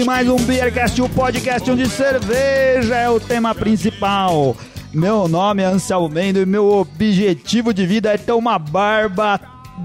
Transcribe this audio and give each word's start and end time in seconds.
aqui 0.00 0.04
mais 0.04 0.28
um 0.28 0.36
Beercast, 0.36 1.00
o 1.02 1.08
podcast 1.08 1.70
onde 1.70 1.86
cerveja 1.88 2.96
é 2.96 3.10
o 3.10 3.20
tema 3.20 3.54
principal. 3.54 4.56
Meu 4.94 5.28
nome 5.28 5.62
é 5.62 5.66
Anselmo 5.66 6.08
Mendo 6.08 6.40
e 6.40 6.46
meu 6.46 6.66
objetivo 6.66 7.74
de 7.74 7.84
vida 7.84 8.10
é 8.10 8.16
ter 8.16 8.32
uma 8.32 8.58
barba 8.58 9.38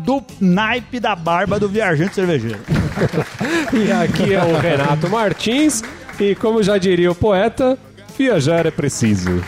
do 0.06 0.24
naipe 0.40 1.02
da 1.02 1.16
barba 1.16 1.60
do 1.60 1.68
viajante 1.68 2.16
cervejeiro. 2.16 2.60
E 3.74 3.92
aqui 3.92 4.34
é 4.34 4.42
o 4.42 4.58
Renato 4.58 5.10
Martins. 5.10 5.84
E 6.18 6.34
como 6.36 6.64
já 6.64 6.78
diria 6.78 7.12
o 7.12 7.16
poeta, 7.16 7.78
viajar 8.18 8.66
é 8.66 8.72
preciso. 8.72 9.44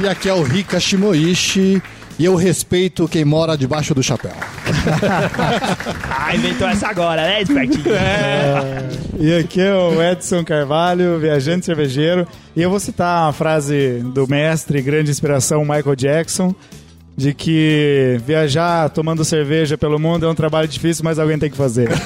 E 0.00 0.08
aqui 0.08 0.28
é 0.28 0.34
o 0.34 0.42
Rika 0.42 0.80
Shimoishi 0.80 1.80
e 2.18 2.24
eu 2.24 2.34
respeito 2.34 3.06
quem 3.06 3.24
mora 3.24 3.56
debaixo 3.56 3.94
do 3.94 4.02
chapéu. 4.02 4.34
Ah, 6.10 6.34
inventou 6.34 6.68
essa 6.68 6.88
agora, 6.88 7.22
né, 7.22 7.42
espertinho? 7.42 7.84
E 9.18 9.34
aqui 9.34 9.60
é 9.60 9.74
o 9.74 10.02
Edson 10.02 10.44
Carvalho, 10.44 11.18
viajante 11.18 11.66
cervejeiro. 11.66 12.26
E 12.56 12.62
eu 12.62 12.70
vou 12.70 12.80
citar 12.80 13.24
uma 13.24 13.32
frase 13.32 14.02
do 14.14 14.26
mestre, 14.26 14.80
grande 14.82 15.10
inspiração, 15.10 15.62
Michael 15.62 15.96
Jackson, 15.96 16.54
de 17.16 17.34
que 17.34 18.18
viajar 18.24 18.88
tomando 18.90 19.24
cerveja 19.24 19.76
pelo 19.76 19.98
mundo 19.98 20.26
é 20.26 20.28
um 20.28 20.34
trabalho 20.34 20.66
difícil, 20.68 21.04
mas 21.04 21.18
alguém 21.18 21.38
tem 21.38 21.50
que 21.50 21.56
fazer. 21.56 21.88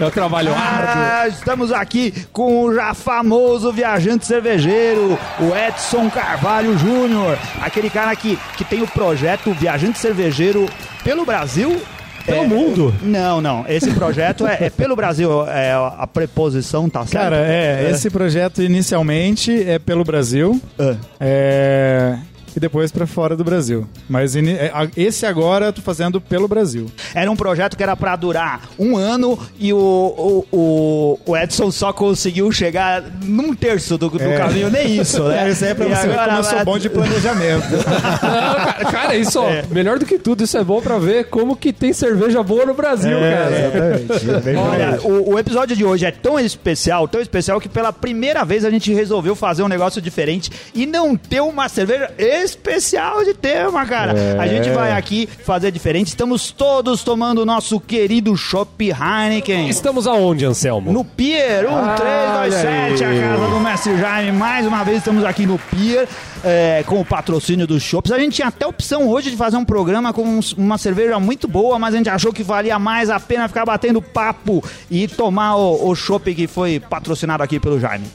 É 0.00 0.04
o 0.04 0.10
trabalho 0.10 0.52
árduo. 0.52 0.92
Ah, 0.96 1.28
estamos 1.28 1.72
aqui 1.72 2.12
com 2.32 2.64
o 2.64 2.74
já 2.74 2.92
famoso 2.94 3.72
viajante 3.72 4.26
cervejeiro, 4.26 5.18
o 5.38 5.56
Edson 5.56 6.10
Carvalho 6.10 6.76
Júnior. 6.76 7.38
Aquele 7.60 7.88
cara 7.88 8.14
que, 8.16 8.36
que 8.56 8.64
tem 8.64 8.82
o 8.82 8.88
projeto 8.88 9.52
Viajante 9.52 9.98
Cervejeiro 9.98 10.68
pelo 11.04 11.24
Brasil. 11.24 11.80
Pelo 12.26 12.42
É, 12.42 12.46
mundo? 12.46 12.94
Não, 13.02 13.40
não. 13.40 13.64
Esse 13.68 13.92
projeto 13.92 14.46
é, 14.46 14.64
é 14.64 14.70
pelo 14.70 14.96
Brasil. 14.96 15.46
É, 15.46 15.72
a 15.72 16.06
preposição 16.06 16.88
tá 16.88 17.06
certa? 17.06 17.18
Cara, 17.30 17.36
é, 17.46 17.90
esse 17.90 18.10
projeto 18.10 18.62
inicialmente 18.62 19.62
é 19.68 19.78
pelo 19.78 20.02
Brasil. 20.04 20.60
Ah. 20.78 20.96
É, 21.20 22.16
e 22.56 22.60
depois 22.60 22.90
pra 22.92 23.06
fora 23.06 23.36
do 23.36 23.42
Brasil. 23.44 23.86
Mas 24.08 24.36
é, 24.36 24.70
esse 24.96 25.26
agora 25.26 25.66
eu 25.66 25.72
tô 25.72 25.82
fazendo 25.82 26.20
pelo 26.20 26.46
Brasil. 26.48 26.86
Era 27.14 27.30
um 27.30 27.36
projeto 27.36 27.76
que 27.76 27.82
era 27.82 27.96
pra 27.96 28.14
durar 28.16 28.62
um 28.78 28.96
ano 28.96 29.38
e 29.58 29.72
o, 29.72 29.76
o, 29.78 30.46
o, 30.56 31.20
o 31.26 31.36
Edson 31.36 31.70
só 31.70 31.92
conseguiu 31.92 32.50
chegar 32.52 33.02
num 33.24 33.54
terço 33.54 33.96
do, 33.98 34.08
do 34.08 34.22
É. 34.22 34.36
caminho, 34.38 34.70
nem 34.70 34.96
isso, 35.00 35.22
né? 35.24 35.34
É, 35.44 35.50
isso 35.50 35.64
aí 35.64 35.70
é 35.72 35.74
pra 35.74 35.86
E 35.86 35.88
você 35.96 36.06
ver 36.06 36.12
agora 36.14 36.26
como 36.28 36.38
eu 36.38 36.44
sou 36.44 36.64
bom 36.64 36.78
de 36.78 36.88
planejamento. 36.88 37.66
Não, 37.74 38.54
cara, 38.64 38.84
cara, 38.90 39.16
isso, 39.16 39.40
ó, 39.40 39.48
melhor 39.70 39.98
do 39.98 40.06
que 40.06 40.18
tudo, 40.18 40.44
isso 40.44 40.56
é 40.56 40.64
bom 40.64 40.80
pra 40.80 40.98
ver 40.98 41.24
como 41.28 41.56
que 41.56 41.72
tem 41.72 41.92
cerveja 41.92 42.42
boa 42.42 42.64
no 42.64 42.74
Brasil, 42.74 43.18
cara. 43.18 44.00
exatamente. 44.00 44.48
É 44.50 44.56
Olha, 44.56 45.00
o, 45.02 45.34
o 45.34 45.38
episódio 45.38 45.76
de 45.76 45.84
hoje 45.84 46.06
é 46.06 46.10
tão 46.10 46.38
especial, 46.38 47.06
tão 47.08 47.20
especial 47.20 47.60
que 47.60 47.68
pela 47.68 47.92
primeira 47.92 48.44
vez 48.44 48.64
a 48.64 48.70
gente 48.70 48.92
resolveu 48.92 49.34
fazer 49.34 49.62
um 49.62 49.68
negócio 49.68 50.00
diferente 50.00 50.50
e 50.74 50.86
não 50.86 51.16
ter 51.16 51.40
uma 51.40 51.68
cerveja 51.68 52.10
especial 52.44 53.24
de 53.24 53.34
tema, 53.34 53.84
cara. 53.86 54.12
É. 54.18 54.38
A 54.38 54.46
gente 54.46 54.70
vai 54.70 54.92
aqui 54.92 55.26
fazer 55.44 55.70
diferente. 55.70 56.08
Estamos 56.08 56.50
todos 56.50 57.02
tomando 57.02 57.38
o 57.42 57.46
nosso 57.46 57.80
querido 57.80 58.36
Chopp 58.36 58.80
Heineken. 58.90 59.68
Estamos 59.68 60.06
aonde, 60.06 60.44
Anselmo? 60.44 60.92
No 60.92 61.04
Pier 61.04 61.66
Ah, 61.68 62.44
1327, 62.46 63.04
a 63.04 63.08
olha 63.08 63.16
aí. 63.16 63.20
casa 63.38 63.46
do 63.50 63.60
Mestre 63.60 63.96
Jaime. 63.98 64.32
Mais 64.32 64.66
uma 64.66 64.84
vez 64.84 64.98
estamos 64.98 65.24
aqui 65.24 65.46
no 65.46 65.58
Pier 65.58 66.06
é, 66.44 66.84
com 66.86 67.00
o 67.00 67.04
patrocínio 67.04 67.66
dos 67.66 67.82
shops. 67.82 68.12
A 68.12 68.18
gente 68.18 68.34
tinha 68.34 68.48
até 68.48 68.64
a 68.64 68.68
opção 68.68 69.08
hoje 69.08 69.30
de 69.30 69.36
fazer 69.36 69.56
um 69.56 69.64
programa 69.64 70.12
com 70.12 70.40
uma 70.56 70.78
cerveja 70.78 71.18
muito 71.18 71.48
boa, 71.48 71.78
mas 71.78 71.94
a 71.94 71.96
gente 71.96 72.10
achou 72.10 72.32
que 72.32 72.42
valia 72.42 72.78
mais 72.78 73.10
a 73.10 73.18
pena 73.18 73.48
ficar 73.48 73.64
batendo 73.64 74.00
papo 74.02 74.62
e 74.90 75.08
tomar 75.08 75.56
o, 75.56 75.88
o 75.88 75.94
chopp 75.94 76.34
que 76.34 76.46
foi 76.46 76.78
patrocinado 76.78 77.42
aqui 77.42 77.58
pelo 77.58 77.80
Jaime. 77.80 78.06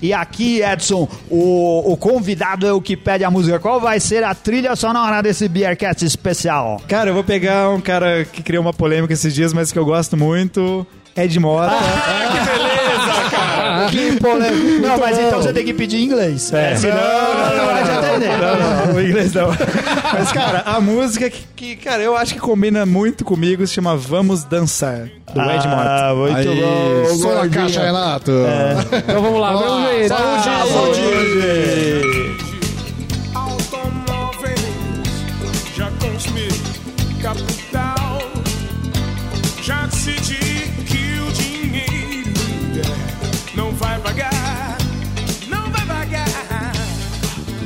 E 0.00 0.12
aqui, 0.12 0.62
Edson, 0.62 1.08
o, 1.30 1.92
o 1.92 1.96
convidado 1.96 2.66
é 2.66 2.72
o 2.72 2.80
que 2.80 2.96
pede 2.96 3.24
a 3.24 3.30
música. 3.30 3.58
Qual 3.58 3.80
vai 3.80 4.00
ser 4.00 4.24
a 4.24 4.34
trilha 4.34 4.74
sonora 4.74 5.22
desse 5.22 5.48
Beercast 5.48 6.04
especial? 6.04 6.80
Cara, 6.88 7.10
eu 7.10 7.14
vou 7.14 7.24
pegar 7.24 7.70
um 7.70 7.80
cara 7.80 8.24
que 8.24 8.42
criou 8.42 8.62
uma 8.62 8.72
polêmica 8.72 9.12
esses 9.12 9.34
dias, 9.34 9.52
mas 9.52 9.72
que 9.72 9.78
eu 9.78 9.84
gosto 9.84 10.16
muito. 10.16 10.86
Ed 11.16 11.38
Mota. 11.38 11.74
Que 12.75 12.75
Não, 14.80 14.98
mas 14.98 15.18
então 15.18 15.42
você 15.42 15.52
tem 15.52 15.64
que 15.64 15.74
pedir 15.74 15.98
em 15.98 16.04
inglês. 16.04 16.52
É, 16.52 16.76
senão 16.76 16.96
não, 16.96 17.56
não 17.56 17.66
vai 17.66 17.84
te 17.84 17.90
atender. 17.90 18.38
Não, 18.38 18.86
não, 18.86 18.94
o 18.94 19.00
inglês 19.00 19.32
não. 19.32 19.48
Mas, 20.12 20.32
cara, 20.32 20.62
a 20.66 20.80
música 20.80 21.28
que, 21.30 21.44
que, 21.54 21.76
cara, 21.76 22.02
eu 22.02 22.16
acho 22.16 22.34
que 22.34 22.40
combina 22.40 22.86
muito 22.86 23.24
comigo 23.24 23.66
se 23.66 23.74
chama 23.74 23.96
Vamos 23.96 24.44
Dançar, 24.44 25.08
do 25.34 25.40
Ed 25.40 25.68
Mota. 25.68 26.08
Ah, 26.08 26.14
muito 26.14 26.36
Aí, 26.36 26.60
bom. 26.60 27.16
som 27.16 27.34
na 27.34 27.48
caixa, 27.48 27.82
Renato. 27.82 28.32
Então 28.96 29.22
vamos 29.22 29.40
lá, 29.40 29.52
vamos 29.52 29.90
ver. 29.90 30.12
automóveis 30.12 32.05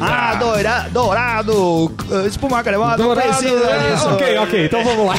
Ah, 0.00 0.34
doira, 0.37 0.87
dourado, 0.91 1.93
espuma 2.27 2.62
cremosa, 2.62 2.97
não 2.97 3.06
Dourado, 3.06 3.28
precisa 3.28 3.71
é, 3.71 3.91
disso. 3.93 4.09
ok, 4.09 4.38
ok, 4.38 4.65
então 4.66 4.84
vamos 4.84 5.06
lá. 5.06 5.15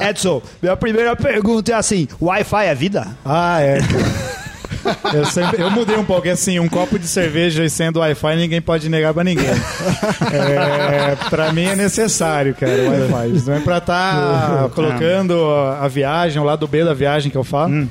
Edson, 0.10 0.42
minha 0.62 0.76
primeira 0.76 1.16
pergunta 1.16 1.72
é 1.72 1.74
assim, 1.74 2.06
Wi-Fi 2.20 2.66
é 2.66 2.74
vida? 2.74 3.06
Ah, 3.24 3.60
é. 3.60 3.78
Eu, 5.12 5.24
sempre, 5.24 5.60
eu 5.60 5.68
mudei 5.70 5.96
um 5.96 6.04
pouco, 6.04 6.28
é 6.28 6.30
assim, 6.30 6.60
um 6.60 6.68
copo 6.68 6.96
de 6.98 7.08
cerveja 7.08 7.64
e 7.64 7.70
sendo 7.70 7.98
Wi-Fi 7.98 8.36
ninguém 8.36 8.60
pode 8.60 8.88
negar 8.88 9.12
pra 9.12 9.24
ninguém. 9.24 9.46
É, 10.32 11.16
pra 11.28 11.52
mim 11.52 11.64
é 11.64 11.74
necessário, 11.76 12.54
cara, 12.54 12.72
o 12.72 13.12
Wi-Fi. 13.12 13.42
Não 13.50 13.54
é 13.56 13.60
pra 13.60 13.78
estar 13.78 14.68
colocando 14.74 15.44
a, 15.50 15.84
a 15.84 15.88
viagem, 15.88 16.40
o 16.40 16.44
lado 16.44 16.66
B 16.68 16.84
da 16.84 16.94
viagem 16.94 17.30
que 17.30 17.36
eu 17.38 17.44
falo. 17.44 17.88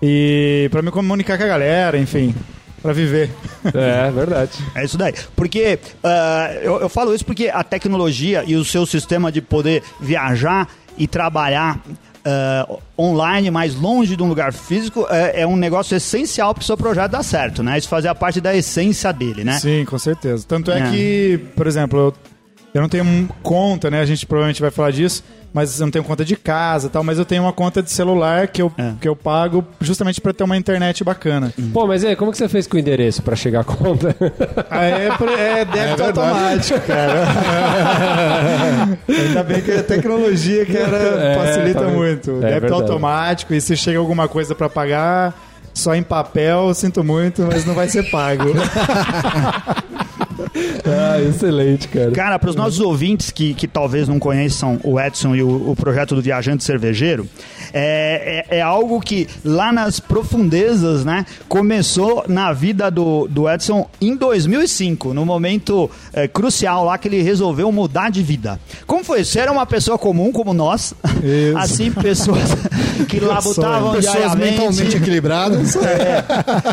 E 0.00 0.68
pra 0.70 0.82
me 0.82 0.90
comunicar 0.90 1.36
com 1.38 1.44
a 1.44 1.48
galera, 1.48 1.98
enfim, 1.98 2.34
pra 2.82 2.92
viver. 2.92 3.30
É, 3.74 4.10
verdade. 4.10 4.52
É 4.74 4.84
isso 4.84 4.96
daí. 4.98 5.12
Porque 5.34 5.78
ah, 6.04 6.50
eu, 6.62 6.80
eu 6.80 6.88
falo 6.88 7.14
isso 7.14 7.24
porque 7.24 7.48
a 7.48 7.62
tecnologia 7.64 8.44
e 8.46 8.54
o 8.56 8.64
seu 8.64 8.86
sistema 8.86 9.30
de 9.32 9.40
poder 9.40 9.82
viajar 10.00 10.68
e 10.98 11.06
trabalhar 11.06 11.78
ah, 12.24 12.68
online, 12.98 13.50
mais 13.50 13.74
longe 13.74 14.16
de 14.16 14.22
um 14.22 14.28
lugar 14.28 14.52
físico, 14.52 15.06
é, 15.10 15.42
é 15.42 15.46
um 15.46 15.56
negócio 15.56 15.96
essencial 15.96 16.54
para 16.54 16.62
o 16.62 16.64
seu 16.64 16.76
projeto 16.76 17.10
dar 17.12 17.22
certo, 17.22 17.62
né? 17.62 17.76
Isso 17.78 17.88
fazia 17.88 18.14
parte 18.14 18.40
da 18.40 18.54
essência 18.56 19.12
dele, 19.12 19.44
né? 19.44 19.58
Sim, 19.58 19.84
com 19.84 19.98
certeza. 19.98 20.44
Tanto 20.46 20.70
é, 20.70 20.80
É. 20.80 20.90
que, 20.90 21.40
por 21.54 21.66
exemplo, 21.66 21.98
eu, 21.98 22.14
eu 22.74 22.80
não 22.82 22.88
tenho 22.88 23.04
um- 23.04 23.28
conta, 23.42 23.90
né? 23.90 24.00
A 24.00 24.06
gente 24.06 24.24
provavelmente 24.26 24.60
vai 24.60 24.70
falar 24.70 24.90
disso, 24.90 25.22
mas 25.56 25.80
eu 25.80 25.86
não 25.86 25.90
tenho 25.90 26.04
conta 26.04 26.22
de 26.22 26.36
casa 26.36 26.88
e 26.88 26.90
tal, 26.90 27.02
mas 27.02 27.18
eu 27.18 27.24
tenho 27.24 27.42
uma 27.44 27.52
conta 27.52 27.82
de 27.82 27.90
celular 27.90 28.46
que 28.46 28.60
eu, 28.60 28.70
É. 28.76 28.92
que 29.00 29.08
eu 29.08 29.16
pago 29.16 29.64
justamente 29.80 30.20
pra 30.20 30.34
ter 30.34 30.44
uma 30.44 30.54
internet 30.56 31.02
bacana. 31.02 31.50
Pô, 31.72 31.86
mas 31.86 32.04
aí, 32.04 32.14
como 32.14 32.30
que 32.30 32.36
você 32.36 32.46
fez 32.46 32.66
com 32.66 32.76
o 32.76 32.78
endereço 32.80 33.22
pra 33.22 33.34
chegar 33.34 33.60
à 33.60 33.64
conta? 33.64 34.14
Aí 34.70 35.06
é, 35.06 35.10
por- 35.16 35.30
é 35.30 35.64
débito 35.64 36.02
automático, 36.04 36.78
cara. 36.80 37.24
Ainda 39.08 39.42
bem 39.42 39.62
que 39.62 39.72
a 39.72 39.82
tecnologia, 39.82 40.66
cara, 40.66 40.96
É, 41.22 41.34
facilita 41.34 41.80
tá 41.80 41.88
muito. 41.88 42.30
É 42.44 42.50
débito 42.50 42.74
automático, 42.74 43.54
e 43.54 43.60
se 43.60 43.74
chega 43.76 43.98
alguma 43.98 44.28
coisa 44.28 44.54
pra 44.54 44.68
pagar, 44.68 45.32
só 45.72 45.94
em 45.94 46.02
papel, 46.02 46.74
sinto 46.74 47.02
muito, 47.02 47.42
mas 47.50 47.64
não 47.64 47.72
vai 47.74 47.88
ser 47.88 48.10
pago. 48.10 48.44
ah, 50.84 51.20
excelente, 51.22 51.88
cara. 51.88 52.10
Cara, 52.10 52.38
para 52.38 52.50
os 52.50 52.56
nossos 52.56 52.80
ouvintes 52.80 53.30
que, 53.30 53.54
que 53.54 53.66
talvez 53.66 54.08
não 54.08 54.18
conheçam 54.18 54.80
o 54.82 54.98
Edson 55.00 55.34
e 55.34 55.42
o, 55.42 55.70
o 55.70 55.76
projeto 55.76 56.14
do 56.14 56.22
Viajante 56.22 56.64
Cervejeiro, 56.64 57.28
é, 57.72 58.44
é, 58.50 58.58
é 58.58 58.62
algo 58.62 59.00
que 59.00 59.28
lá 59.44 59.72
nas 59.72 60.00
profundezas, 60.00 61.04
né, 61.04 61.26
começou 61.48 62.24
na 62.28 62.52
vida 62.52 62.90
do, 62.90 63.26
do 63.28 63.48
Edson 63.48 63.88
em 64.00 64.16
2005, 64.16 65.12
no 65.12 65.24
momento 65.24 65.90
é, 66.12 66.26
crucial 66.28 66.84
lá 66.84 66.98
que 66.98 67.08
ele 67.08 67.22
resolveu 67.22 67.70
mudar 67.70 68.10
de 68.10 68.22
vida. 68.22 68.58
Como 68.86 69.04
foi? 69.04 69.24
Você 69.24 69.40
era 69.40 69.52
uma 69.52 69.66
pessoa 69.66 69.98
comum 69.98 70.32
como 70.32 70.54
nós, 70.54 70.94
Isso. 71.22 71.58
assim, 71.58 71.90
pessoas 71.90 72.50
que 73.04 73.20
labutavam 73.20 73.92
Pessoas 73.92 74.16
diariamente. 74.16 74.50
mentalmente 74.60 74.96
equilibradas. 74.96 75.76
Era, 75.76 76.24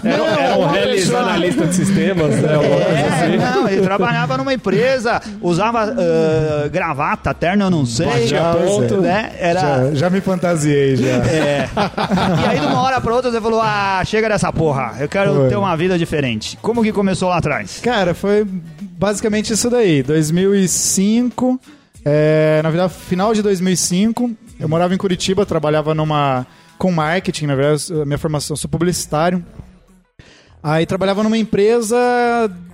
era 0.39 0.57
um 0.57 0.75
Hellis 0.75 1.13
analista 1.13 1.65
de 1.65 1.75
sistemas, 1.75 2.29
né? 2.35 2.53
É, 2.53 3.07
assim. 3.07 3.37
não, 3.37 3.67
ele 3.67 3.81
trabalhava 3.81 4.37
numa 4.37 4.53
empresa, 4.53 5.21
usava 5.41 5.83
ah, 5.83 6.67
gravata, 6.69 7.33
terno, 7.33 7.65
eu 7.65 7.69
não 7.69 7.85
sei. 7.85 8.05
Batia 8.05 8.41
ponto. 8.65 8.97
né? 9.01 9.31
Era, 9.39 9.59
Já, 9.61 9.93
já 9.93 10.09
me 10.09 10.21
fantasiei, 10.21 10.95
já. 10.95 11.05
é. 11.07 11.69
E 12.43 12.47
aí, 12.49 12.59
de 12.59 12.65
uma 12.65 12.81
hora 12.81 13.01
pra 13.01 13.13
outra, 13.13 13.31
você 13.31 13.41
falou: 13.41 13.61
Ah, 13.61 14.01
chega 14.05 14.29
dessa 14.29 14.51
porra, 14.51 14.93
eu 14.99 15.07
quero 15.09 15.33
Foi. 15.33 15.49
ter 15.49 15.55
uma 15.55 15.75
vida 15.75 15.97
diferente. 15.97 16.57
Como 16.61 16.83
que 16.83 16.91
começou 16.91 17.29
lá 17.29 17.37
atrás? 17.37 17.79
Cara, 17.81 18.13
foi 18.13 18.45
basicamente 18.97 19.53
isso 19.53 19.69
daí. 19.69 20.03
2005, 20.03 21.59
É, 22.05 22.59
na 22.61 22.69
verdade, 22.69 22.93
final 23.07 23.33
de 23.33 23.41
2005, 23.41 24.31
eu 24.59 24.67
morava 24.69 24.93
em 24.93 24.97
Curitiba, 24.97 25.45
trabalhava 25.45 25.93
numa 25.93 26.45
com 26.77 26.91
marketing, 26.91 27.45
na 27.47 27.55
verdade, 27.55 27.93
minha 28.05 28.17
formação, 28.17 28.55
sou 28.55 28.69
publicitário. 28.69 29.43
Aí 30.61 30.85
trabalhava 30.85 31.23
numa 31.23 31.37
empresa, 31.37 31.97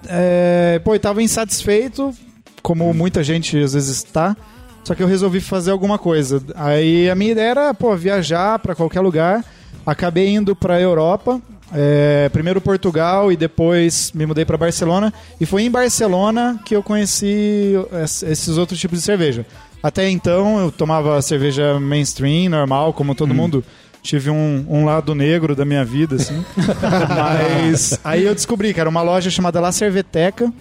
é, 0.07 0.79
pô, 0.83 0.93
eu 0.93 0.99
tava 0.99 1.23
insatisfeito, 1.23 2.13
como 2.61 2.93
muita 2.93 3.23
gente 3.23 3.57
às 3.57 3.73
vezes 3.73 3.97
está. 3.97 4.35
Só 4.83 4.93
que 4.95 5.03
eu 5.03 5.07
resolvi 5.07 5.39
fazer 5.41 5.71
alguma 5.71 5.97
coisa. 5.97 6.41
Aí 6.55 7.09
a 7.09 7.15
minha 7.15 7.31
ideia 7.31 7.49
era, 7.51 7.73
pô, 7.73 7.95
viajar 7.95 8.57
pra 8.59 8.75
qualquer 8.75 9.01
lugar. 9.01 9.43
Acabei 9.85 10.29
indo 10.29 10.55
pra 10.55 10.79
Europa, 10.79 11.41
é, 11.73 12.29
primeiro 12.29 12.61
Portugal 12.61 13.31
e 13.31 13.37
depois 13.37 14.11
me 14.13 14.25
mudei 14.25 14.45
pra 14.45 14.57
Barcelona. 14.57 15.11
E 15.41 15.45
foi 15.45 15.63
em 15.63 15.71
Barcelona 15.71 16.59
que 16.65 16.75
eu 16.75 16.83
conheci 16.83 17.73
es- 18.03 18.23
esses 18.23 18.57
outros 18.57 18.79
tipos 18.79 18.99
de 18.99 19.05
cerveja. 19.05 19.45
Até 19.81 20.09
então 20.09 20.59
eu 20.59 20.71
tomava 20.71 21.21
cerveja 21.21 21.79
mainstream, 21.79 22.49
normal, 22.49 22.93
como 22.93 23.15
todo 23.15 23.33
mundo. 23.33 23.63
Tive 24.01 24.29
um, 24.29 24.65
um 24.69 24.85
lado 24.85 25.13
negro 25.13 25.55
da 25.55 25.65
minha 25.65 25.83
vida, 25.83 26.15
assim. 26.15 26.43
Mas 27.09 27.99
aí 28.03 28.25
eu 28.25 28.33
descobri 28.33 28.73
que 28.73 28.79
era 28.79 28.89
uma 28.89 29.01
loja 29.01 29.29
chamada 29.29 29.59
La 29.59 29.71
Cerveteca. 29.71 30.51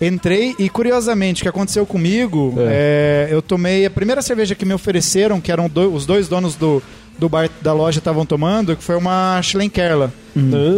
Entrei 0.00 0.54
e, 0.58 0.68
curiosamente, 0.68 1.40
o 1.40 1.44
que 1.44 1.48
aconteceu 1.48 1.86
comigo, 1.86 2.52
é, 2.58 3.28
eu 3.30 3.40
tomei 3.40 3.86
a 3.86 3.90
primeira 3.90 4.20
cerveja 4.20 4.54
que 4.54 4.66
me 4.66 4.74
ofereceram, 4.74 5.40
que 5.40 5.50
eram 5.50 5.70
do- 5.70 5.90
os 5.94 6.04
dois 6.04 6.28
donos 6.28 6.54
do, 6.54 6.82
do 7.18 7.28
bar 7.28 7.48
da 7.62 7.72
loja 7.72 7.98
estavam 7.98 8.26
tomando, 8.26 8.76
que 8.76 8.82
foi 8.82 8.96
uma 8.96 9.40
Schlenkerla. 9.42 10.12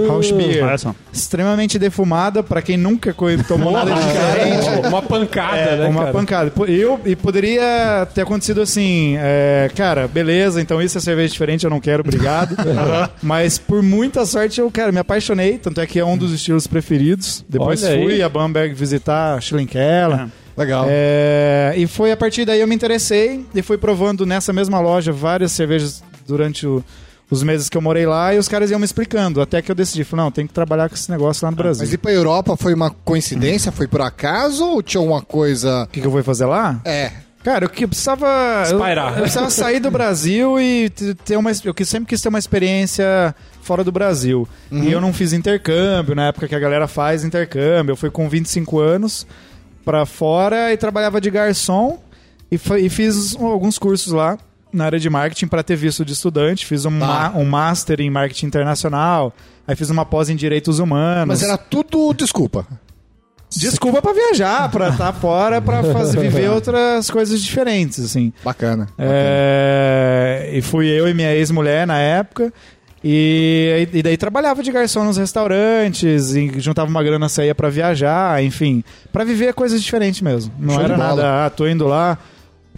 House 0.06 0.30
Beer. 0.30 0.64
Olha 0.64 0.78
só. 0.78 0.94
Extremamente 1.12 1.78
defumada, 1.80 2.44
pra 2.44 2.62
quem 2.62 2.76
nunca 2.76 3.12
tomou 3.46 3.72
nada 3.72 3.92
diferente. 3.92 4.86
Uma 4.86 5.02
pancada, 5.02 5.56
É, 5.58 5.76
né, 5.78 5.86
uma 5.88 6.00
cara? 6.02 6.12
pancada. 6.12 6.52
Eu, 6.68 7.00
e 7.04 7.16
poderia 7.16 8.06
ter 8.14 8.20
acontecido 8.22 8.60
assim, 8.62 9.16
é, 9.18 9.68
cara, 9.74 10.06
beleza, 10.06 10.60
então 10.60 10.80
isso 10.80 10.96
é 10.96 11.00
cerveja 11.00 11.32
diferente, 11.32 11.64
eu 11.64 11.70
não 11.70 11.80
quero, 11.80 12.02
obrigado. 12.06 12.54
Mas 13.20 13.58
por 13.58 13.82
muita 13.82 14.24
sorte 14.24 14.60
eu, 14.60 14.70
cara, 14.70 14.92
me 14.92 15.00
apaixonei, 15.00 15.58
tanto 15.58 15.80
é 15.80 15.86
que 15.86 15.98
é 15.98 16.04
um 16.04 16.16
dos 16.16 16.32
estilos 16.32 16.68
preferidos. 16.68 17.44
Depois 17.48 17.82
Olha 17.82 17.94
aí. 17.94 18.04
fui 18.04 18.22
a 18.22 18.28
Bamberg 18.28 18.72
visitar 18.74 19.34
a 19.34 19.40
Schlenkella. 19.40 20.30
Legal. 20.56 20.86
É, 20.88 21.72
e 21.76 21.86
foi 21.86 22.10
a 22.10 22.16
partir 22.16 22.44
daí 22.44 22.60
eu 22.60 22.66
me 22.66 22.74
interessei 22.74 23.44
e 23.54 23.62
fui 23.62 23.78
provando 23.78 24.26
nessa 24.26 24.52
mesma 24.52 24.80
loja 24.80 25.12
várias 25.12 25.52
cervejas 25.52 26.02
durante 26.28 26.66
o- 26.66 26.84
os 27.30 27.42
meses 27.42 27.68
que 27.68 27.76
eu 27.76 27.82
morei 27.82 28.06
lá 28.06 28.32
e 28.34 28.38
os 28.38 28.48
caras 28.48 28.70
iam 28.70 28.78
me 28.78 28.84
explicando. 28.84 29.40
Até 29.42 29.60
que 29.60 29.70
eu 29.70 29.74
decidi, 29.74 30.02
falei, 30.04 30.24
não, 30.24 30.30
tem 30.30 30.46
que 30.46 30.52
trabalhar 30.52 30.88
com 30.88 30.94
esse 30.94 31.10
negócio 31.10 31.44
lá 31.44 31.50
no 31.50 31.56
Brasil. 31.56 31.82
Mas 31.84 31.92
ir 31.92 31.98
pra 31.98 32.12
Europa 32.12 32.56
foi 32.56 32.72
uma 32.72 32.90
coincidência? 32.90 33.70
Foi 33.72 33.86
por 33.88 34.00
acaso 34.00 34.64
ou 34.64 34.82
tinha 34.82 35.00
uma 35.00 35.20
coisa. 35.20 35.82
O 35.84 35.86
que, 35.88 36.00
que 36.00 36.06
eu 36.06 36.10
vou 36.10 36.22
fazer 36.22 36.46
lá? 36.46 36.80
É. 36.84 37.10
Cara, 37.44 37.64
eu, 37.66 37.68
que- 37.68 37.84
eu 37.84 37.88
precisava. 37.88 38.26
Eu, 38.66 38.76
Espairar. 38.76 39.12
eu 39.14 39.20
precisava 39.22 39.50
sair 39.50 39.78
do 39.80 39.90
Brasil 39.90 40.58
e 40.60 40.90
ter 41.24 41.36
uma. 41.36 41.50
Eu 41.50 41.74
sempre 41.84 42.08
quis 42.08 42.20
ter 42.20 42.28
uma 42.28 42.38
experiência 42.38 43.34
fora 43.62 43.84
do 43.84 43.92
Brasil. 43.92 44.46
E 44.72 44.90
eu 44.90 45.00
não 45.00 45.12
fiz 45.12 45.32
intercâmbio, 45.32 46.14
na 46.14 46.28
época 46.28 46.48
que 46.48 46.54
a 46.54 46.58
galera 46.58 46.88
faz 46.88 47.24
intercâmbio. 47.24 47.92
Eu 47.92 47.96
fui 47.96 48.10
com 48.10 48.28
25 48.28 48.78
anos 48.80 49.26
pra 49.84 50.04
fora 50.06 50.72
e 50.72 50.76
trabalhava 50.76 51.20
de 51.20 51.30
garçom 51.30 51.98
e, 52.50 52.58
e 52.80 52.88
fiz 52.88 53.36
alguns 53.36 53.78
cursos 53.78 54.12
lá 54.12 54.36
na 54.72 54.84
área 54.84 54.98
de 54.98 55.08
marketing 55.10 55.46
para 55.46 55.62
ter 55.62 55.76
visto 55.76 56.04
de 56.04 56.12
estudante. 56.12 56.66
Fiz 56.66 56.84
um, 56.84 56.98
Tá. 56.98 57.06
ma- 57.06 57.32
um 57.36 57.44
master 57.44 58.00
em 58.00 58.10
marketing 58.10 58.46
internacional. 58.46 59.32
Aí 59.66 59.74
fiz 59.76 59.90
uma 59.90 60.04
pós 60.06 60.28
em 60.30 60.36
direitos 60.36 60.78
humanos. 60.78 61.26
Mas 61.28 61.42
era 61.42 61.56
tudo 61.58 62.12
desculpa. 62.14 62.66
Desculpa 63.50 64.02
pra 64.02 64.12
viajar, 64.12 64.70
pra 64.70 64.90
estar 64.90 65.10
fora, 65.14 65.60
pra 65.62 65.82
fazer, 65.82 66.20
viver 66.20 66.50
outras 66.50 67.10
coisas 67.10 67.42
diferentes, 67.42 67.98
assim. 68.04 68.30
Bacana. 68.44 68.86
É, 68.98 70.50
e 70.52 70.60
fui 70.60 70.86
eu 70.88 71.08
e 71.08 71.14
minha 71.14 71.34
ex-mulher 71.34 71.86
na 71.86 71.98
época. 71.98 72.52
E, 73.02 73.88
e 73.92 74.02
daí 74.02 74.16
trabalhava 74.16 74.62
de 74.62 74.72
garçom 74.72 75.04
nos 75.04 75.16
restaurantes, 75.16 76.34
e 76.34 76.58
juntava 76.60 76.90
uma 76.90 77.02
grana, 77.02 77.28
saía 77.28 77.54
pra 77.54 77.70
viajar, 77.70 78.42
enfim, 78.42 78.82
pra 79.12 79.22
viver 79.24 79.54
coisas 79.54 79.80
diferentes 79.82 80.20
mesmo. 80.20 80.52
Não 80.58 80.74
Show 80.74 80.82
era 80.82 80.96
nada, 80.96 81.46
ah, 81.46 81.50
tô 81.50 81.66
indo 81.68 81.86
lá. 81.86 82.18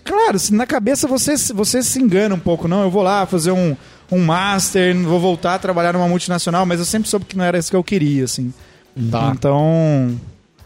Claro, 0.04 0.38
se 0.38 0.52
na 0.54 0.66
cabeça 0.66 1.06
você, 1.06 1.34
você 1.54 1.82
se 1.82 2.00
engana 2.00 2.34
um 2.34 2.38
pouco, 2.38 2.66
não, 2.68 2.82
eu 2.82 2.90
vou 2.90 3.02
lá 3.02 3.26
fazer 3.26 3.50
um, 3.52 3.76
um 4.10 4.18
master, 4.18 4.96
vou 4.98 5.20
voltar 5.20 5.54
a 5.54 5.58
trabalhar 5.58 5.92
numa 5.92 6.08
multinacional, 6.08 6.64
mas 6.66 6.78
eu 6.80 6.84
sempre 6.86 7.08
soube 7.08 7.24
que 7.26 7.36
não 7.36 7.44
era 7.44 7.58
isso 7.58 7.70
que 7.70 7.76
eu 7.76 7.84
queria, 7.84 8.24
assim. 8.24 8.52
Tá. 9.10 9.32
Então, 9.34 10.18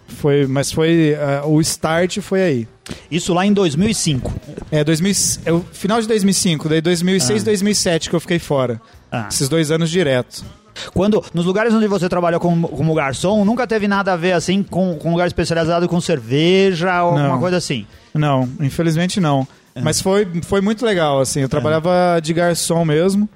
foi, 0.09 0.47
mas 0.47 0.73
foi, 0.73 1.17
ah, 1.21 1.47
o 1.47 1.61
start 1.61 2.19
foi 2.21 2.43
aí. 2.43 2.69
Isso 3.11 3.33
lá 3.33 3.45
em 3.47 3.53
2005. 3.53 4.33
É, 4.71 4.85
2000, 4.85 5.13
é 5.47 5.53
o 5.53 5.61
final 5.73 6.01
de 6.01 6.09
2005, 6.09 6.69
daí 6.69 6.81
2006, 6.81 7.43
Ah. 7.43 7.45
2007 7.47 8.11
que 8.11 8.17
eu 8.17 8.21
fiquei 8.21 8.39
fora. 8.39 8.81
Ah. 9.11 9.29
Esses 9.31 9.49
dois 9.49 9.71
anos 9.71 9.91
direto. 9.91 10.45
Quando, 10.93 11.25
nos 11.33 11.45
lugares 11.45 11.73
onde 11.75 11.87
você 11.87 12.09
trabalhou 12.09 12.41
como, 12.41 12.69
como 12.69 12.95
garçom, 12.95 13.45
nunca 13.45 13.67
teve 13.67 13.87
nada 13.89 14.13
a 14.13 14.17
ver 14.17 14.33
assim 14.33 14.63
com, 14.63 14.95
com 14.97 15.11
lugar 15.13 15.27
especializado 15.27 15.89
com 15.89 16.01
cerveja 16.01 17.03
ou 17.05 17.15
Não. 17.15 17.21
alguma 17.23 17.39
coisa 17.41 17.57
assim. 17.57 17.87
Não, 18.15 18.49
infelizmente 18.61 19.21
não. 19.21 19.47
É. 19.75 19.81
Mas 19.81 20.01
foi, 20.01 20.27
foi 20.45 20.61
muito 20.61 20.85
legal, 20.85 21.21
assim. 21.21 21.41
Eu 21.41 21.49
trabalhava 21.49 22.21
de 22.23 22.33
garçom 22.33 22.85
mesmo. 22.85 23.29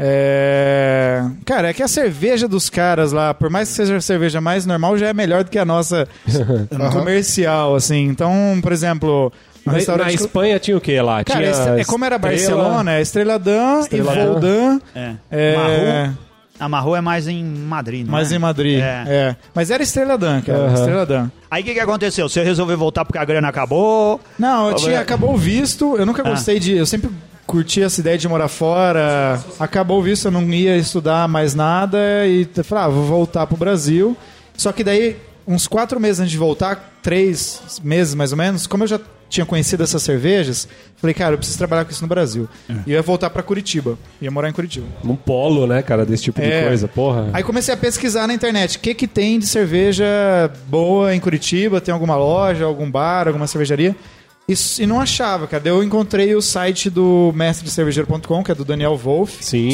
É... 0.00 1.22
Cara, 1.44 1.70
é 1.70 1.72
que 1.72 1.82
a 1.82 1.88
cerveja 1.88 2.46
dos 2.46 2.70
caras 2.70 3.10
lá, 3.12 3.34
por 3.34 3.50
mais 3.50 3.68
que 3.68 3.74
seja 3.74 3.96
a 3.96 4.00
cerveja 4.00 4.40
mais 4.40 4.64
normal, 4.64 4.96
já 4.96 5.08
é 5.08 5.12
melhor 5.14 5.44
do 5.44 5.50
que 5.50 5.58
a 5.58 5.64
nossa 5.64 6.06
comercial, 6.92 7.74
assim. 7.74 8.04
Então, 8.06 8.32
por 8.62 8.70
exemplo, 8.72 9.32
no 9.64 9.72
Na, 9.72 9.78
restaurante... 9.78 10.06
na 10.08 10.14
Espanha 10.14 10.58
tinha 10.58 10.76
o 10.76 10.80
que 10.80 11.00
lá? 11.00 11.24
Cara, 11.24 11.40
tinha 11.40 11.50
estre- 11.50 11.80
é 11.80 11.84
como 11.84 12.04
era 12.04 12.16
Estrela- 12.16 12.36
Barcelona, 12.62 12.92
é 12.94 13.00
Estrela 13.00 13.38
Dan 13.38 13.80
Estrela 13.80 14.12
e 14.12 14.16
Dan. 14.16 14.26
Voldan. 14.32 14.80
É. 14.94 15.14
É... 15.30 15.56
Marru, 15.56 16.18
a 16.58 16.68
Marru 16.68 16.94
é 16.96 17.00
mais 17.00 17.28
em 17.28 17.44
Madrid, 17.44 18.04
não 18.06 18.12
Mas 18.12 18.32
é? 18.32 18.36
em 18.36 18.38
Madrid. 18.38 18.80
É. 18.80 19.04
É. 19.06 19.36
Mas 19.54 19.70
era 19.70 19.82
Estrela 19.82 20.16
Dan, 20.18 20.40
cara. 20.42 20.58
Aham. 20.66 20.74
Estrela 20.74 21.06
Dan. 21.06 21.30
Aí 21.50 21.62
o 21.62 21.64
que, 21.64 21.74
que 21.74 21.80
aconteceu? 21.80 22.28
Você 22.28 22.42
resolveu 22.42 22.76
voltar 22.76 23.04
porque 23.04 23.18
a 23.18 23.24
grana 23.24 23.48
acabou? 23.48 24.20
Não, 24.38 24.68
eu 24.70 24.74
tinha, 24.76 25.00
acabou 25.00 25.34
o 25.34 25.36
visto. 25.36 25.96
Eu 25.96 26.04
nunca 26.06 26.22
Ah. 26.26 26.30
gostei 26.30 26.58
de. 26.58 26.72
Eu 26.76 26.86
sempre 26.86 27.10
curti 27.46 27.82
essa 27.82 28.00
ideia 28.00 28.18
de 28.18 28.28
morar 28.28 28.48
fora. 28.48 29.40
Acabou 29.58 30.00
o 30.00 30.02
visto, 30.02 30.26
eu 30.26 30.30
não 30.32 30.42
ia 30.52 30.76
estudar 30.76 31.26
mais 31.28 31.54
nada. 31.54 31.98
E 32.26 32.46
falei, 32.62 32.84
ah, 32.84 32.88
vou 32.88 33.04
voltar 33.04 33.46
pro 33.46 33.56
Brasil. 33.56 34.16
Só 34.56 34.72
que 34.72 34.82
daí, 34.84 35.16
uns 35.46 35.66
quatro 35.66 35.98
meses 36.00 36.20
antes 36.20 36.32
de 36.32 36.38
voltar, 36.38 36.98
três 37.02 37.80
meses 37.82 38.14
mais 38.14 38.32
ou 38.32 38.38
menos, 38.38 38.66
como 38.66 38.82
eu 38.84 38.88
já 38.88 39.00
tinha 39.28 39.44
conhecido 39.44 39.82
essas 39.82 40.02
cervejas, 40.02 40.66
falei, 40.96 41.12
cara, 41.14 41.34
eu 41.34 41.38
preciso 41.38 41.58
trabalhar 41.58 41.84
com 41.84 41.90
isso 41.90 42.02
no 42.02 42.08
Brasil. 42.08 42.48
E 42.86 42.90
eu 42.92 42.96
ia 42.96 43.02
voltar 43.02 43.28
pra 43.30 43.42
Curitiba. 43.42 43.98
Ia 44.22 44.30
morar 44.30 44.48
em 44.48 44.52
Curitiba. 44.52 44.86
Um 45.04 45.14
polo, 45.16 45.66
né, 45.66 45.82
cara, 45.82 46.06
desse 46.06 46.22
tipo 46.24 46.40
de 46.40 46.46
É. 46.46 46.64
coisa, 46.66 46.88
porra. 46.88 47.28
Aí 47.32 47.42
comecei 47.42 47.72
a 47.72 47.76
pesquisar 47.76 48.26
na 48.26 48.34
internet 48.34 48.76
o 48.78 48.80
que, 48.80 48.94
que 48.94 49.06
tem 49.06 49.38
de 49.38 49.46
cerveja 49.46 50.06
boa 50.68 51.14
em 51.14 51.20
Curitiba, 51.20 51.80
tem 51.80 51.92
alguma 51.92 52.16
loja, 52.16 52.64
algum 52.64 52.90
bar, 52.90 53.26
alguma 53.28 53.46
cervejaria. 53.46 53.94
E, 54.48 54.54
e 54.78 54.86
não 54.86 54.98
achava, 54.98 55.46
cara. 55.46 55.62
Daí 55.62 55.72
eu 55.72 55.82
encontrei 55.84 56.34
o 56.34 56.40
site 56.40 56.88
do 56.88 57.30
mestrecervejeiro.com, 57.36 58.42
que 58.42 58.50
é 58.50 58.54
do 58.54 58.64
Daniel 58.64 58.96
Wolff, 58.96 59.44
Sim, 59.44 59.68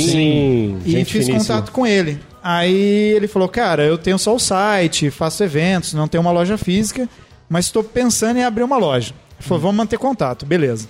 e 0.85 0.91
gente 0.91 1.13
fiz 1.13 1.27
finíssima. 1.27 1.39
contato 1.57 1.71
com 1.73 1.87
ele. 1.87 2.19
Aí 2.43 3.13
ele 3.15 3.29
falou, 3.29 3.49
cara, 3.49 3.85
eu 3.85 3.97
tenho 3.97 4.19
só 4.19 4.35
o 4.35 4.39
site, 4.39 5.11
faço 5.11 5.43
eventos, 5.45 5.95
não 5.95 6.09
tenho 6.09 6.21
uma 6.21 6.33
loja 6.33 6.59
física, 6.59 7.09
mas 7.49 7.67
estou 7.67 7.85
pensando 7.85 8.39
em 8.39 8.45
abrir 8.45 8.65
uma 8.65 8.77
loja. 8.77 9.15
Ele 9.38 9.49
falou, 9.49 9.61
vamos 9.62 9.76
manter 9.76 9.99
contato, 9.99 10.45
beleza. 10.47 10.87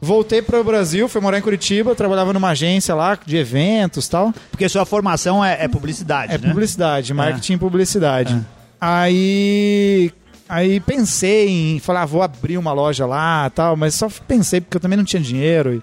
Voltei 0.00 0.40
para 0.40 0.60
o 0.60 0.64
Brasil, 0.64 1.08
fui 1.08 1.20
morar 1.20 1.38
em 1.38 1.42
Curitiba, 1.42 1.92
trabalhava 1.94 2.32
numa 2.32 2.50
agência 2.50 2.94
lá 2.94 3.18
de 3.26 3.36
eventos 3.36 4.06
e 4.06 4.10
tal. 4.10 4.32
Porque 4.50 4.68
sua 4.68 4.86
formação 4.86 5.44
é, 5.44 5.64
é 5.64 5.68
publicidade, 5.68 6.32
É 6.34 6.38
né? 6.38 6.48
publicidade, 6.48 7.12
marketing 7.12 7.54
e 7.54 7.58
publicidade. 7.58 8.46
Aí. 8.80 10.12
Aí 10.50 10.80
pensei 10.80 11.48
em 11.74 11.78
falar, 11.78 12.02
ah, 12.02 12.06
vou 12.06 12.22
abrir 12.22 12.56
uma 12.56 12.72
loja 12.72 13.04
lá 13.04 13.50
tal, 13.50 13.76
mas 13.76 13.94
só 13.94 14.08
pensei 14.26 14.62
porque 14.62 14.78
eu 14.78 14.80
também 14.80 14.96
não 14.96 15.04
tinha 15.04 15.20
dinheiro. 15.20 15.74
e- 15.74 15.82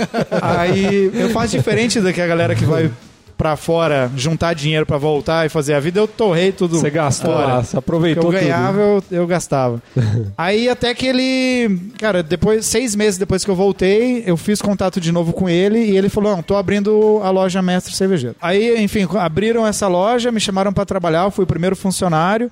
aí 0.40 1.10
eu 1.12 1.28
faço 1.30 1.54
diferente 1.54 2.00
da 2.00 2.12
que 2.14 2.20
a 2.22 2.26
galera 2.26 2.54
que 2.54 2.64
vai 2.64 2.90
pra 3.36 3.56
fora 3.56 4.10
juntar 4.16 4.54
dinheiro 4.54 4.86
pra 4.86 4.96
voltar 4.96 5.46
e 5.46 5.48
fazer 5.48 5.74
a 5.74 5.80
vida, 5.80 6.00
eu 6.00 6.08
torrei 6.08 6.52
tudo. 6.52 6.78
Você 6.78 6.90
gastou 6.90 7.32
fora. 7.32 7.62
você 7.62 7.70
que 7.70 7.76
eu 7.76 7.78
aproveitou 7.78 8.30
ganhava, 8.30 8.80
eu, 8.80 9.04
eu 9.10 9.26
gastava. 9.26 9.82
Aí 10.36 10.68
até 10.68 10.94
que 10.94 11.06
ele. 11.06 11.90
Cara, 11.98 12.22
depois, 12.22 12.64
seis 12.66 12.94
meses 12.94 13.18
depois 13.18 13.44
que 13.44 13.50
eu 13.50 13.54
voltei, 13.54 14.24
eu 14.26 14.36
fiz 14.36 14.62
contato 14.62 15.00
de 15.00 15.12
novo 15.12 15.32
com 15.32 15.48
ele 15.48 15.78
e 15.78 15.96
ele 15.96 16.08
falou: 16.08 16.34
Não, 16.34 16.42
tô 16.42 16.56
abrindo 16.56 17.20
a 17.22 17.30
loja 17.30 17.60
Mestre 17.60 17.94
Cervejeiro. 17.94 18.36
Aí, 18.40 18.82
enfim, 18.82 19.06
abriram 19.18 19.66
essa 19.66 19.88
loja, 19.88 20.32
me 20.32 20.40
chamaram 20.40 20.72
pra 20.72 20.84
trabalhar, 20.84 21.24
eu 21.24 21.30
fui 21.30 21.44
o 21.44 21.48
primeiro 21.48 21.76
funcionário. 21.76 22.50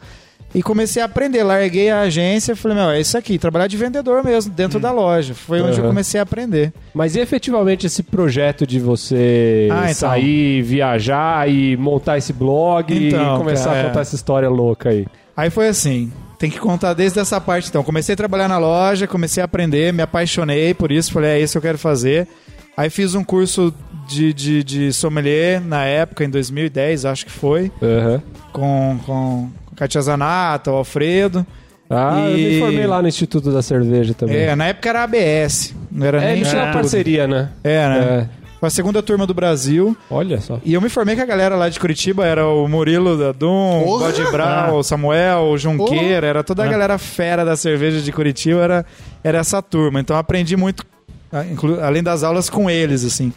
E 0.54 0.62
comecei 0.62 1.02
a 1.02 1.06
aprender, 1.06 1.42
larguei 1.42 1.90
a 1.90 2.02
agência, 2.02 2.54
falei, 2.54 2.76
meu, 2.78 2.90
é 2.90 3.00
isso 3.00 3.18
aqui, 3.18 3.38
trabalhar 3.38 3.66
de 3.66 3.76
vendedor 3.76 4.22
mesmo, 4.22 4.52
dentro 4.52 4.78
da 4.78 4.92
loja. 4.92 5.34
Foi 5.34 5.60
onde 5.60 5.80
eu 5.80 5.84
comecei 5.86 6.20
a 6.20 6.22
aprender. 6.22 6.72
Mas 6.94 7.16
e 7.16 7.20
efetivamente 7.20 7.86
esse 7.86 8.02
projeto 8.04 8.64
de 8.66 8.78
você 8.78 9.68
Ah, 9.72 9.82
então. 9.90 9.94
sair, 9.94 10.62
viajar 10.62 11.50
e 11.50 11.76
montar 11.76 12.18
esse 12.18 12.32
blog 12.32 12.86
Então, 13.08 13.34
e 13.34 13.38
começar 13.38 13.70
cara, 13.70 13.76
a 13.76 13.80
é. 13.80 13.86
contar 13.88 14.00
essa 14.02 14.14
história 14.14 14.48
louca 14.48 14.90
aí? 14.90 15.06
Aí 15.36 15.50
foi 15.50 15.66
assim, 15.66 16.12
tem 16.38 16.48
que 16.48 16.60
contar 16.60 16.94
desde 16.94 17.18
essa 17.18 17.40
parte. 17.40 17.68
Então, 17.68 17.82
comecei 17.82 18.12
a 18.12 18.16
trabalhar 18.16 18.46
na 18.46 18.58
loja, 18.58 19.08
comecei 19.08 19.40
a 19.42 19.46
aprender, 19.46 19.92
me 19.92 20.02
apaixonei 20.02 20.72
por 20.72 20.92
isso, 20.92 21.12
falei, 21.12 21.30
é 21.30 21.40
isso 21.40 21.52
que 21.54 21.58
eu 21.58 21.62
quero 21.62 21.78
fazer. 21.78 22.28
Aí 22.76 22.90
fiz 22.90 23.14
um 23.16 23.24
curso 23.24 23.74
de, 24.08 24.32
de, 24.32 24.62
de 24.62 24.92
sommelier 24.92 25.60
na 25.60 25.84
época, 25.84 26.24
em 26.24 26.30
2010, 26.30 27.04
acho 27.04 27.24
que 27.26 27.32
foi, 27.32 27.70
Aham. 27.82 28.22
com, 28.52 28.98
com 29.06 29.50
Katia 29.76 30.00
Zanata, 30.00 30.70
o 30.70 30.74
Alfredo. 30.76 31.46
Ah, 31.90 32.26
eu 32.30 32.38
E- 32.38 32.44
me 32.54 32.58
formei 32.60 32.86
lá 32.86 33.02
no 33.02 33.08
Instituto 33.08 33.52
da 33.52 33.62
Cerveja 33.62 34.14
também. 34.14 34.36
É, 34.36 34.56
na 34.56 34.66
época 34.68 34.88
era 34.88 35.02
ABS, 35.04 35.74
não 35.92 36.06
era 36.06 36.18
É, 36.18 36.20
nem 36.28 36.36
eles 36.36 36.48
tinham 36.48 36.62
uma 36.62 36.68
Instituto. 36.70 36.80
parceria, 36.82 37.26
né? 37.28 37.50
É, 37.62 37.88
né? 37.88 38.28
É. 38.40 38.44
Foi 38.58 38.66
a 38.68 38.70
segunda 38.70 39.02
turma 39.02 39.26
do 39.26 39.34
Brasil. 39.34 39.94
Olha 40.10 40.40
só. 40.40 40.58
E 40.64 40.72
eu 40.72 40.80
me 40.80 40.88
formei 40.88 41.14
com 41.14 41.20
a 41.20 41.26
galera 41.26 41.54
lá 41.54 41.68
de 41.68 41.78
Curitiba, 41.78 42.24
era 42.24 42.46
o 42.48 42.66
Murilo 42.66 43.18
da 43.18 43.30
Dum, 43.32 43.82
o! 43.86 43.98
Bode 43.98 44.22
Brau, 44.32 44.78
o 44.78 44.82
Samuel, 44.82 45.40
o 45.50 45.58
Junqueira, 45.58 46.26
era 46.26 46.42
toda 46.42 46.64
a 46.64 46.66
galera 46.66 46.96
fera 46.96 47.44
da 47.44 47.56
cerveja 47.56 48.00
de 48.00 48.10
Curitiba, 48.10 48.60
era, 48.62 48.86
era 49.22 49.38
essa 49.38 49.60
turma. 49.60 50.00
Então 50.00 50.16
eu 50.16 50.20
aprendi 50.20 50.56
muito, 50.56 50.82
ah, 51.30 51.44
além 51.86 52.02
das 52.02 52.22
aulas, 52.22 52.48
com 52.48 52.70
eles, 52.70 53.04
assim. 53.04 53.30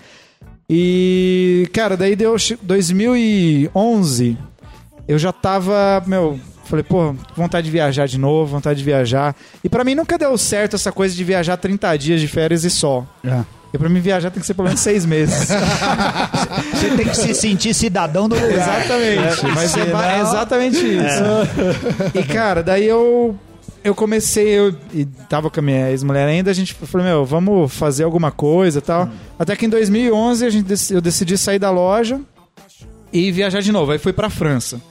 E, 0.69 1.69
cara, 1.73 1.97
daí 1.97 2.15
deu 2.15 2.37
che- 2.39 2.57
2011, 2.61 4.37
eu 5.07 5.17
já 5.17 5.31
tava, 5.31 6.03
meu, 6.05 6.39
falei, 6.65 6.83
pô, 6.83 7.15
vontade 7.35 7.65
de 7.65 7.71
viajar 7.71 8.07
de 8.07 8.17
novo, 8.17 8.51
vontade 8.51 8.79
de 8.79 8.85
viajar. 8.85 9.35
E 9.63 9.69
pra 9.69 9.83
mim 9.83 9.95
nunca 9.95 10.17
deu 10.17 10.37
certo 10.37 10.75
essa 10.75 10.91
coisa 10.91 11.15
de 11.15 11.23
viajar 11.23 11.57
30 11.57 11.95
dias 11.97 12.21
de 12.21 12.27
férias 12.27 12.63
e 12.63 12.69
só. 12.69 13.05
É. 13.23 13.41
E 13.73 13.77
pra 13.77 13.89
mim 13.89 13.99
viajar 13.99 14.31
tem 14.31 14.39
que 14.39 14.47
ser 14.47 14.53
pelo 14.53 14.67
menos 14.67 14.79
seis 14.81 15.05
meses. 15.05 15.49
Você 16.73 16.89
tem 16.95 17.05
que 17.07 17.15
se 17.17 17.33
sentir 17.33 17.73
cidadão 17.73 18.29
do 18.29 18.35
lugar. 18.35 18.79
Exatamente. 18.81 19.45
Mas 19.53 19.75
é, 19.77 19.85
Senão- 19.85 20.01
é 20.03 20.21
exatamente 20.21 20.77
isso. 20.77 22.17
E, 22.17 22.23
cara, 22.23 22.63
daí 22.63 22.85
eu. 22.85 23.35
Eu 23.83 23.95
comecei, 23.95 24.47
eu 24.49 24.75
e 24.93 25.05
tava 25.29 25.49
com 25.49 25.61
a 25.61 25.63
minha 25.63 25.89
ex-mulher 25.91 26.27
ainda, 26.27 26.51
a 26.51 26.53
gente 26.53 26.73
falou, 26.73 27.07
meu, 27.07 27.25
vamos 27.25 27.73
fazer 27.73 28.03
alguma 28.03 28.31
coisa 28.31 28.79
e 28.79 28.81
tal. 28.81 29.07
Até 29.39 29.55
que 29.55 29.65
em 29.65 29.69
2011 29.69 30.45
a 30.45 30.49
gente, 30.49 30.93
eu 30.93 30.99
decidi 30.99 31.37
sair 31.37 31.59
da 31.59 31.69
loja 31.71 32.19
e 33.13 33.31
viajar 33.31 33.61
de 33.61 33.71
novo. 33.71 33.93
Aí 33.93 33.97
fui 33.97 34.11
pra 34.11 34.29
França. 34.29 34.81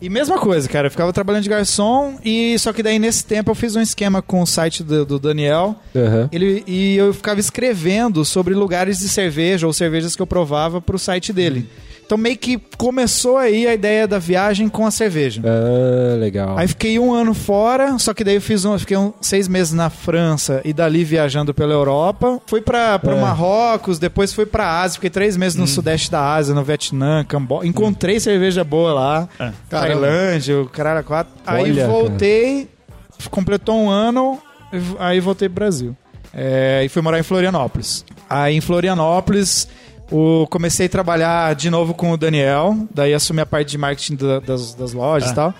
E 0.00 0.08
mesma 0.08 0.38
coisa, 0.38 0.68
cara, 0.68 0.86
eu 0.86 0.90
ficava 0.90 1.12
trabalhando 1.12 1.42
de 1.42 1.48
garçom 1.48 2.18
e 2.24 2.56
só 2.58 2.72
que 2.72 2.84
daí 2.84 3.00
nesse 3.00 3.24
tempo 3.24 3.50
eu 3.50 3.54
fiz 3.54 3.74
um 3.74 3.80
esquema 3.80 4.22
com 4.22 4.40
o 4.42 4.46
site 4.46 4.84
do, 4.84 5.04
do 5.04 5.18
Daniel 5.18 5.74
Aham. 5.94 6.28
ele, 6.30 6.62
e 6.68 6.96
eu 6.96 7.12
ficava 7.12 7.40
escrevendo 7.40 8.24
sobre 8.24 8.54
lugares 8.54 9.00
de 9.00 9.08
cerveja 9.08 9.66
ou 9.66 9.72
cervejas 9.72 10.14
que 10.14 10.22
eu 10.22 10.26
provava 10.26 10.80
pro 10.80 10.98
site 10.98 11.32
dele. 11.32 11.68
Então 12.08 12.16
meio 12.16 12.38
que 12.38 12.58
começou 12.78 13.36
aí 13.36 13.66
a 13.66 13.74
ideia 13.74 14.08
da 14.08 14.18
viagem 14.18 14.66
com 14.66 14.86
a 14.86 14.90
cerveja. 14.90 15.42
Ah, 15.44 16.16
legal. 16.16 16.56
Aí 16.56 16.66
fiquei 16.66 16.98
um 16.98 17.12
ano 17.12 17.34
fora, 17.34 17.98
só 17.98 18.14
que 18.14 18.24
daí 18.24 18.36
eu 18.36 18.40
fiz 18.40 18.64
um, 18.64 18.78
fiquei 18.78 18.96
um, 18.96 19.12
seis 19.20 19.46
meses 19.46 19.74
na 19.74 19.90
França 19.90 20.62
e 20.64 20.72
dali 20.72 21.04
viajando 21.04 21.52
pela 21.52 21.74
Europa. 21.74 22.40
Fui 22.46 22.62
pra 22.62 22.98
É. 23.04 23.14
Marrocos, 23.14 23.98
depois 23.98 24.32
fui 24.32 24.46
pra 24.46 24.80
Ásia, 24.80 24.94
fiquei 24.94 25.10
três 25.10 25.36
meses 25.36 25.58
no 25.58 25.66
sudeste 25.66 26.10
da 26.10 26.32
Ásia, 26.34 26.54
no 26.54 26.64
Vietnã, 26.64 27.22
Camboja. 27.28 27.66
Encontrei 27.68 28.18
cerveja 28.18 28.64
boa 28.64 28.94
lá, 28.94 29.28
É. 29.38 29.52
Tailândia, 29.68 30.62
o 30.62 30.66
caralho 30.66 31.00
a 31.00 31.02
quatro. 31.02 31.34
Aí 31.46 31.64
Olha, 31.72 31.86
voltei, 31.88 32.68
completou 33.30 33.76
um 33.76 33.90
ano, 33.90 34.38
aí 34.98 35.20
voltei 35.20 35.46
pro 35.46 35.56
Brasil. 35.56 35.94
É, 36.32 36.82
e 36.84 36.88
fui 36.88 37.02
morar 37.02 37.18
em 37.18 37.22
Florianópolis. 37.22 38.02
Aí 38.30 38.56
em 38.56 38.60
Florianópolis, 38.62 39.68
o, 40.10 40.46
comecei 40.48 40.86
a 40.86 40.88
trabalhar 40.88 41.54
de 41.54 41.70
novo 41.70 41.94
com 41.94 42.12
o 42.12 42.16
Daniel, 42.16 42.76
daí 42.94 43.14
assumi 43.14 43.40
a 43.40 43.46
parte 43.46 43.70
de 43.70 43.78
marketing 43.78 44.16
da- 44.16 44.40
das, 44.40 44.74
das 44.74 44.92
lojas 44.92 45.30
e 45.30 45.34
tal. 45.34 45.54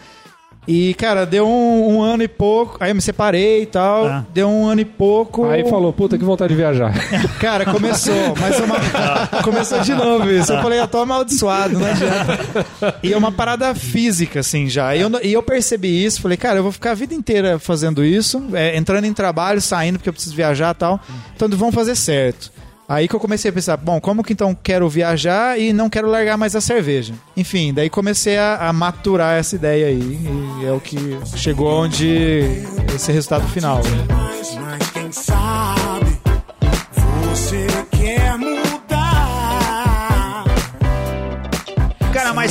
E, 0.71 0.93
cara, 0.95 1.25
deu 1.25 1.49
um, 1.49 1.95
um 1.97 2.03
ano 2.03 2.23
e 2.23 2.29
pouco. 2.29 2.77
Aí 2.79 2.91
eu 2.91 2.95
me 2.95 3.01
separei 3.01 3.63
e 3.63 3.67
tal. 3.67 4.07
Ah. 4.07 4.27
Deu 4.35 4.47
um 4.51 4.67
ano 4.67 4.83
e 4.83 4.85
pouco. 4.85 5.47
Aí 5.47 5.67
falou, 5.67 5.95
puta, 5.95 6.19
que 6.19 6.25
vontade 6.25 6.51
de 6.51 6.57
viajar. 6.57 6.93
Cara, 7.41 7.65
começou, 7.65 8.35
mas 8.39 8.61
é 8.61 8.65
uma... 8.65 8.79
começou 9.43 9.81
de 9.81 9.95
novo 9.95 10.31
isso. 10.31 10.53
Eu 10.53 10.61
falei, 10.61 10.79
eu 10.79 10.87
tô 10.87 10.99
amaldiçoado, 10.99 11.79
não 11.79 11.87
adianta. 11.87 12.67
E 13.03 13.15
é 13.15 13.17
uma 13.17 13.33
parada 13.33 13.75
física, 13.75 14.41
assim, 14.41 14.69
já. 14.69 14.95
E 14.95 15.01
eu, 15.01 15.11
e 15.23 15.33
eu 15.33 15.43
percebi 15.43 16.05
isso, 16.05 16.21
falei, 16.21 16.37
cara, 16.37 16.59
eu 16.59 16.63
vou 16.63 16.73
ficar 16.73 16.91
a 16.91 16.95
vida 16.95 17.15
inteira 17.15 17.59
fazendo 17.59 18.05
isso, 18.05 18.43
é, 18.53 18.77
entrando 18.77 19.07
em 19.07 19.13
trabalho, 19.15 19.63
saindo, 19.63 19.99
porque 19.99 20.11
eu 20.11 20.13
preciso 20.13 20.37
viajar 20.37 20.75
e 20.75 20.79
tal. 20.79 21.01
Então 21.35 21.49
vamos 21.49 21.75
fazer 21.75 21.95
certo. 21.95 22.53
Aí 22.89 23.07
que 23.07 23.15
eu 23.15 23.21
comecei 23.21 23.51
a 23.51 23.53
pensar, 23.53 23.77
bom, 23.77 24.01
como 24.01 24.25
que 24.25 24.33
então 24.33 24.55
quero 24.55 24.89
viajar 24.89 25.61
e 25.61 25.75
não 25.75 25.91
quero 25.91 26.09
largar 26.09 26.39
mais 26.39 26.57
a 26.57 26.61
cerveja? 26.61 27.13
Enfim, 27.37 27.75
daí 27.75 27.91
comecei 27.91 28.39
a, 28.39 28.67
a 28.67 28.73
maturar 28.73 29.39
essa 29.39 29.57
ideia 29.57 29.89
aí, 29.89 30.19
e 30.63 30.65
é 30.65 30.73
o 30.73 30.81
que 30.81 30.97
chegou 31.37 31.69
onde 31.71 32.45
esse 32.95 33.13
resultado 33.13 33.47
final. 33.49 33.77
né? 33.77 34.88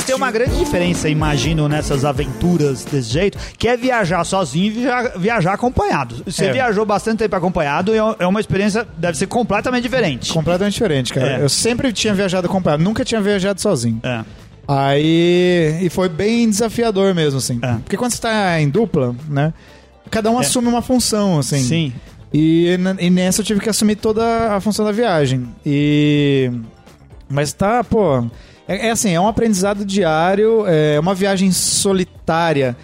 Tem 0.08 0.16
uma 0.16 0.30
grande 0.30 0.56
diferença, 0.56 1.08
imagino, 1.08 1.68
nessas 1.68 2.04
aventuras 2.04 2.84
desse 2.84 3.10
jeito, 3.10 3.38
que 3.56 3.68
é 3.68 3.76
viajar 3.76 4.24
sozinho 4.24 4.72
e 4.72 5.18
viajar, 5.18 5.52
acompanhado. 5.52 6.22
Você 6.26 6.46
É. 6.46 6.52
viajou 6.52 6.84
bastante 6.84 7.18
tempo 7.18 7.36
acompanhado 7.36 7.94
e 7.94 7.98
é 7.98 8.16
é 8.18 8.26
uma 8.26 8.40
experiência, 8.40 8.86
deve 8.96 9.16
ser 9.16 9.26
completamente 9.26 9.82
diferente. 9.82 10.32
Completamente 10.32 10.72
diferente, 10.74 11.12
cara. 11.14 11.38
É. 11.38 11.42
Eu 11.42 11.48
sempre 11.48 11.92
tinha 11.92 12.12
viajado 12.14 12.46
acompanhado, 12.46 12.82
nunca 12.82 13.04
tinha 13.04 13.20
viajado 13.20 13.60
sozinho. 13.60 14.00
É. 14.02 14.24
Aí. 14.66 15.78
E 15.82 15.88
foi 15.90 16.08
bem 16.08 16.48
desafiador 16.48 17.14
mesmo, 17.14 17.38
assim. 17.38 17.58
É. 17.62 17.72
Porque 17.74 17.96
quando 17.96 18.12
você 18.12 18.20
tá 18.20 18.60
em 18.60 18.68
dupla, 18.68 19.14
né? 19.28 19.52
Cada 20.10 20.30
um 20.30 20.38
assume 20.38 20.68
uma 20.68 20.82
função, 20.82 21.38
assim. 21.38 21.62
Sim. 21.62 21.92
E, 22.32 22.76
e 22.98 23.10
nessa 23.10 23.40
eu 23.40 23.44
tive 23.44 23.60
que 23.60 23.68
assumir 23.68 23.96
toda 23.96 24.54
a 24.54 24.60
função 24.60 24.84
da 24.84 24.92
viagem. 24.92 25.48
E. 25.64 26.50
Mas 27.28 27.52
tá, 27.52 27.82
pô. 27.84 28.26
É, 28.68 28.88
é 28.88 28.90
assim, 28.90 29.10
é 29.14 29.20
um 29.20 29.26
aprendizado 29.26 29.84
diário, 29.84 30.64
é 30.66 31.00
uma 31.00 31.14
viagem 31.14 31.50
solitária, 31.50 32.76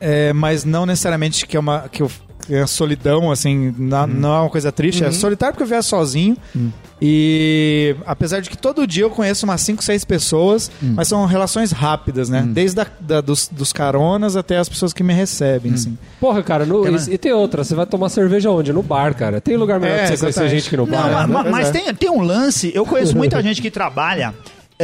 é, 0.00 0.32
mas 0.32 0.64
não 0.64 0.84
necessariamente 0.84 1.46
que 1.46 1.56
é 1.56 1.60
uma. 1.60 1.88
Que 1.90 2.02
eu, 2.02 2.10
é 2.50 2.66
solidão, 2.66 3.30
assim, 3.30 3.72
na- 3.78 4.04
não 4.04 4.34
é 4.34 4.40
uma 4.40 4.50
coisa 4.50 4.72
triste. 4.72 5.04
É 5.04 5.12
solitário 5.12 5.54
porque 5.54 5.62
eu 5.62 5.66
viajo 5.68 5.86
sozinho. 5.88 6.36
E 7.00 7.96
apesar 8.06 8.40
de 8.40 8.50
que 8.50 8.56
todo 8.56 8.86
dia 8.86 9.04
eu 9.04 9.10
conheço 9.10 9.44
umas 9.46 9.60
5, 9.60 9.82
6 9.82 10.04
pessoas, 10.04 10.70
mas 10.80 11.06
são 11.08 11.24
relações 11.24 11.70
rápidas, 11.72 12.28
né? 12.28 12.44
Desde 12.46 12.80
a, 12.80 12.86
da- 13.00 13.20
dos, 13.20 13.48
dos 13.48 13.72
caronas 13.72 14.36
até 14.36 14.56
as 14.58 14.68
pessoas 14.68 14.92
que 14.92 15.02
me 15.02 15.12
recebem, 15.12 15.72
assim. 15.74 15.96
Porra, 16.20 16.42
cara, 16.42 16.66
no- 16.66 16.84
e, 16.86 17.14
e 17.14 17.18
tem 17.18 17.32
outra, 17.32 17.62
você 17.64 17.74
vai 17.74 17.86
tomar 17.86 18.08
cerveja 18.08 18.50
onde? 18.50 18.72
No 18.72 18.82
bar, 18.82 19.14
cara. 19.14 19.40
Tem 19.40 19.56
lugar 19.56 19.78
melhor 19.80 19.94
É, 19.98 20.06
pra 20.06 20.16
você 20.16 20.18
conhecer 20.18 20.48
gente 20.48 20.68
que 20.68 20.76
no 20.76 20.84
Não, 20.86 20.92
bar. 20.98 21.10
ma- 21.12 21.26
né? 21.26 21.32
ma- 21.32 21.40
Pois 21.42 21.52
mas 21.52 21.68
é. 21.68 21.70
tem, 21.72 21.94
tem 21.94 22.10
um 22.10 22.22
lance, 22.22 22.70
eu 22.74 22.84
conheço 22.84 23.14
muita 23.18 23.40
gente 23.42 23.62
que 23.62 23.70
trabalha 23.70 24.34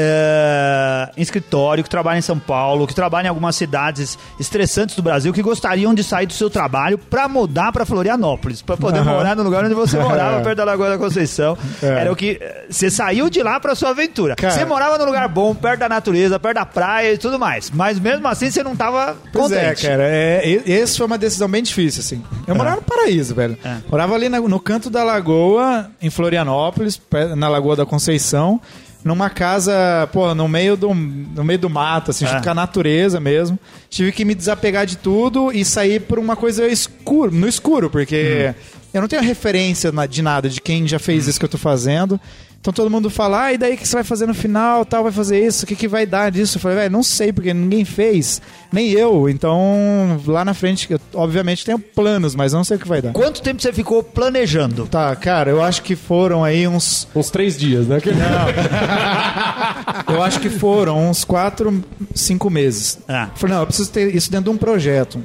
é, 0.00 1.11
em 1.17 1.23
escritório, 1.23 1.83
que 1.83 1.90
trabalha 1.90 2.19
em 2.19 2.23
São 2.23 2.38
Paulo, 2.38 2.87
que 2.87 2.95
trabalha 2.95 3.26
em 3.26 3.28
algumas 3.28 3.57
cidades 3.57 4.17
estressantes 4.38 4.95
do 4.95 5.02
Brasil, 5.02 5.33
que 5.33 5.43
gostariam 5.43 5.93
de 5.93 6.05
sair 6.05 6.26
do 6.26 6.33
seu 6.33 6.49
trabalho 6.49 6.97
pra 6.97 7.26
mudar 7.28 7.73
pra 7.73 7.85
Florianópolis, 7.85 8.62
pra 8.62 8.76
poder 8.76 9.00
Aham. 9.00 9.12
morar 9.14 9.37
no 9.37 9.43
lugar 9.43 9.64
onde 9.64 9.75
você 9.75 9.99
morava, 10.00 10.40
perto 10.40 10.57
da 10.59 10.64
Lagoa 10.64 10.90
da 10.90 10.99
Conceição. 10.99 11.59
É. 11.83 11.87
Era 11.87 12.12
o 12.12 12.17
que 12.17 12.40
você 12.71 12.90
saiu 12.90 13.28
de 13.28 13.43
lá 13.43 13.59
pra 13.59 13.75
sua 13.75 13.90
aventura. 13.90 14.37
Cara. 14.37 14.52
Você 14.55 14.64
morava 14.64 14.97
num 14.99 15.05
lugar 15.05 15.26
bom, 15.28 15.55
perto 15.55 15.81
da 15.81 15.88
natureza, 15.88 16.38
perto 16.38 16.55
da 16.57 16.67
praia 16.67 17.12
e 17.14 17.19
tudo 17.19 17.38
mais, 17.38 17.71
mas 17.71 17.99
mesmo 17.99 18.26
assim 18.28 18.50
você 18.50 18.62
não 18.62 18.76
tava 18.76 19.17
Pois 19.33 19.45
contente. 19.52 19.87
é, 19.87 19.90
cara. 19.90 20.02
É, 20.07 20.49
esse 20.67 20.97
foi 20.97 21.07
uma 21.07 21.19
decisão 21.19 21.49
bem 21.49 21.62
difícil, 21.62 22.00
assim. 22.00 22.23
Eu 22.47 22.55
morava 22.55 22.76
no 22.76 22.83
paraíso, 22.83 23.35
velho. 23.35 23.59
É. 23.64 23.76
Morava 23.90 24.14
ali 24.14 24.28
no 24.28 24.61
canto 24.61 24.88
da 24.90 25.02
lagoa, 25.02 25.90
em 26.00 26.11
Florianópolis, 26.11 27.00
na 27.37 27.49
Lagoa 27.49 27.75
da 27.76 27.87
Conceição, 27.87 28.61
numa 29.09 29.29
casa, 29.31 30.09
pô, 30.12 30.35
no 30.35 30.47
meio 30.47 30.77
do, 30.77 30.95
no 30.95 31.43
meio 31.43 31.59
do 31.59 31.69
mato, 31.69 32.12
assim, 32.12 32.25
É. 32.25 32.29
junto 32.29 32.45
com 32.45 32.50
a 32.50 32.55
natureza 32.55 33.19
mesmo. 33.19 33.59
Tive 33.91 34.12
que 34.12 34.25
me 34.25 34.35
desapegar 34.35 34.87
de 34.87 34.97
tudo 34.97 35.50
e 35.53 35.65
sair 35.65 36.00
por 36.03 36.19
uma 36.19 36.37
coisa 36.37 36.69
escuro, 36.69 37.33
no 37.33 37.49
escuro, 37.49 37.91
porque 37.91 38.55
eu 38.95 39.00
não 39.00 39.09
tenho 39.09 39.23
referência 39.23 39.91
de 40.09 40.23
nada, 40.23 40.49
de 40.49 40.61
quem 40.61 40.87
já 40.87 40.99
fez 40.99 41.27
isso 41.27 41.38
que 41.38 41.45
eu 41.45 41.49
tô 41.49 41.59
fazendo. 41.59 42.21
Então 42.61 42.73
todo 42.73 42.91
mundo 42.91 43.09
fala, 43.09 43.45
ah, 43.45 43.53
e 43.53 43.57
daí 43.57 43.75
o 43.75 43.79
que 43.79 43.87
você 43.87 43.95
vai 43.95 44.05
fazer 44.05 44.27
no 44.27 44.35
final, 44.35 44.85
tal, 44.85 45.05
vai 45.05 45.12
fazer 45.12 45.43
isso, 45.47 45.65
o 45.65 45.67
que, 45.67 45.77
que 45.77 45.87
vai 45.87 46.05
dar 46.05 46.31
disso? 46.31 46.59
Eu 46.59 46.61
falei, 46.61 46.77
velho, 46.79 46.91
não 46.93 47.05
sei, 47.05 47.33
porque 47.33 47.55
ninguém 47.55 47.85
fez, 47.85 48.43
nem 48.73 48.91
eu. 48.91 49.29
Então, 49.29 50.21
lá 50.27 50.45
na 50.45 50.53
frente, 50.53 50.91
eu, 50.91 51.00
obviamente 51.15 51.65
tenho 51.65 51.79
planos, 51.79 52.35
mas 52.35 52.53
não 52.53 52.65
sei 52.65 52.77
o 52.77 52.81
que 52.81 52.88
vai 52.88 53.00
dar. 53.00 53.12
Quanto 53.12 53.41
tempo 53.43 53.62
você 53.62 53.73
ficou 53.73 54.03
planejando? 54.03 54.87
Tá, 54.87 55.15
cara, 55.15 55.50
eu 55.50 55.62
acho 55.62 55.83
que 55.83 55.95
foram 55.95 56.43
aí 56.45 56.67
uns. 56.67 57.07
Uns 57.15 57.31
três 57.31 57.57
dias, 57.57 57.87
né? 57.87 58.00
Que- 58.00 58.11
Eu 60.12 60.23
acho 60.23 60.41
que 60.41 60.50
foram 60.50 61.09
uns 61.11 61.25
quatro, 61.25 61.83
cinco 62.15 62.50
meses. 62.50 62.99
Ah. 63.09 63.29
Falei, 63.35 63.55
não, 63.55 63.62
eu 63.62 63.67
preciso 63.67 63.91
ter 63.91 64.15
isso 64.15 64.31
dentro 64.31 64.45
de 64.50 64.50
um 64.50 64.59
projeto. 64.59 65.23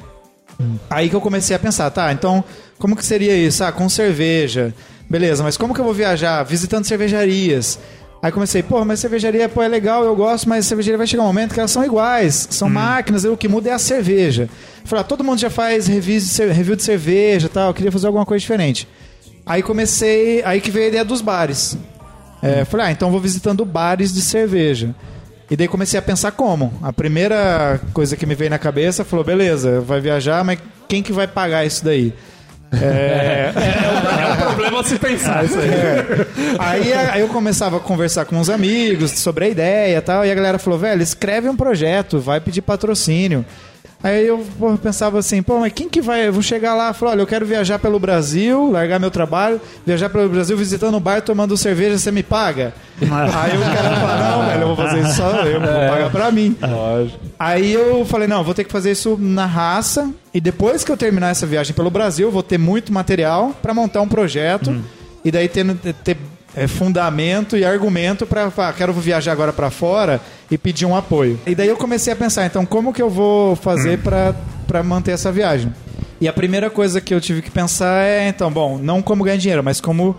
Aí 0.88 1.08
que 1.08 1.16
eu 1.16 1.20
comecei 1.20 1.54
a 1.56 1.58
pensar, 1.58 1.90
tá, 1.90 2.12
então, 2.12 2.44
como 2.78 2.94
que 2.94 3.04
seria 3.04 3.36
isso? 3.36 3.64
Ah, 3.64 3.72
com 3.72 3.88
cerveja. 3.88 4.72
Beleza, 5.08 5.42
mas 5.42 5.56
como 5.56 5.74
que 5.74 5.80
eu 5.80 5.84
vou 5.84 5.94
viajar? 5.94 6.42
Visitando 6.44 6.84
cervejarias. 6.84 7.78
Aí 8.22 8.32
comecei, 8.32 8.62
porra, 8.62 8.86
mas 8.86 9.00
cervejaria, 9.00 9.48
pô, 9.50 9.62
é 9.62 9.68
legal, 9.68 10.02
eu 10.02 10.16
gosto, 10.16 10.48
mas 10.48 10.64
cervejaria 10.64 10.96
vai 10.96 11.06
chegar 11.06 11.22
um 11.24 11.26
momento 11.26 11.52
que 11.52 11.60
elas 11.60 11.70
são 11.70 11.84
iguais, 11.84 12.48
são 12.50 12.70
máquinas, 12.70 13.22
e 13.22 13.28
o 13.28 13.36
que 13.36 13.46
muda 13.46 13.68
é 13.68 13.72
a 13.74 13.78
cerveja. 13.78 14.48
Falei, 14.86 15.02
ah, 15.02 15.04
todo 15.04 15.22
mundo 15.22 15.38
já 15.38 15.50
faz 15.50 15.86
review 15.86 16.18
de, 16.18 16.44
review 16.46 16.74
de 16.74 16.82
cerveja 16.82 17.50
tal, 17.50 17.68
eu 17.68 17.74
queria 17.74 17.92
fazer 17.92 18.06
alguma 18.06 18.24
coisa 18.24 18.40
diferente. 18.40 18.88
Aí 19.44 19.62
comecei, 19.62 20.42
aí 20.42 20.58
que 20.58 20.70
veio 20.70 20.86
a 20.86 20.88
ideia 20.88 21.04
dos 21.04 21.20
bares. 21.20 21.76
É, 22.40 22.64
falei, 22.64 22.86
ah, 22.86 22.90
então 22.92 23.10
vou 23.10 23.20
visitando 23.20 23.62
bares 23.62 24.12
de 24.14 24.22
cerveja. 24.22 24.94
E 25.50 25.56
daí 25.56 25.68
comecei 25.68 25.98
a 25.98 26.02
pensar 26.02 26.32
como. 26.32 26.72
A 26.82 26.94
primeira 26.94 27.78
coisa 27.92 28.16
que 28.16 28.24
me 28.24 28.34
veio 28.34 28.50
na 28.50 28.58
cabeça 28.58 29.04
falou, 29.04 29.24
beleza, 29.24 29.82
vai 29.82 30.00
viajar, 30.00 30.42
mas 30.42 30.58
quem 30.88 31.02
que 31.02 31.12
vai 31.12 31.26
pagar 31.26 31.66
isso 31.66 31.84
daí? 31.84 32.14
É, 32.82 33.52
É 33.54 34.32
um 34.34 34.36
problema 34.54 34.82
se 34.84 34.98
pensar 34.98 35.44
isso 35.44 35.58
aí. 35.58 35.68
é. 35.68 36.26
Aí, 36.58 36.92
aí 36.92 37.20
eu 37.20 37.28
começava 37.28 37.76
a 37.76 37.80
conversar 37.80 38.24
com 38.24 38.36
uns 38.36 38.48
amigos 38.50 39.10
sobre 39.12 39.46
a 39.46 39.48
ideia 39.48 39.98
e 39.98 40.00
tal, 40.00 40.24
e 40.24 40.30
a 40.30 40.34
galera 40.34 40.58
falou, 40.58 40.78
velho, 40.78 41.02
escreve 41.02 41.48
um 41.48 41.56
projeto, 41.56 42.18
vai 42.20 42.40
pedir 42.40 42.62
patrocínio. 42.62 43.44
Aí 44.04 44.26
eu 44.26 44.44
pô, 44.58 44.76
pensava 44.76 45.18
assim, 45.18 45.42
pô, 45.42 45.58
mas 45.58 45.72
quem 45.72 45.88
que 45.88 46.02
vai? 46.02 46.28
Eu 46.28 46.32
vou 46.34 46.42
chegar 46.42 46.74
lá 46.74 46.90
e 46.90 46.94
falar, 46.94 47.12
olha, 47.12 47.22
eu 47.22 47.26
quero 47.26 47.46
viajar 47.46 47.78
pelo 47.78 47.98
Brasil, 47.98 48.70
largar 48.70 49.00
meu 49.00 49.10
trabalho, 49.10 49.58
viajar 49.86 50.10
pelo 50.10 50.28
Brasil, 50.28 50.54
visitando 50.58 50.94
um 50.94 51.00
bar, 51.00 51.22
tomando 51.22 51.56
cerveja, 51.56 51.96
você 51.96 52.10
me 52.10 52.22
paga? 52.22 52.74
Aí 53.00 53.56
o 53.56 53.60
cara 53.62 53.96
fala, 53.96 54.18
não, 54.18 54.46
velho, 54.46 54.60
eu 54.60 54.66
vou 54.66 54.76
fazer 54.76 55.00
isso 55.00 55.16
só 55.16 55.30
eu, 55.46 55.58
vou 55.58 55.68
pagar 55.88 56.10
pra 56.10 56.30
mim. 56.30 56.54
Lógico. 56.60 57.18
Aí 57.38 57.72
eu 57.72 58.04
falei, 58.04 58.28
não, 58.28 58.44
vou 58.44 58.52
ter 58.52 58.64
que 58.64 58.70
fazer 58.70 58.92
isso 58.92 59.16
na 59.18 59.46
raça. 59.46 60.10
E 60.34 60.40
depois 60.40 60.84
que 60.84 60.92
eu 60.92 60.98
terminar 60.98 61.30
essa 61.30 61.46
viagem 61.46 61.74
pelo 61.74 61.88
Brasil, 61.88 62.28
eu 62.28 62.32
vou 62.32 62.42
ter 62.42 62.58
muito 62.58 62.92
material 62.92 63.54
pra 63.62 63.72
montar 63.72 64.02
um 64.02 64.08
projeto. 64.08 64.82
E 65.24 65.30
daí 65.30 65.48
ter, 65.48 65.64
ter 66.04 66.18
é, 66.54 66.66
fundamento 66.66 67.56
e 67.56 67.64
argumento 67.64 68.26
pra 68.26 68.50
falar, 68.50 68.74
quero 68.74 68.92
viajar 68.92 69.32
agora 69.32 69.50
pra 69.50 69.70
fora 69.70 70.20
e 70.50 70.58
pedir 70.58 70.86
um 70.86 70.96
apoio. 70.96 71.38
E 71.46 71.54
daí 71.54 71.68
eu 71.68 71.76
comecei 71.76 72.12
a 72.12 72.16
pensar, 72.16 72.46
então 72.46 72.64
como 72.66 72.92
que 72.92 73.02
eu 73.02 73.10
vou 73.10 73.56
fazer 73.56 73.98
pra 73.98 74.34
pra 74.66 74.82
manter 74.82 75.12
essa 75.12 75.30
viagem? 75.30 75.72
E 76.20 76.28
a 76.28 76.32
primeira 76.32 76.70
coisa 76.70 77.00
que 77.00 77.12
eu 77.12 77.20
tive 77.20 77.42
que 77.42 77.50
pensar 77.50 78.02
é, 78.04 78.28
então, 78.28 78.50
bom, 78.50 78.78
não 78.78 79.02
como 79.02 79.24
ganhar 79.24 79.36
dinheiro, 79.36 79.62
mas 79.62 79.80
como 79.80 80.16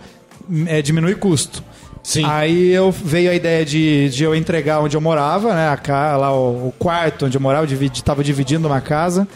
é, 0.66 0.80
diminuir 0.80 1.16
custo. 1.16 1.64
Sim. 2.02 2.24
Aí 2.24 2.70
eu 2.70 2.92
veio 2.92 3.30
a 3.30 3.34
ideia 3.34 3.64
de, 3.64 4.08
de 4.10 4.22
eu 4.22 4.32
entregar 4.34 4.80
onde 4.80 4.96
eu 4.96 5.00
morava, 5.00 5.52
né? 5.52 5.68
A 5.68 5.76
ca, 5.76 6.16
lá 6.16 6.32
o, 6.32 6.68
o 6.68 6.74
quarto 6.78 7.26
onde 7.26 7.36
eu 7.36 7.40
morava, 7.40 7.64
eu 7.64 7.66
dividi, 7.66 8.04
tava 8.04 8.22
dividindo 8.22 8.68
uma 8.68 8.80
casa. 8.80 9.26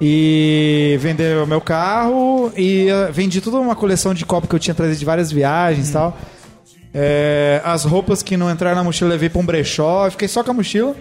E 0.00 0.96
vender 1.00 1.42
o 1.42 1.46
meu 1.46 1.60
carro 1.60 2.52
e 2.56 2.88
eh, 2.88 3.10
vendi 3.12 3.40
toda 3.40 3.58
uma 3.58 3.74
coleção 3.74 4.14
de 4.14 4.24
copo 4.24 4.46
que 4.46 4.54
eu 4.54 4.58
tinha 4.58 4.72
trazido 4.74 4.98
de 4.98 5.04
várias 5.04 5.30
viagens 5.30 5.90
e 5.90 5.92
tal. 5.92 6.16
É, 6.92 7.60
as 7.64 7.84
roupas 7.84 8.22
que 8.22 8.36
não 8.36 8.50
entraram 8.50 8.76
na 8.76 8.84
mochila 8.84 9.10
eu 9.10 9.12
levei 9.12 9.28
pra 9.28 9.40
um 9.40 9.44
brechó, 9.44 10.06
eu 10.06 10.10
fiquei 10.10 10.28
só 10.28 10.42
com 10.42 10.50
a 10.50 10.54
mochila. 10.54 10.94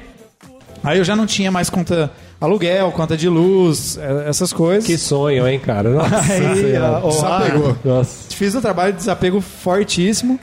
Aí 0.83 0.97
eu 0.97 1.03
já 1.03 1.15
não 1.15 1.25
tinha 1.25 1.51
mais 1.51 1.69
conta 1.69 2.11
aluguel, 2.39 2.91
conta 2.91 3.17
de 3.17 3.27
luz, 3.27 3.97
eh, 3.97 4.25
essas 4.27 4.53
coisas. 4.53 4.85
Que 4.85 4.97
sonho, 4.97 5.47
hein, 5.47 5.59
cara? 5.59 5.89
Nossa 5.89 6.33
Aí, 6.33 6.77
ó, 6.77 7.09
Desapegou. 7.09 7.77
Nossa. 7.83 8.35
Fiz 8.35 8.53
um 8.55 8.61
trabalho 8.61 8.93
de 8.93 8.99
desapego 8.99 9.41
fortíssimo 9.41 10.39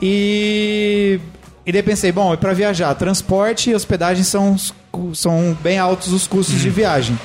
e. 0.00 1.20
E 1.64 1.72
daí 1.72 1.82
pensei, 1.82 2.10
bom, 2.10 2.32
e 2.32 2.36
pra 2.38 2.54
viajar, 2.54 2.94
transporte 2.94 3.70
e 3.70 3.74
hospedagem 3.74 4.24
são, 4.24 4.56
são 5.12 5.56
bem 5.62 5.78
altos 5.78 6.12
os 6.14 6.26
custos 6.26 6.58
de 6.58 6.70
viagem. 6.70 7.18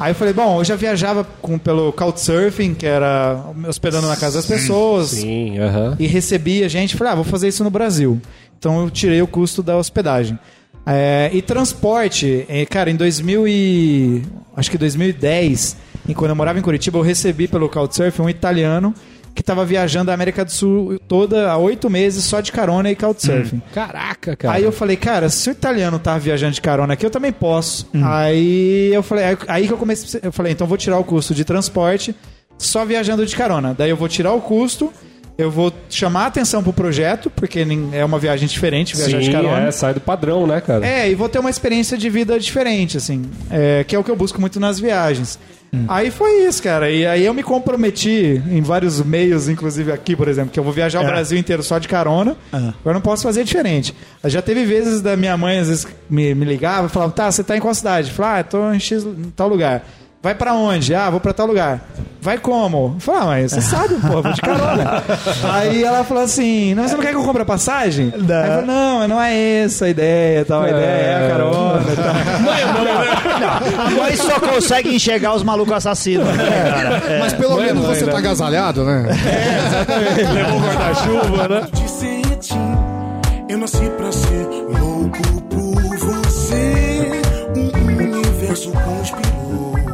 Aí 0.00 0.12
eu 0.12 0.14
falei, 0.14 0.32
bom, 0.32 0.60
eu 0.60 0.64
já 0.64 0.76
viajava 0.76 1.24
com, 1.42 1.58
pelo 1.58 1.92
Couchsurfing, 1.92 2.72
que 2.72 2.86
era 2.86 3.52
me 3.54 3.68
hospedando 3.68 4.08
na 4.08 4.16
casa 4.16 4.38
das 4.38 4.46
pessoas, 4.46 5.08
Sim, 5.10 5.58
aham. 5.58 5.94
e 5.98 6.06
recebia 6.06 6.66
gente. 6.70 6.96
Falei, 6.96 7.12
ah, 7.12 7.16
vou 7.16 7.24
fazer 7.24 7.48
isso 7.48 7.62
no 7.62 7.68
Brasil. 7.68 8.18
Então 8.58 8.80
eu 8.80 8.90
tirei 8.90 9.20
o 9.20 9.26
custo 9.26 9.62
da 9.62 9.76
hospedagem. 9.76 10.38
É, 10.86 11.28
e 11.34 11.42
transporte, 11.42 12.46
eh, 12.48 12.64
cara, 12.64 12.90
em 12.90 12.96
2000 12.96 13.46
e... 13.46 14.22
acho 14.56 14.70
que 14.70 14.78
2010, 14.78 15.76
em 16.08 16.14
quando 16.14 16.30
eu 16.30 16.36
morava 16.36 16.58
em 16.58 16.62
Curitiba, 16.62 16.96
eu 16.96 17.02
recebi 17.02 17.46
pelo 17.46 17.68
Couchsurfing 17.68 18.22
um 18.22 18.30
italiano 18.30 18.94
que 19.34 19.42
estava 19.42 19.64
viajando 19.64 20.10
a 20.10 20.14
América 20.14 20.44
do 20.44 20.50
Sul 20.50 21.00
toda 21.08 21.50
há 21.50 21.56
oito 21.56 21.88
meses 21.88 22.24
só 22.24 22.40
de 22.40 22.52
carona 22.52 22.90
e 22.90 22.96
Couchsurfing. 22.96 23.62
Caraca, 23.72 24.36
cara. 24.36 24.54
Aí 24.54 24.64
eu 24.64 24.72
falei, 24.72 24.96
cara, 24.96 25.28
se 25.28 25.48
o 25.48 25.52
italiano 25.52 25.98
tá 25.98 26.18
viajando 26.18 26.54
de 26.54 26.60
carona 26.60 26.94
aqui, 26.94 27.06
eu 27.06 27.10
também 27.10 27.32
posso. 27.32 27.88
Aí 28.02 28.92
eu 28.92 29.02
falei, 29.02 29.24
aí, 29.48 29.66
que 29.66 29.72
eu 29.72 29.78
comecei, 29.78 30.20
eu 30.22 30.32
falei, 30.32 30.52
então 30.52 30.66
vou 30.66 30.76
tirar 30.76 30.98
o 30.98 31.04
custo 31.04 31.34
de 31.34 31.44
transporte 31.44 32.14
só 32.58 32.84
viajando 32.84 33.24
de 33.24 33.34
carona. 33.34 33.74
Daí 33.76 33.90
eu 33.90 33.96
vou 33.96 34.08
tirar 34.08 34.32
o 34.32 34.40
custo, 34.40 34.92
eu 35.38 35.50
vou 35.50 35.72
chamar 35.88 36.24
a 36.24 36.26
atenção 36.26 36.62
pro 36.62 36.72
projeto, 36.72 37.30
porque 37.30 37.64
é 37.92 38.04
uma 38.04 38.18
viagem 38.18 38.46
diferente 38.46 38.96
viajar 38.96 39.18
de 39.18 39.26
Sim, 39.26 39.32
carona. 39.32 39.68
é, 39.68 39.70
sai 39.70 39.94
do 39.94 40.00
padrão, 40.00 40.46
né, 40.46 40.60
cara? 40.60 40.86
É, 40.86 41.10
e 41.10 41.14
vou 41.14 41.28
ter 41.28 41.38
uma 41.38 41.50
experiência 41.50 41.96
de 41.96 42.10
vida 42.10 42.38
diferente, 42.38 42.96
assim, 42.98 43.22
é, 43.50 43.84
que 43.84 43.96
é 43.96 43.98
o 43.98 44.04
que 44.04 44.10
eu 44.10 44.16
busco 44.16 44.40
muito 44.40 44.60
nas 44.60 44.78
viagens. 44.78 45.38
Aí 45.88 46.10
foi 46.10 46.44
isso, 46.48 46.62
cara. 46.62 46.90
E 46.90 47.06
aí 47.06 47.24
eu 47.24 47.32
me 47.32 47.42
comprometi 47.42 48.42
em 48.50 48.60
vários 48.60 49.00
meios, 49.02 49.48
inclusive 49.48 49.92
aqui, 49.92 50.16
por 50.16 50.26
exemplo, 50.26 50.50
que 50.50 50.58
eu 50.58 50.64
vou 50.64 50.72
viajar 50.72 51.00
o 51.00 51.04
É. 51.04 51.06
Brasil 51.06 51.38
inteiro 51.38 51.62
só 51.62 51.78
de 51.78 51.86
carona. 51.86 52.36
Aham. 52.52 52.74
Eu 52.84 52.92
não 52.92 53.00
posso 53.00 53.22
fazer 53.22 53.44
diferente. 53.44 53.94
Já 54.24 54.42
teve 54.42 54.64
vezes 54.64 55.00
da 55.00 55.16
minha 55.16 55.36
mãe, 55.36 55.58
às 55.60 55.68
vezes, 55.68 55.86
me, 56.08 56.34
me 56.34 56.44
ligava 56.44 56.86
e 56.88 56.90
falava, 56.90 57.12
tá, 57.12 57.30
você 57.30 57.44
tá 57.44 57.56
em 57.56 57.60
qual 57.60 57.72
cidade? 57.74 58.08
Eu 58.08 58.14
falava, 58.14 58.40
ah, 58.40 58.44
tô 58.44 58.72
em 58.72 58.80
X, 58.80 59.04
em 59.04 59.30
tal 59.36 59.48
lugar. 59.48 59.84
Vai 60.22 60.34
pra 60.34 60.52
onde? 60.52 60.94
Ah, 60.94 61.08
vou 61.08 61.18
pra 61.18 61.32
tal 61.32 61.46
lugar. 61.46 61.80
Vai 62.20 62.36
como? 62.36 62.92
Eu 62.96 63.00
falei, 63.00 63.20
ah, 63.22 63.24
mas 63.24 63.52
você 63.52 63.62
sabe, 63.62 63.94
pô, 63.94 64.20
vou 64.20 64.32
de 64.34 64.40
carona. 64.42 65.02
Aí 65.50 65.82
ela 65.82 66.04
falou 66.04 66.22
assim, 66.22 66.74
não, 66.74 66.86
você 66.86 66.94
não 66.94 67.02
quer 67.02 67.12
que 67.12 67.16
eu 67.16 67.22
compre 67.24 67.40
a 67.40 67.46
passagem? 67.46 68.12
Não. 68.14 68.36
Aí 68.36 68.42
eu 68.48 68.50
falei, 68.52 68.66
não, 68.66 68.98
mas 68.98 69.08
não 69.08 69.22
é 69.22 69.34
essa 69.62 69.86
a 69.86 69.88
ideia, 69.88 70.44
tal, 70.44 70.60
a 70.62 70.68
ideia 70.68 70.84
é 70.84 71.24
a 71.24 71.28
carona. 71.30 71.80
Tal. 71.96 72.10
A 73.86 73.90
mãe 73.90 74.16
só 74.16 74.38
consegue 74.38 74.94
enxergar 74.94 75.34
os 75.34 75.42
malucos 75.42 75.72
assassinos, 75.74 76.26
né, 76.26 76.70
cara? 76.70 77.02
É. 77.14 77.18
Mas 77.20 77.32
pelo 77.32 77.56
Mãe, 77.56 77.66
menos 77.66 77.86
mãe, 77.86 77.94
você 77.94 78.04
né? 78.04 78.12
tá 78.12 78.18
agasalhado, 78.18 78.84
né? 78.84 79.06
Levou 80.34 80.58
o 80.58 80.62
guarda-chuva, 80.62 81.48
né? 81.48 81.62
Eu 83.48 83.58
nasci 83.58 83.90
pra 83.96 84.12
ser 84.12 84.46
louco 84.68 85.18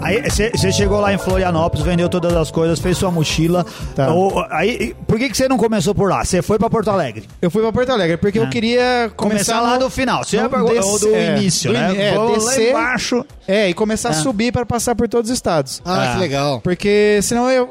Aí 0.07 0.23
você 0.31 0.73
chegou 0.73 1.01
lá 1.01 1.13
em 1.13 1.19
Florianópolis, 1.19 1.85
vendeu 1.85 2.09
todas 2.09 2.33
as 2.35 2.51
coisas, 2.51 2.79
fez 2.79 2.97
sua 2.97 3.11
mochila. 3.11 3.65
Tá. 3.95 4.13
Ou- 4.13 4.45
aí, 4.51 4.95
por 5.07 5.19
que 5.19 5.33
você 5.35 5.49
não 5.49 5.57
começou 5.59 5.95
por 5.95 6.11
lá? 6.11 6.25
Você 6.25 6.43
foi 6.43 6.59
pra 6.59 6.71
Porto 6.71 6.91
Alegre? 6.91 7.25
Eu 7.43 7.51
fui 7.51 7.63
pra 7.63 7.73
Porto 7.73 7.91
Alegre 7.91 8.17
porque 8.17 8.39
eu 8.39 8.49
queria 8.49 9.11
Começar, 9.17 9.55
começar, 9.55 9.61
lá 9.61 9.75
no- 9.75 9.79
do 9.85 9.91
final. 9.91 10.25
Você 10.25 10.37
no 10.37 10.43
ia 10.45 10.49
pra, 10.49 10.63
ou 10.63 10.99
do 10.99 11.15
é, 11.15 11.37
início, 11.39 11.73
do 11.73 11.79
né? 11.79 11.91
ini- 11.93 12.03
é, 12.03 12.15
Vou 12.15 12.29
lá 12.31 12.35
descer- 12.39 12.71
embaixo. 12.71 13.25
É, 13.49 13.69
e 13.69 13.75
começar 13.75 14.09
a 14.09 14.13
Ah. 14.13 14.15
subir 14.15 14.53
para 14.53 14.65
passar 14.67 14.95
por 14.95 15.09
todos 15.09 15.31
os 15.31 15.35
estados. 15.37 15.81
Ah, 15.85 16.11
Ah. 16.11 16.15
que 16.15 16.21
legal. 16.21 16.61
Porque 16.61 17.19
senão 17.23 17.51
eu 17.51 17.71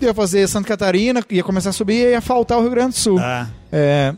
ia 0.00 0.12
fazer 0.14 0.46
Santa 0.48 0.68
Catarina, 0.68 1.22
ia 1.30 1.42
começar 1.42 1.70
a 1.70 1.72
subir 1.72 1.94
e 2.06 2.10
ia 2.12 2.20
faltar 2.20 2.58
o 2.58 2.60
Rio 2.62 2.70
Grande 2.70 2.90
do 2.90 2.98
Sul. 2.98 3.18
Ah. 3.20 3.46
É, 3.72 4.12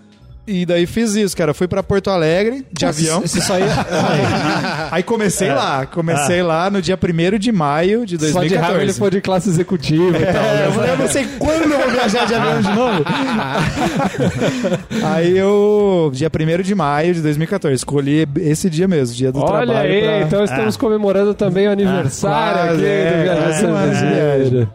e 0.46 0.64
daí 0.64 0.86
fiz 0.86 1.14
isso, 1.14 1.36
cara. 1.36 1.52
Fui 1.52 1.66
pra 1.66 1.82
Porto 1.82 2.08
Alegre 2.10 2.64
de 2.72 2.86
avião. 2.86 3.20
Você 3.20 3.40
só 3.40 3.58
ia... 3.58 3.66
Aí 4.90 5.02
comecei 5.02 5.50
lá. 5.52 5.86
Comecei 5.86 6.42
lá 6.42 6.70
no 6.70 6.80
dia 6.80 6.96
1 6.96 7.38
de 7.38 7.50
maio 7.52 8.06
de 8.06 8.16
Só 8.18 8.42
de 8.44 8.54
raiva 8.54 8.78
2014. 8.78 8.82
ele 8.82 8.92
foi 8.92 9.10
de 9.10 9.20
classe 9.20 9.48
executiva 9.48 10.16
e 10.18 10.26
tal. 10.26 10.44
É, 10.44 10.54
né? 10.54 10.66
eu 10.66 10.72
falei, 10.72 10.90
eu 10.92 10.96
não 10.98 11.08
sei 11.08 11.26
quando 11.38 11.72
eu 11.72 11.78
vou 11.78 11.90
viajar 11.90 12.26
de 12.26 12.34
avião 12.34 12.60
de 12.60 12.72
novo. 12.72 13.04
aí 15.04 15.36
eu, 15.36 16.10
dia 16.12 16.28
1 16.28 16.62
de 16.62 16.74
maio 16.74 17.14
de 17.14 17.20
2014, 17.22 17.74
escolhi 17.74 18.26
esse 18.38 18.70
dia 18.70 18.86
mesmo, 18.88 19.14
dia 19.14 19.32
do 19.32 19.40
Olha 19.40 19.66
trabalho. 19.66 19.78
aí, 19.92 20.02
pra- 20.02 20.20
então 20.22 20.44
estamos 20.44 20.76
comemorando 20.76 21.34
também 21.34 21.68
o 21.68 21.70
aniversário 21.72 22.66
quase, 22.68 22.84
aqui 22.84 22.86
é, 22.86 23.10
do 23.16 23.22
Viajante 23.22 23.56
Cervejeiro. 23.98 24.70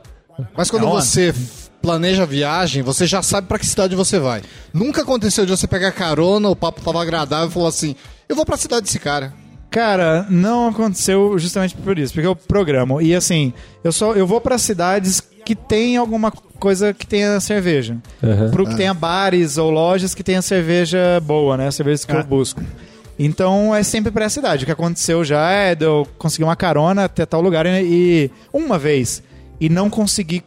Mas 0.55 0.71
quando 0.71 0.87
Aonde? 0.87 1.05
você 1.05 1.33
planeja 1.81 2.23
a 2.23 2.25
viagem, 2.25 2.81
você 2.83 3.05
já 3.07 3.21
sabe 3.21 3.47
pra 3.47 3.57
que 3.59 3.65
cidade 3.65 3.95
você 3.95 4.19
vai. 4.19 4.41
Nunca 4.73 5.01
aconteceu 5.01 5.45
de 5.45 5.51
você 5.51 5.67
pegar 5.67 5.91
carona, 5.91 6.49
o 6.49 6.55
papo 6.55 6.81
tava 6.81 7.01
agradável 7.01 7.47
e 7.49 7.51
falou 7.51 7.67
assim: 7.67 7.95
eu 8.29 8.35
vou 8.35 8.45
pra 8.45 8.57
cidade 8.57 8.83
desse 8.83 8.99
cara. 8.99 9.33
Cara, 9.69 10.25
não 10.29 10.67
aconteceu 10.67 11.37
justamente 11.39 11.73
por 11.75 11.97
isso, 11.97 12.13
porque 12.13 12.27
eu 12.27 12.35
programo. 12.35 13.01
E 13.01 13.15
assim, 13.15 13.53
eu 13.83 13.91
só 13.91 14.13
eu 14.13 14.27
vou 14.27 14.41
pra 14.41 14.57
cidades 14.57 15.21
que 15.45 15.55
tem 15.55 15.95
alguma 15.97 16.29
coisa 16.31 16.93
que 16.93 17.07
tenha 17.07 17.39
cerveja. 17.39 17.97
Aham. 18.21 18.51
Pro 18.51 18.65
que 18.67 18.75
tenha 18.75 18.93
bares 18.93 19.57
ou 19.57 19.71
lojas 19.71 20.13
que 20.13 20.23
tenha 20.23 20.41
cerveja 20.41 21.19
boa, 21.23 21.55
né? 21.57 21.71
Cervejas 21.71 22.03
que 22.05 22.11
Ah. 22.11 22.17
eu 22.19 22.23
busco. 22.25 22.61
Então 23.17 23.73
é 23.73 23.81
sempre 23.83 24.11
pra 24.11 24.27
cidade. 24.29 24.63
O 24.63 24.65
que 24.65 24.71
aconteceu 24.71 25.23
já 25.23 25.49
é 25.51 25.73
de 25.75 25.85
eu 25.85 26.07
conseguir 26.17 26.43
uma 26.43 26.55
carona 26.55 27.05
até 27.05 27.25
tal 27.25 27.39
lugar 27.41 27.65
e, 27.65 27.81
e 27.83 28.31
uma 28.51 28.77
vez 28.77 29.21
e 29.59 29.69
não 29.69 29.89
conseguir 29.89 30.43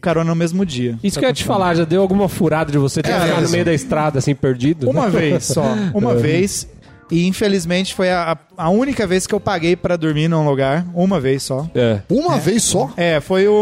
carona 0.00 0.30
no 0.30 0.36
mesmo 0.36 0.64
dia. 0.64 0.98
Isso 1.02 1.18
que 1.18 1.24
eu 1.24 1.28
ia 1.28 1.34
te 1.34 1.44
falar, 1.44 1.74
já 1.74 1.84
deu 1.84 2.00
alguma 2.02 2.28
furada 2.28 2.70
de 2.70 2.78
você 2.78 3.02
ter 3.02 3.10
É, 3.10 3.20
ficado 3.20 3.42
no 3.42 3.48
meio 3.50 3.64
da 3.64 3.74
estrada, 3.74 4.18
assim, 4.18 4.34
perdido? 4.34 4.88
Uma 4.88 5.08
vez 5.08 5.44
só. 5.44 5.64
Uma 5.94 6.14
vez. 6.16 6.68
E 7.08 7.24
infelizmente 7.28 7.94
foi 7.94 8.10
a, 8.10 8.36
a 8.58 8.68
única 8.68 9.06
vez 9.06 9.28
que 9.28 9.34
eu 9.34 9.38
paguei 9.38 9.76
pra 9.76 9.96
dormir 9.96 10.26
num 10.26 10.44
lugar. 10.44 10.84
Uma 10.92 11.20
vez 11.20 11.42
só. 11.44 11.68
É. 11.74 12.00
Uma 12.10 12.36
vez 12.36 12.64
só? 12.64 12.90
É, 12.96 13.20
foi 13.20 13.46
o, 13.46 13.52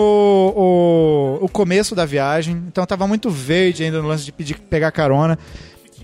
o, 1.41 1.45
o 1.45 1.49
começo 1.49 1.95
da 1.95 2.07
viagem. 2.07 2.63
Então 2.69 2.85
tava 2.87 3.07
muito 3.07 3.29
verde 3.31 3.85
ainda 3.85 4.01
no 4.01 4.09
lance 4.09 4.25
de 4.25 4.33
pedir 4.33 4.55
pegar 4.59 4.91
carona. 4.93 5.39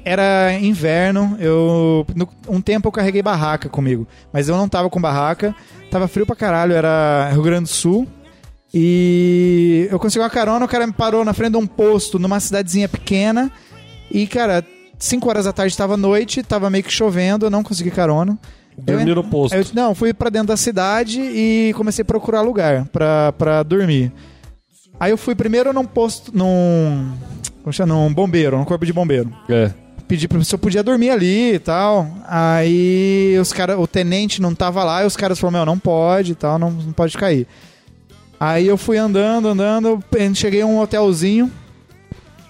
era 0.04 0.52
inverno, 0.60 1.36
eu 1.40 2.06
no- 2.14 2.28
um 2.48 2.60
tempo 2.60 2.88
eu 2.88 2.92
carreguei 2.92 3.22
barraca 3.22 3.68
comigo, 3.68 4.06
mas 4.32 4.48
eu 4.48 4.56
não 4.56 4.68
tava 4.68 4.88
com 4.88 5.00
barraca, 5.00 5.54
tava 5.90 6.08
frio 6.08 6.24
pra 6.26 6.34
caralho, 6.36 6.72
era 6.74 7.28
Rio 7.32 7.42
Grande 7.42 7.64
do 7.64 7.68
Sul. 7.68 8.06
E 8.72 9.88
eu 9.90 9.98
consegui 9.98 10.22
uma 10.22 10.30
carona, 10.30 10.64
o 10.64 10.68
cara 10.68 10.87
me 10.87 10.92
parou 10.92 11.24
na 11.24 11.33
frente 11.33 11.52
de 11.52 11.56
um 11.59 11.66
posto 11.66 12.18
numa 12.18 12.38
cidadezinha 12.38 12.88
pequena. 12.88 13.50
E, 14.11 14.26
cara, 14.26 14.64
5 14.98 15.28
horas 15.28 15.44
da 15.44 15.52
tarde 15.52 15.76
tava 15.76 15.96
noite, 15.96 16.42
tava 16.42 16.70
meio 16.70 16.85
que 16.85 16.92
chovendo, 16.92 17.46
eu 17.46 17.50
não 17.50 17.62
consegui 17.62 17.90
carona. 17.90 18.38
Eu- 18.87 19.04
no 19.04 19.24
posto. 19.24 19.54
eu, 19.54 19.64
não, 19.74 19.94
fui 19.94 20.14
pra 20.14 20.30
dentro 20.30 20.48
da 20.48 20.56
cidade 20.56 21.20
e 21.20 21.72
comecei 21.76 22.02
a 22.02 22.04
procurar 22.06 22.40
lugar 22.40 22.87
pra, 22.87 23.33
pra 23.33 23.62
dormir. 23.62 24.12
Aí 24.98 25.11
eu 25.11 25.18
fui 25.18 25.35
primeiro 25.35 25.72
num 25.72 25.85
posto, 25.85 26.30
num. 26.37 27.12
Como 27.62 27.72
chama? 27.72 27.94
Num 27.94 28.12
bombeiro, 28.12 28.56
num 28.56 28.64
corpo 28.64 28.87
de 28.87 28.92
bombeiro. 28.92 29.30
É. 29.48 29.70
Pedi 30.06 30.26
pra 30.26 30.42
se 30.42 30.54
eu 30.54 30.59
podia 30.59 30.83
dormir 30.83 31.11
ali 31.11 31.54
e 31.54 31.59
tal. 31.59 32.06
Aí 32.26 33.37
os 33.40 33.52
cara, 33.52 33.78
o 33.78 33.87
tenente 33.87 34.40
não 34.40 34.54
tava 34.54 34.83
lá 34.83 35.02
e 35.02 35.06
os 35.06 35.16
caras 35.16 35.38
falaram: 35.38 35.59
Meu, 35.59 35.66
não 35.66 35.78
pode 35.78 36.33
e 36.33 36.35
tal, 36.35 36.59
não, 36.59 36.70
não 36.70 36.92
pode 36.92 37.16
cair. 37.16 37.46
Aí 38.40 38.66
eu 38.66 38.79
fui 38.79 38.96
andando, 38.96 39.48
andando, 39.48 40.03
cheguei 40.35 40.62
a 40.62 40.66
um 40.66 40.81
hotelzinho. 40.81 41.53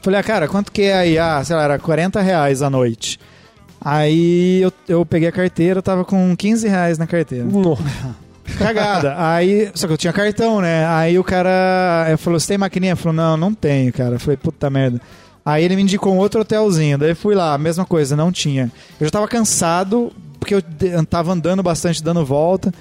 Falei, 0.03 0.21
ah, 0.21 0.23
cara, 0.23 0.47
quanto 0.47 0.71
que 0.71 0.83
é 0.83 0.95
aí? 0.95 1.19
Ah, 1.19 1.43
sei 1.45 1.57
lá, 1.57 1.65
era 1.65 1.79
40 1.81 2.21
reais 2.21 2.63
a 2.63 2.71
noite. 2.71 3.19
Aí 3.81 4.63
eu, 4.63 4.73
eu 4.89 5.05
peguei 5.05 5.29
a 5.29 5.33
carteira, 5.33 5.83
tava 5.83 6.05
com 6.05 6.37
15 6.37 6.69
reais 6.69 6.97
na 6.97 7.09
carteira. 7.09 7.45
Cagada. 8.57 9.15
Aí, 9.19 9.71
só 9.75 9.87
que 9.87 9.93
eu 9.93 9.99
tinha 9.99 10.13
cartão, 10.13 10.61
né? 10.61 10.87
Aí 10.87 11.19
o 11.19 11.25
cara 11.25 12.07
eh, 12.09 12.17
falou: 12.17 12.39
Você 12.39 12.49
tem 12.49 12.59
maquininha? 12.59 12.93
Eu 12.93 12.97
falei: 12.97 13.17
Não, 13.17 13.37
não 13.37 13.55
tenho, 13.55 13.93
cara. 13.93 14.17
Eu 14.17 14.21
falei: 14.21 14.37
Puta 14.37 14.69
merda. 14.69 15.01
Aí 15.45 15.65
ele 15.65 15.77
me 15.77 15.83
indicou 15.83 16.13
um 16.13 16.19
outro 16.19 16.41
hotelzinho. 16.41 16.99
Daí 16.99 17.15
fui 17.15 17.35
lá, 17.35 17.57
mesma 17.57 17.85
coisa, 17.85 18.17
não 18.17 18.31
tinha. 18.31 18.71
Eu 19.01 19.07
já 19.07 19.11
tava 19.11 19.29
cansado, 19.29 20.13
porque 20.39 20.55
eu 20.55 20.63
tava 21.09 21.33
andando 21.33 21.63
bastante, 21.63 22.03
dando 22.03 22.25
volta. 22.25 22.73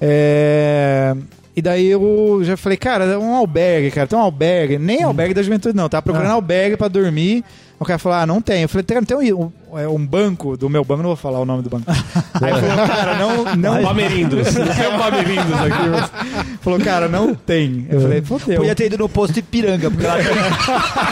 É. 0.00 1.14
E 1.58 1.62
daí 1.62 1.86
eu 1.88 2.38
já 2.44 2.56
falei, 2.56 2.78
cara, 2.78 3.04
é 3.04 3.18
um 3.18 3.34
albergue, 3.34 3.90
cara, 3.90 4.06
tem 4.06 4.16
um 4.16 4.22
albergue. 4.22 4.78
Nem 4.78 5.02
albergue 5.02 5.34
da 5.34 5.42
juventude, 5.42 5.76
não. 5.76 5.88
Tava 5.88 6.02
procurando 6.02 6.30
albergue 6.30 6.76
pra 6.76 6.86
dormir. 6.86 7.44
O 7.80 7.84
cara 7.84 7.98
falou, 7.98 8.18
ah, 8.18 8.26
não 8.26 8.40
tem. 8.42 8.62
Eu 8.62 8.68
falei, 8.68 8.84
não 8.94 9.04
tem 9.04 9.16
um, 9.34 9.52
um, 9.72 9.94
um 9.94 10.04
banco 10.06 10.56
do 10.56 10.68
meu 10.68 10.84
banco, 10.84 11.02
não 11.02 11.10
vou 11.10 11.16
falar 11.16 11.38
o 11.38 11.44
nome 11.44 11.62
do 11.62 11.70
banco. 11.70 11.84
Aí 12.42 12.50
falou, 12.60 12.86
cara, 12.88 13.14
não, 13.14 13.54
não, 13.54 13.82
Pamerindos. 13.82 14.48
Tem 14.52 14.62
um 14.92 14.98
Pamerindos 14.98 15.54
aqui. 15.54 16.48
Falou, 16.60 16.80
cara, 16.80 17.08
não 17.08 17.34
tem. 17.34 17.86
Eu 17.88 18.00
falei, 18.00 18.20
fodeu. 18.20 18.56
Podia 18.58 18.74
ter 18.74 18.86
ido 18.86 18.98
no 18.98 19.08
posto 19.08 19.32
de 19.32 19.40
Ipiranga, 19.40 19.90
porque 19.90 20.06
lá 20.06 20.16
tem, 20.16 20.24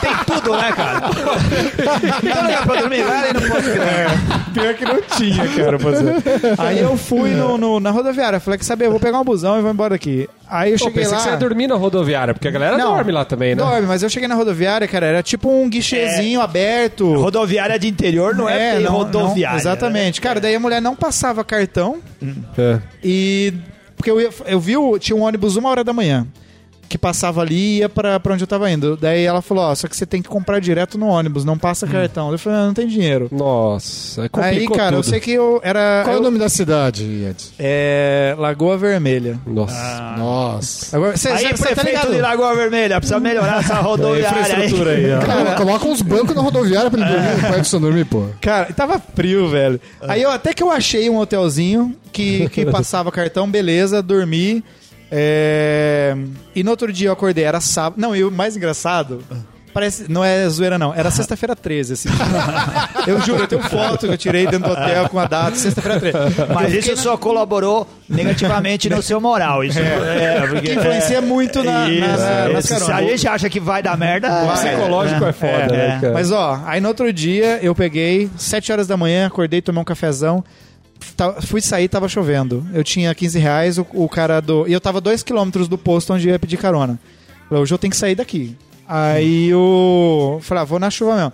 tem 0.01 0.25
tudo, 0.27 0.57
né, 0.57 0.73
cara? 0.73 1.09
Então 2.23 2.43
lugar 2.43 2.67
pra 2.67 2.81
dormir, 2.81 3.05
vai 3.05 3.31
ali 3.31 3.33
no 3.41 3.49
posto 3.49 3.63
de 3.63 3.69
Ipiranga. 3.71 3.91
É, 3.93 4.51
pior 4.53 4.75
que 4.75 4.85
não 4.85 5.03
tinha, 5.17 5.49
cara, 5.57 5.79
fazer. 5.79 6.15
Aí 6.59 6.79
eu 6.81 6.97
fui 6.97 7.31
no, 7.31 7.57
no- 7.57 7.81
na 7.81 7.91
rodoviária, 7.91 8.41
falei, 8.41 8.59
quer 8.59 8.65
saber, 8.65 8.87
eu 8.87 8.91
vou 8.91 9.01
pegar 9.01 9.21
um 9.21 9.25
busão 9.25 9.59
e 9.59 9.63
vou 9.63 9.71
embora 9.71 9.91
daqui. 9.91 10.29
Aí 10.49 10.73
eu 10.73 10.79
Pô, 10.79 10.85
cheguei 10.85 11.03
pensei 11.03 11.13
lá... 11.13 11.19
que 11.19 11.23
você 11.25 11.31
ia 11.31 11.37
dormir 11.37 11.67
na 11.67 11.75
rodoviária, 11.75 12.33
porque 12.33 12.47
a 12.49 12.51
galera 12.51 12.79
Não, 12.79 12.95
dorme 12.95 13.11
lá 13.13 13.25
também, 13.25 13.55
né? 13.55 13.63
Dorme, 13.63 13.87
mas 13.87 14.03
eu 14.03 14.09
cheguei 14.09 14.29
na 14.29 14.35
rodoviária, 14.35 14.87
cara, 14.87 15.07
era 15.07 15.23
tipo 15.23 15.49
um 15.51 15.69
guichezinho 15.69 16.41
aberto. 16.41 17.13
Rodoviária 17.15 17.79
de 17.79 17.89
interior 17.89 18.35
não 18.35 18.49
é, 18.49 18.75
bem 18.77 18.85
não- 18.85 18.93
não- 18.93 18.99
rodoviária. 18.99 19.57
exatamente. 19.59 20.21
né? 20.21 20.23
Cara, 20.23 20.41
daí 20.41 20.55
a 20.55 20.61
mulher 20.61 20.81
não 20.81 20.95
passava 20.95 21.43
cartão 21.45 21.99
É. 22.57 22.79
e... 23.03 23.53
Porque 23.97 24.11
eu, 24.11 24.21
ia- 24.21 24.31
eu 24.47 24.61
vi, 24.61 24.77
o- 24.77 24.99
tinha 24.99 25.17
um 25.17 25.23
ônibus 25.23 25.57
uma 25.57 25.71
hora 25.71 25.83
da 25.83 25.93
manhã 25.93 26.27
que 26.89 26.97
passava 26.99 27.41
ali 27.41 27.55
e 27.57 27.79
ia 27.79 27.89
pra, 27.89 28.19
pra 28.21 28.35
onde 28.35 28.43
eu 28.45 28.47
tava 28.49 28.71
indo. 28.71 28.97
Daí 28.97 29.25
ela 29.25 29.43
falou, 29.43 29.65
ó, 29.65 29.75
só 29.75 29.89
que 29.89 29.97
você 29.97 30.07
tem 30.07 30.23
que 30.23 30.29
comprar 30.29 30.61
direto 30.61 30.97
no 30.97 31.07
ônibus, 31.07 31.45
não 31.45 31.59
passa 31.59 31.87
cartão. 31.87 32.31
Eu 32.33 32.39
falei, 32.39 32.59
ah, 32.61 32.67
não 32.67 32.75
tem 32.75 32.87
dinheiro. 32.87 33.29
Nossa, 33.33 34.23
Aí, 34.23 34.29
complicou 34.29 34.77
cara, 34.77 34.97
eu 34.97 35.03
tudo. 35.03 35.11
sei 35.11 35.21
que 35.21 35.33
eu 35.33 35.61
era... 35.63 36.03
Qual 36.05 36.15
é 36.15 36.17
eu- 36.17 36.21
o 36.21 36.25
nome 36.25 36.39
da 36.39 36.49
cidade, 36.49 37.05
Edson? 37.05 37.51
É. 37.59 38.35
Lagoa 38.39 38.77
Vermelha. 38.79 39.39
Nossa. 39.47 40.15
Nossa. 40.17 40.97
Agora, 40.97 41.17
cê, 41.17 41.29
Aí, 41.29 41.45
tá 41.49 41.55
prefeito 41.57 41.87
ligado? 41.87 42.13
de 42.15 42.21
Lagoa 42.21 42.55
Vermelha, 42.55 42.99
precisa 43.01 43.19
melhorar 43.21 43.61
essa 43.61 43.75
rodoviária 43.81 44.39
aí. 44.39 44.51
infraestrutura 44.53 44.91
aí, 44.93 45.13
ó. 45.13 45.21
Coloca- 45.21 45.57
Coloca 45.57 45.87
uns 45.89 46.03
bancos 46.03 46.35
na 46.35 46.43
rodoviária 46.43 46.91
pra 46.91 47.01
ele 47.01 47.11
dormir, 47.11 47.59
do 47.61 47.65
seu 47.67 47.81
dormir, 47.81 48.05
pô. 48.05 48.27
Cara, 48.41 48.73
tava 48.73 49.01
frio, 49.15 49.49
velho. 49.49 49.81
Aí 50.03 50.23
eu 50.23 50.31
até 50.31 50.53
que 50.53 50.63
eu 50.63 50.71
achei 50.71 51.09
um 51.11 51.19
hotelzinho 51.19 51.95
que, 52.13 52.49
que 52.51 52.65
passava 52.71 53.11
cartão, 53.11 53.51
beleza, 53.51 54.03
dormi. 54.03 54.63
É, 55.11 56.17
E 56.55 56.63
no 56.63 56.71
outro 56.71 56.93
dia 56.93 57.09
eu 57.09 57.13
acordei, 57.13 57.45
era 57.45 57.61
sábado. 57.61 58.01
Não, 58.01 58.15
e 58.15 58.25
o 58.25 58.31
mais 58.31 58.57
engraçado. 58.57 59.23
Parece, 59.73 60.11
não 60.11 60.25
é 60.25 60.49
zoeira, 60.49 60.79
não. 60.79 60.95
Era 60.95 61.11
sexta-feira 61.11 61.55
13, 61.55 61.93
assim. 61.93 62.09
eu 63.07 63.21
juro, 63.21 63.43
eu 63.43 63.47
tenho 63.47 63.63
foto 63.63 64.07
que 64.07 64.13
eu 64.15 64.17
tirei 64.17 64.47
dentro 64.47 64.61
do 64.69 64.73
hotel 64.73 65.07
com 65.11 65.19
a 65.19 65.27
data, 65.27 65.55
sexta-feira 65.55 66.01
13. 66.01 66.17
Mas 66.55 66.73
isso 66.73 66.97
só 66.97 67.15
colaborou 67.19 67.87
negativamente 68.09 68.89
no 68.89 69.03
seu 69.03 69.21
moral. 69.21 69.63
Isso 69.63 69.79
é, 69.79 70.47
porque- 70.49 70.69
Que 70.69 70.75
influencia 70.77 71.21
muito 71.21 71.63
na, 71.63 71.91
Isso, 71.91 72.01
na, 72.01 72.17
na, 72.17 72.49
nas 72.55 72.65
isso. 72.65 72.85
Se 72.87 72.91
a 72.91 73.03
gente 73.03 73.29
acha 73.29 73.51
que 73.51 73.61
vai 73.61 73.83
dar 73.83 73.99
merda, 73.99 74.29
O 74.29 74.47
vai. 74.47 74.57
psicológico 74.57 75.25
é, 75.27 75.33
foda, 75.33 75.53
É, 75.53 75.67
né, 75.69 75.97
é. 75.99 76.01
cara? 76.01 76.13
Mas 76.15 76.33
ó, 76.33 76.59
aí 76.65 76.81
no 76.81 76.89
outro 76.89 77.13
dia 77.13 77.59
eu 77.63 77.75
peguei, 77.75 78.31
7 78.39 78.73
horas 78.73 78.87
da 78.87 78.97
manhã, 78.97 79.27
acordei, 79.27 79.61
tomei 79.61 79.83
um 79.83 79.85
cafezão. 79.85 80.43
Fui 81.43 81.61
sair, 81.61 81.89
tava 81.89 82.09
chovendo. 82.09 82.67
Eu 82.73 82.85
tinha 82.85 83.15
15 83.15 83.39
reais, 83.39 83.79
o, 83.79 83.87
o 83.93 84.09
cara 84.09 84.41
do. 84.41 84.67
E 84.69 84.73
eu 84.73 84.81
tava 84.81 85.01
2 85.01 85.23
quilômetros 85.23 85.69
do 85.69 85.79
posto 85.79 86.13
onde 86.13 86.29
eu 86.29 86.33
ia 86.33 86.39
pedir 86.39 86.57
carona. 86.57 86.99
Falei, 87.49 87.63
hoje 87.63 87.73
eu 87.73 87.79
tenho 87.79 87.91
que 87.91 87.97
sair 87.97 88.15
daqui. 88.15 88.57
Aí 88.89 89.49
eu. 89.49 90.39
Falei, 90.43 90.63
ah, 90.63 90.65
vou 90.65 90.79
na 90.79 90.91
chuva 90.91 91.17
mesmo. 91.17 91.33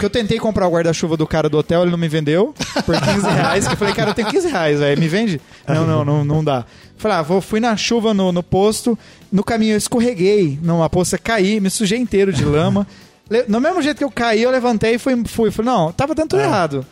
Porque 0.00 0.06
eu 0.06 0.10
tentei 0.10 0.38
comprar 0.38 0.66
o 0.66 0.70
guarda-chuva 0.70 1.14
do 1.14 1.26
cara 1.26 1.46
do 1.46 1.58
hotel, 1.58 1.82
ele 1.82 1.90
não 1.90 1.98
me 1.98 2.08
vendeu 2.08 2.54
por 2.86 2.98
15 2.98 3.28
reais. 3.28 3.66
que 3.66 3.74
eu 3.74 3.76
falei, 3.76 3.92
cara, 3.92 4.10
eu 4.10 4.14
tenho 4.14 4.28
15 4.28 4.48
reais, 4.48 4.80
velho, 4.80 4.98
me 4.98 5.06
vende? 5.06 5.38
Não, 5.68 5.86
não, 5.86 6.04
não, 6.04 6.24
não 6.24 6.42
dá. 6.42 6.64
Falei, 6.96 7.18
ah, 7.18 7.22
vou, 7.22 7.42
fui 7.42 7.60
na 7.60 7.76
chuva 7.76 8.14
no, 8.14 8.32
no 8.32 8.42
posto, 8.42 8.98
no 9.30 9.44
caminho 9.44 9.74
eu 9.74 9.76
escorreguei 9.76 10.58
numa 10.62 10.88
poça, 10.88 11.18
caí, 11.18 11.60
me 11.60 11.68
sujei 11.68 11.98
inteiro 11.98 12.32
de 12.32 12.46
lama. 12.46 12.86
No 13.46 13.60
mesmo 13.60 13.82
jeito 13.82 13.98
que 13.98 14.04
eu 14.04 14.10
caí, 14.10 14.42
eu 14.42 14.50
levantei 14.50 14.94
e 14.94 14.98
fui. 14.98 15.22
fui. 15.26 15.50
Falei, 15.50 15.70
não, 15.70 15.92
tava 15.92 16.14
dando 16.14 16.30
tudo 16.30 16.42
errado. 16.42 16.86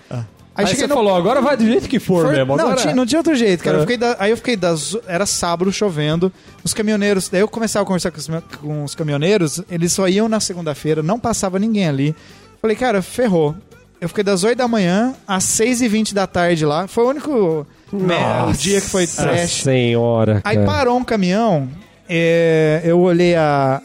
Aí, 0.59 0.67
cheguei 0.67 0.83
você 0.83 0.87
no- 0.89 0.95
falou, 0.95 1.15
agora 1.17 1.41
vai 1.41 1.57
do 1.57 1.65
jeito 1.65 1.89
que 1.89 1.99
for, 2.01 2.27
foi- 2.27 2.37
mesmo. 2.37 2.57
não, 2.57 2.65
Agora... 2.67 2.81
tinha, 2.81 2.95
não 2.95 3.07
tinha 3.07 3.19
outro 3.21 3.35
jeito, 3.35 3.63
cara. 3.63 3.77
É. 3.77 3.79
Eu 3.79 3.81
fiquei 3.83 3.97
da- 3.97 4.17
aí 4.19 4.31
eu 4.31 4.37
fiquei 4.37 4.57
das. 4.57 4.97
Era 5.07 5.25
sábado 5.25 5.73
chovendo. 5.73 6.33
Os 6.65 6.75
caminhoneiros. 6.75 7.29
Daí 7.29 7.41
eu 7.41 7.49
começava 7.49 7.85
a 7.85 7.87
conversar 7.87 8.11
com 8.11 8.19
os, 8.19 8.29
com 8.61 8.85
os 8.85 8.95
caminhoneiros. 8.95 9.63
Eles 9.71 9.93
só 9.93 10.09
iam 10.09 10.29
na 10.29 10.41
segunda-feira, 10.41 11.03
não 11.03 11.19
passava 11.19 11.59
ninguém 11.59 11.87
ali. 11.89 12.15
Falei, 12.61 12.77
cara, 12.77 13.01
ferrou. 13.03 13.55
Eu 14.01 14.09
fiquei 14.09 14.23
das 14.23 14.45
8 14.45 14.57
da 14.59 14.69
manhã 14.69 15.15
às 15.27 15.45
6 15.45 15.81
e 15.83 15.89
20 15.89 16.15
da 16.15 16.27
tarde 16.27 16.65
lá. 16.65 16.87
Foi 16.87 17.05
o 17.05 17.09
único 17.09 17.67
o 17.93 18.53
dia 18.53 18.81
que 18.81 18.87
foi 18.89 19.03
Nossa 19.03 19.23
trash. 19.23 19.63
senhora, 19.63 20.41
Aí 20.45 20.57
cara. 20.57 20.67
parou 20.67 20.97
um 20.99 21.05
caminhão. 21.05 21.69
é, 22.09 22.81
eu 22.85 22.99
olhei 23.01 23.35
a, 23.35 23.81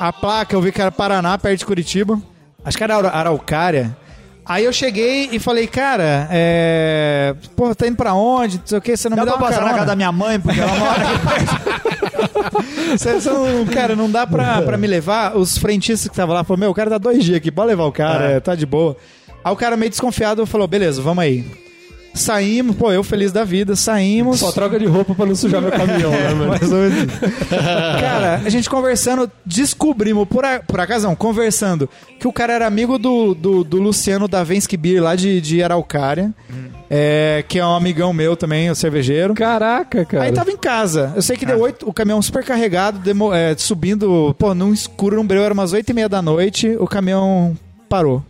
a, 0.00 0.08
a 0.08 0.12
placa, 0.12 0.54
eu 0.54 0.60
vi 0.62 0.72
que 0.72 0.80
era 0.80 0.90
Paraná, 0.90 1.36
perto 1.38 1.58
de 1.60 1.66
Curitiba. 1.66 2.20
Acho 2.64 2.76
que 2.76 2.84
era 2.84 2.96
Ara- 2.96 3.10
Araucária. 3.10 3.96
Aí 4.50 4.64
eu 4.64 4.72
cheguei 4.72 5.28
e 5.30 5.38
falei, 5.38 5.68
cara, 5.68 6.26
é. 6.28 7.36
Pô, 7.54 7.72
tá 7.72 7.86
indo 7.86 7.94
pra 7.94 8.14
onde? 8.14 8.56
Não 8.58 8.66
sei 8.66 8.78
o 8.78 8.80
que, 8.82 8.96
você 8.96 9.08
não 9.08 9.16
Dá 9.16 9.22
me 9.22 9.30
dá 9.30 9.36
pra 9.36 9.40
uma 9.40 9.48
passar 9.48 9.60
na 9.60 9.66
carona? 9.66 9.78
casa 9.78 9.86
da 9.92 9.94
minha 9.94 10.10
mãe, 10.10 10.40
porque 10.40 10.58
ela 10.60 10.74
mora 10.74 11.02
aqui 11.02 12.98
você 12.98 13.30
não, 13.30 13.64
cara, 13.66 13.94
não 13.94 14.10
dá 14.10 14.26
pra, 14.26 14.60
pra 14.62 14.76
me 14.76 14.88
levar. 14.88 15.36
Os 15.36 15.56
frentistas 15.56 16.08
que 16.08 16.14
estavam 16.14 16.34
lá 16.34 16.42
falaram, 16.42 16.62
meu, 16.62 16.70
o 16.70 16.74
cara 16.74 16.90
tá 16.90 16.98
dois 16.98 17.22
dias 17.22 17.36
aqui, 17.36 17.52
pode 17.52 17.68
levar 17.68 17.84
o 17.84 17.92
cara, 17.92 18.24
é, 18.24 18.40
tá 18.40 18.56
de 18.56 18.66
boa. 18.66 18.96
Aí 19.44 19.52
o 19.52 19.56
cara 19.56 19.76
meio 19.76 19.88
desconfiado 19.88 20.44
falou, 20.44 20.66
beleza, 20.66 21.00
vamos 21.00 21.22
aí. 21.22 21.44
Saímos, 22.12 22.74
pô, 22.76 22.90
eu 22.92 23.02
feliz 23.04 23.30
da 23.32 23.44
vida, 23.44 23.76
saímos. 23.76 24.40
Só 24.40 24.50
troca 24.52 24.78
de 24.78 24.86
roupa 24.86 25.14
pra 25.14 25.24
não 25.26 25.34
sujar 25.34 25.62
meu 25.62 25.70
caminhão, 25.70 26.10
né, 26.10 26.30
mano? 26.34 26.48
Mais 26.48 26.70
ou 26.70 26.78
menos. 26.78 27.14
cara, 28.00 28.42
a 28.44 28.48
gente 28.48 28.68
conversando, 28.68 29.30
descobrimos, 29.46 30.26
por, 30.28 30.44
a, 30.44 30.58
por 30.60 30.80
acaso 30.80 31.06
não, 31.06 31.14
conversando, 31.14 31.88
que 32.18 32.26
o 32.26 32.32
cara 32.32 32.52
era 32.52 32.66
amigo 32.66 32.98
do, 32.98 33.34
do, 33.34 33.62
do 33.64 33.78
Luciano 33.80 34.26
Davensky 34.26 34.76
Beer, 34.76 35.02
lá 35.02 35.14
de, 35.14 35.40
de 35.40 35.62
Araucária, 35.62 36.34
é, 36.90 37.44
que 37.48 37.58
é 37.58 37.64
um 37.64 37.74
amigão 37.76 38.12
meu 38.12 38.36
também, 38.36 38.68
o 38.70 38.74
cervejeiro. 38.74 39.32
Caraca, 39.34 40.04
cara. 40.04 40.24
Aí 40.24 40.32
tava 40.32 40.50
em 40.50 40.56
casa. 40.56 41.12
Eu 41.14 41.22
sei 41.22 41.36
que 41.36 41.46
deu 41.46 41.60
oito, 41.60 41.88
o 41.88 41.92
caminhão 41.92 42.20
super 42.20 42.44
carregado, 42.44 42.98
demo- 42.98 43.32
é, 43.32 43.54
subindo, 43.56 44.34
pô, 44.38 44.52
num 44.54 44.72
escuro, 44.72 45.16
num 45.16 45.26
breu, 45.26 45.42
era 45.44 45.54
umas 45.54 45.72
oito 45.72 45.88
e 45.90 45.94
meia 45.94 46.08
da 46.08 46.20
noite, 46.20 46.76
o 46.78 46.86
caminhão 46.86 47.56
parou. 47.88 48.22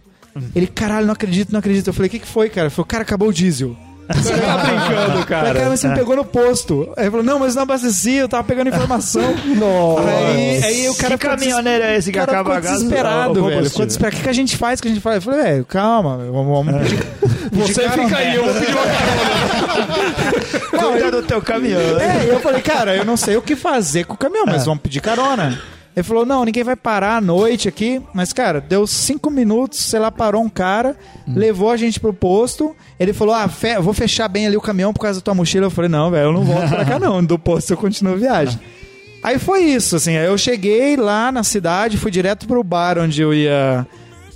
Ele, 0.55 0.67
caralho, 0.67 1.07
não 1.07 1.13
acredito, 1.13 1.53
não 1.53 1.59
acredito. 1.59 1.89
Eu 1.89 1.93
falei, 1.93 2.09
o 2.09 2.11
que, 2.11 2.21
que 2.21 2.27
foi, 2.27 2.49
cara? 2.49 2.67
Ele 2.67 2.71
falou, 2.71 2.87
cara, 2.87 3.03
acabou 3.03 3.29
o 3.29 3.33
diesel. 3.33 3.77
Você 4.11 4.33
tá 4.33 4.57
brincando, 4.57 5.11
Falei, 5.11 5.25
cara, 5.25 5.55
cara. 5.55 5.69
mas 5.69 5.79
você 5.79 5.87
me 5.87 5.95
pegou 5.95 6.17
no 6.17 6.25
posto. 6.25 6.93
Aí 6.97 7.05
ele 7.05 7.11
falou, 7.13 7.25
não, 7.25 7.39
mas 7.39 7.55
não 7.55 7.63
abasteci, 7.63 8.15
eu 8.15 8.29
tava 8.29 8.43
pegando 8.43 8.69
informação. 8.69 9.37
Nossa. 9.55 10.09
Aí, 10.09 10.65
aí 10.65 10.89
o 10.89 10.95
cara 10.97 11.17
que 11.17 11.25
ficou 11.25 11.39
caminhoneiro 11.39 11.85
é 11.85 11.97
esse 11.97 12.11
o 12.11 12.13
que 12.13 12.19
cara 12.19 12.33
acaba 12.33 12.57
ficou 12.57 12.73
desesperado, 12.73 13.45
velho. 13.45 13.71
Ficou 13.71 13.87
desesperado. 13.87 14.17
O 14.17 14.19
que, 14.19 14.25
que 14.25 14.29
a 14.29 14.33
gente 14.33 14.57
faz? 14.57 14.81
O 14.81 14.83
que 14.83 14.89
a 14.89 14.91
gente 14.91 15.01
faz? 15.01 15.17
Eu 15.17 15.23
falei, 15.23 15.43
velho, 15.43 15.65
calma, 15.65 16.17
vamos, 16.17 16.67
vamos 16.67 16.83
pedir. 16.83 17.07
Você 17.53 17.83
pedir 17.83 18.03
fica 18.03 18.17
aí, 18.17 18.35
eu 18.35 18.45
vou 18.45 18.55
pedir 18.55 18.75
uma 18.75 18.87
carona. 18.87 20.91
Cuida 20.91 21.11
do 21.13 21.23
teu 21.23 21.41
caminhão. 21.43 21.81
É, 22.01 22.27
eu 22.29 22.41
falei, 22.41 22.63
cara, 22.63 22.97
eu 22.97 23.05
não 23.05 23.17
sei 23.17 23.37
o 23.37 23.43
que 23.43 23.55
fazer 23.55 24.07
com 24.07 24.15
o 24.15 24.19
caminhão, 24.19 24.45
mas 24.47 24.67
vamos 24.67 24.83
pedir 24.83 25.01
carona. 25.01 25.57
Ele 25.95 26.05
falou, 26.05 26.25
não, 26.25 26.45
ninguém 26.45 26.63
vai 26.63 26.77
parar 26.77 27.17
à 27.17 27.21
noite 27.21 27.69
aqui. 27.69 28.01
Mas, 28.15 28.33
cara, 28.33 28.61
deu 28.61 28.87
cinco 28.87 29.31
minutos, 29.31 29.81
sei 29.81 29.99
lá, 29.99 30.11
parou 30.11 30.43
um 30.43 30.49
cara, 30.49 30.97
levou 31.27 31.71
a 31.71 31.77
gente 31.77 31.99
pro 31.99 32.13
posto. 32.13 32.75
Ele 32.99 33.13
falou, 33.13 33.35
ah, 33.35 33.49
fe 33.49 33.79
vou 33.81 33.93
fechar 33.93 34.29
bem 34.29 34.47
ali 34.47 34.57
o 34.57 34.61
caminhão 34.61 34.93
por 34.93 35.01
causa 35.01 35.19
da 35.19 35.25
tua 35.25 35.35
mochila. 35.35 35.67
Eu 35.67 35.71
falei, 35.71 35.91
não, 35.91 36.11
velho, 36.11 36.29
eu 36.29 36.33
não 36.33 36.45
volto 36.45 36.69
pra 36.69 36.85
cá 36.85 36.99
não. 36.99 37.23
Do 37.25 37.39
posto 37.39 37.73
eu 37.73 37.77
continuo 37.77 38.15
a 38.15 38.17
viagem. 38.17 38.59
Aí 39.23 39.39
foi 39.39 39.65
isso, 39.65 39.97
assim. 39.97 40.17
Aí 40.17 40.27
eu 40.27 40.39
cheguei 40.39 40.97
lá 40.97 41.31
na 41.31 41.43
cidade, 41.43 41.99
fui 41.99 42.11
direto 42.11 42.47
pro 42.47 42.65
bar 42.65 42.99
onde 42.99 43.21
eu 43.21 43.35
ia... 43.35 43.87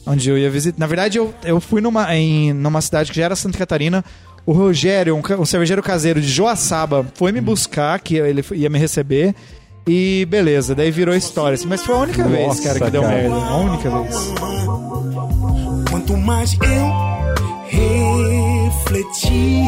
Onde 0.06 0.28
eu 0.28 0.36
ia 0.36 0.50
visitar. 0.50 0.78
Na 0.78 0.86
verdade, 0.86 1.16
eu, 1.16 1.32
eu 1.44 1.58
fui 1.58 1.80
numa, 1.80 2.14
em, 2.14 2.52
numa 2.52 2.82
cidade 2.82 3.10
que 3.10 3.16
já 3.16 3.24
era 3.24 3.34
Santa 3.34 3.56
Catarina. 3.56 4.04
O 4.44 4.52
Rogério, 4.52 5.16
um, 5.16 5.40
um 5.40 5.46
cervejeiro 5.46 5.82
caseiro 5.82 6.20
de 6.20 6.28
Joaçaba, 6.28 7.06
foi 7.14 7.32
me 7.32 7.40
buscar, 7.40 7.98
que 8.00 8.16
ele 8.16 8.44
ia 8.52 8.68
me 8.68 8.78
receber. 8.78 9.34
E 9.86 10.26
beleza, 10.30 10.74
daí 10.74 10.90
virou 10.90 11.14
história. 11.14 11.58
Mas 11.66 11.82
foi 11.84 11.94
a 11.94 11.98
única 11.98 12.24
vez, 12.24 12.46
Nossa, 12.46 12.62
cara, 12.62 12.80
que 12.80 12.90
deu 12.90 13.02
cara. 13.02 13.14
merda. 13.14 13.34
A 13.36 13.56
única 13.56 13.90
vez. 13.90 14.32
Quanto 15.90 16.16
mais 16.16 16.54
eu 16.54 17.14
refleti, 17.68 19.62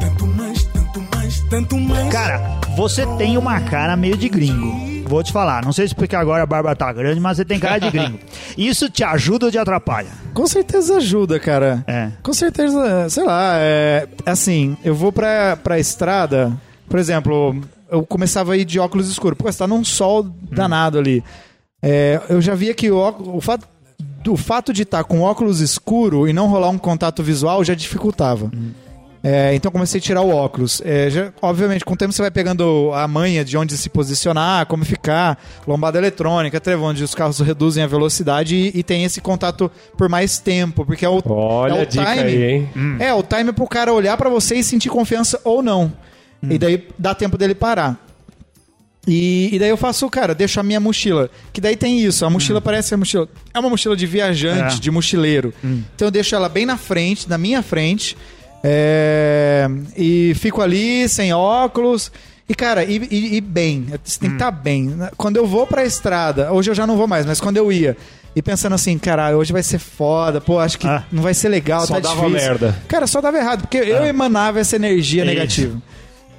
tanto 0.00 0.26
mais, 0.26 0.64
tanto 0.64 1.02
mais, 1.14 1.40
tanto 1.50 1.76
mais. 1.78 2.12
Cara, 2.12 2.60
você 2.76 3.04
tem 3.16 3.36
uma 3.36 3.60
cara 3.60 3.96
meio 3.96 4.16
de 4.16 4.28
gringo. 4.28 4.90
Vou 5.08 5.24
te 5.24 5.32
falar, 5.32 5.64
não 5.64 5.72
sei 5.72 5.88
se 5.88 5.94
porque 5.94 6.14
agora 6.14 6.44
a 6.44 6.46
barba 6.46 6.76
tá 6.76 6.92
grande, 6.92 7.18
mas 7.18 7.36
você 7.36 7.44
tem 7.44 7.58
cara 7.58 7.80
de 7.80 7.90
gringo. 7.90 8.20
Isso 8.56 8.88
te 8.88 9.02
ajuda 9.02 9.46
ou 9.46 9.50
te 9.52 9.58
atrapalha? 9.58 10.06
Com 10.32 10.46
certeza 10.46 10.98
ajuda, 10.98 11.40
cara. 11.40 11.82
É. 11.84 12.10
Com 12.22 12.32
certeza, 12.32 13.08
sei 13.08 13.24
lá, 13.24 13.54
é, 13.56 14.06
assim, 14.24 14.76
eu 14.84 14.94
vou 14.94 15.10
pra, 15.10 15.56
pra 15.56 15.80
estrada, 15.80 16.52
por 16.88 16.96
exemplo, 17.00 17.56
eu 17.90 18.04
começava 18.04 18.52
a 18.52 18.56
ir 18.56 18.64
de 18.64 18.78
óculos 18.78 19.08
escuros, 19.10 19.36
porque 19.36 19.50
está 19.50 19.66
num 19.66 19.84
sol 19.84 20.22
danado 20.50 20.98
ali. 20.98 21.22
É, 21.82 22.20
eu 22.28 22.40
já 22.40 22.54
via 22.54 22.74
que 22.74 22.90
o, 22.90 22.96
óculos- 22.98 23.34
o 23.34 23.40
fato, 23.40 23.66
o 24.28 24.36
fato 24.36 24.72
de 24.72 24.82
estar 24.82 25.02
com 25.04 25.22
óculos 25.22 25.60
escuro 25.60 26.28
e 26.28 26.32
não 26.32 26.46
rolar 26.46 26.68
um 26.70 26.78
contato 26.78 27.22
visual 27.22 27.64
já 27.64 27.74
dificultava. 27.74 28.50
É, 29.22 29.54
então 29.54 29.70
comecei 29.70 29.98
a 29.98 30.02
tirar 30.02 30.22
o 30.22 30.30
óculos. 30.30 30.80
É, 30.82 31.10
já- 31.10 31.30
obviamente, 31.42 31.84
com 31.84 31.92
o 31.92 31.96
tempo 31.96 32.10
você 32.12 32.22
vai 32.22 32.30
pegando 32.30 32.90
a 32.94 33.06
manha 33.06 33.44
de 33.44 33.54
onde 33.56 33.76
se 33.76 33.90
posicionar, 33.90 34.64
como 34.64 34.82
ficar, 34.82 35.38
lombada 35.66 35.98
eletrônica, 35.98 36.58
trevão, 36.58 36.86
onde 36.88 37.04
os 37.04 37.14
carros 37.14 37.38
reduzem 37.40 37.82
a 37.84 37.86
velocidade 37.86 38.56
e, 38.56 38.78
e 38.78 38.82
tem 38.82 39.04
esse 39.04 39.20
contato 39.20 39.70
por 39.94 40.08
mais 40.08 40.38
tempo, 40.38 40.86
porque 40.86 41.04
é 41.04 41.08
o, 41.08 41.20
Olha 41.26 41.72
é 41.72 41.78
o 41.80 41.82
a 41.82 41.84
dica 41.84 42.04
time. 42.14 42.22
aí, 42.22 42.42
hein? 42.44 42.68
É, 42.98 43.12
o 43.12 43.22
time 43.22 43.52
pro 43.52 43.66
cara 43.66 43.92
olhar 43.92 44.16
pra 44.16 44.30
você 44.30 44.54
e 44.54 44.64
sentir 44.64 44.88
confiança 44.88 45.38
ou 45.44 45.62
não. 45.62 45.92
E 46.48 46.58
daí 46.58 46.86
dá 46.98 47.14
tempo 47.14 47.36
dele 47.36 47.54
parar. 47.54 47.98
E, 49.06 49.48
e 49.54 49.58
daí 49.58 49.70
eu 49.70 49.76
faço, 49.76 50.08
cara, 50.10 50.34
deixo 50.34 50.60
a 50.60 50.62
minha 50.62 50.78
mochila. 50.80 51.30
Que 51.52 51.60
daí 51.60 51.74
tem 51.76 52.00
isso, 52.00 52.24
a 52.24 52.30
mochila 52.30 52.60
parece 52.60 52.92
a 52.94 52.96
mochila. 52.96 53.28
É 53.52 53.58
uma 53.58 53.70
mochila 53.70 53.96
de 53.96 54.06
viajante, 54.06 54.76
É. 54.76 54.80
de 54.80 54.90
mochileiro. 54.90 55.52
Então 55.94 56.06
eu 56.08 56.10
deixo 56.12 56.34
ela 56.34 56.48
bem 56.48 56.64
na 56.66 56.76
frente, 56.76 57.28
na 57.28 57.38
minha 57.38 57.62
frente. 57.62 58.16
é, 58.62 59.66
e 59.96 60.34
fico 60.34 60.60
ali 60.60 61.08
sem 61.08 61.32
óculos. 61.32 62.12
E, 62.48 62.54
cara, 62.54 62.84
e, 62.84 62.96
e- 63.10 63.36
e 63.36 63.40
bem. 63.40 63.86
Você 64.04 64.18
tem 64.20 64.28
que 64.30 64.36
estar 64.36 64.50
bem. 64.50 64.94
Quando 65.16 65.36
eu 65.38 65.46
vou 65.46 65.66
pra 65.66 65.84
estrada, 65.84 66.52
hoje 66.52 66.70
eu 66.70 66.74
já 66.74 66.86
não 66.86 66.96
vou 66.96 67.06
mais, 67.06 67.24
mas 67.24 67.40
quando 67.40 67.56
eu 67.56 67.72
ia. 67.72 67.96
E 68.36 68.42
pensando 68.42 68.74
assim, 68.74 68.98
caralho, 68.98 69.38
hoje 69.38 69.50
vai 69.52 69.62
ser 69.62 69.78
foda, 69.78 70.40
pô, 70.42 70.58
acho 70.58 70.78
que 70.78 70.86
Ah. 70.86 71.04
não 71.10 71.22
vai 71.22 71.32
ser 71.32 71.48
legal, 71.48 71.86
Só 71.86 71.94
tá 71.94 72.00
dava 72.00 72.26
difícil. 72.26 72.48
merda. 72.50 72.76
Cara, 72.86 73.06
só 73.06 73.20
dava 73.20 73.38
errado, 73.38 73.62
porque 73.62 73.78
eu 73.78 74.04
emanava 74.04 74.60
essa 74.60 74.76
energia 74.76 75.22
Isso. 75.24 75.32
negativa. 75.32 75.82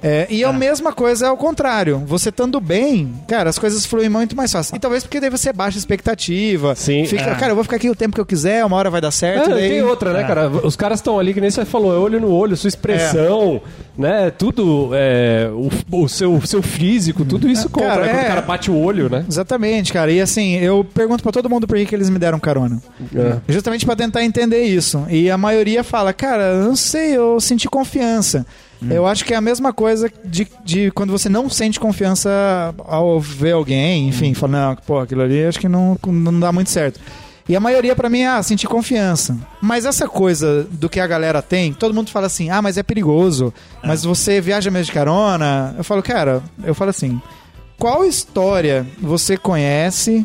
É, 0.02 0.26
e 0.28 0.42
a 0.44 0.52
mesma 0.52 0.92
coisa 0.92 1.26
é 1.26 1.30
o 1.30 1.36
contrário. 1.36 2.02
Você 2.06 2.30
estando 2.30 2.60
bem, 2.60 3.12
cara, 3.28 3.48
as 3.50 3.58
coisas 3.58 3.86
fluem 3.86 4.08
muito 4.08 4.36
mais 4.36 4.50
fácil. 4.50 4.74
E 4.74 4.78
talvez 4.78 5.04
porque 5.04 5.20
daí 5.20 5.30
você 5.30 5.52
baixa 5.52 5.76
a 5.76 5.80
expectativa. 5.80 6.74
Sim. 6.74 7.04
Fica, 7.06 7.22
É. 7.22 7.34
cara, 7.34 7.52
eu 7.52 7.54
vou 7.54 7.62
ficar 7.64 7.76
aqui 7.76 7.88
o 7.88 7.94
tempo 7.94 8.14
que 8.14 8.20
eu 8.20 8.26
quiser, 8.26 8.64
uma 8.64 8.76
hora 8.76 8.90
vai 8.90 9.00
dar 9.00 9.10
certo. 9.10 9.50
É, 9.50 9.54
daí... 9.54 9.68
tem 9.68 9.82
outra, 9.82 10.12
né, 10.12 10.24
cara? 10.24 10.48
Os 10.48 10.74
caras 10.74 10.98
estão 10.98 11.18
ali, 11.18 11.32
que 11.32 11.40
nem 11.40 11.50
você 11.50 11.64
falou, 11.64 11.94
é 11.94 11.98
olho 11.98 12.20
no 12.20 12.30
olho, 12.32 12.56
sua 12.56 12.68
expressão, 12.68 13.60
né? 13.96 14.30
Tudo, 14.30 14.90
é, 14.92 15.48
o, 15.52 15.70
o 16.02 16.08
seu, 16.08 16.40
seu 16.44 16.62
físico, 16.62 17.24
tudo 17.24 17.48
isso 17.48 17.68
conta, 17.70 17.86
Cara, 17.86 18.02
né? 18.02 18.08
Quando 18.08 18.20
é. 18.20 18.24
o 18.24 18.28
cara 18.28 18.40
bate 18.42 18.70
o 18.70 18.76
olho, 18.76 19.08
né? 19.08 19.24
Exatamente, 19.28 19.92
cara. 19.92 20.10
E 20.10 20.20
assim, 20.20 20.56
eu 20.56 20.84
pergunto 20.84 21.22
pra 21.22 21.30
todo 21.32 21.48
mundo 21.48 21.66
por 21.66 21.76
que, 21.76 21.86
que 21.86 21.94
eles 21.94 22.10
me 22.10 22.18
deram 22.18 22.40
carona. 22.40 22.82
É. 23.14 23.36
Justamente 23.48 23.86
pra 23.86 23.94
tentar 23.94 24.24
entender 24.24 24.64
isso. 24.64 25.04
E 25.08 25.30
a 25.30 25.38
maioria 25.38 25.84
fala, 25.84 26.12
cara, 26.12 26.42
eu 26.54 26.64
não 26.64 26.76
sei, 26.76 27.16
eu 27.16 27.40
senti 27.40 27.68
confiança. 27.68 28.44
Eu 28.90 29.06
acho 29.06 29.24
que 29.24 29.34
é 29.34 29.36
a 29.36 29.40
mesma 29.40 29.72
coisa 29.72 30.10
de, 30.24 30.46
de 30.64 30.90
quando 30.90 31.10
você 31.10 31.28
não 31.28 31.48
sente 31.48 31.78
confiança 31.78 32.74
ao 32.78 33.20
ver 33.20 33.52
alguém, 33.52 34.08
enfim, 34.08 34.34
fala, 34.34 34.52
não, 34.52 34.76
pô, 34.76 34.98
aquilo 34.98 35.22
ali 35.22 35.44
acho 35.44 35.60
que 35.60 35.68
não, 35.68 35.98
não 36.06 36.40
dá 36.40 36.52
muito 36.52 36.70
certo. 36.70 37.00
E 37.48 37.56
a 37.56 37.60
maioria 37.60 37.96
pra 37.96 38.08
mim 38.08 38.20
é, 38.20 38.28
ah, 38.28 38.42
sentir 38.42 38.68
confiança. 38.68 39.36
Mas 39.60 39.84
essa 39.84 40.06
coisa 40.06 40.66
do 40.70 40.88
que 40.88 41.00
a 41.00 41.06
galera 41.06 41.42
tem, 41.42 41.72
todo 41.72 41.94
mundo 41.94 42.10
fala 42.10 42.26
assim, 42.26 42.50
ah, 42.50 42.62
mas 42.62 42.78
é 42.78 42.82
perigoso, 42.82 43.52
mas 43.84 44.04
você 44.04 44.40
viaja 44.40 44.70
mesmo 44.70 44.86
de 44.86 44.92
carona. 44.92 45.74
Eu 45.76 45.84
falo, 45.84 46.02
cara, 46.02 46.42
eu 46.62 46.74
falo 46.74 46.90
assim, 46.90 47.20
qual 47.78 48.04
história 48.04 48.86
você 49.00 49.36
conhece 49.36 50.24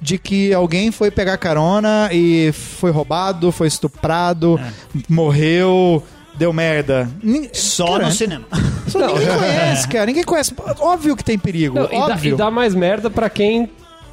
de 0.00 0.18
que 0.18 0.54
alguém 0.54 0.90
foi 0.90 1.10
pegar 1.10 1.36
carona 1.36 2.08
e 2.12 2.52
foi 2.52 2.90
roubado, 2.90 3.52
foi 3.52 3.66
estuprado, 3.66 4.58
morreu, 5.08 6.02
deu 6.36 6.52
merda? 6.52 7.08
Nin- 7.22 7.48
Só 7.52 7.92
Cara, 7.92 8.06
no 8.06 8.12
cinema. 8.12 8.44
só 8.88 8.98
ninguém 9.06 9.28
conhece, 9.38 9.88
cara. 9.88 10.06
Ninguém 10.06 10.24
conhece. 10.24 10.54
Óbvio 10.80 11.16
que 11.16 11.24
tem 11.24 11.38
perigo. 11.38 11.78
Não, 11.78 11.86
e, 11.86 11.90
dá, 11.90 11.96
óbvio. 11.96 12.34
e 12.34 12.36
dá 12.36 12.50
mais 12.50 12.74
merda 12.74 13.08
pra 13.10 13.28
quem 13.30 13.70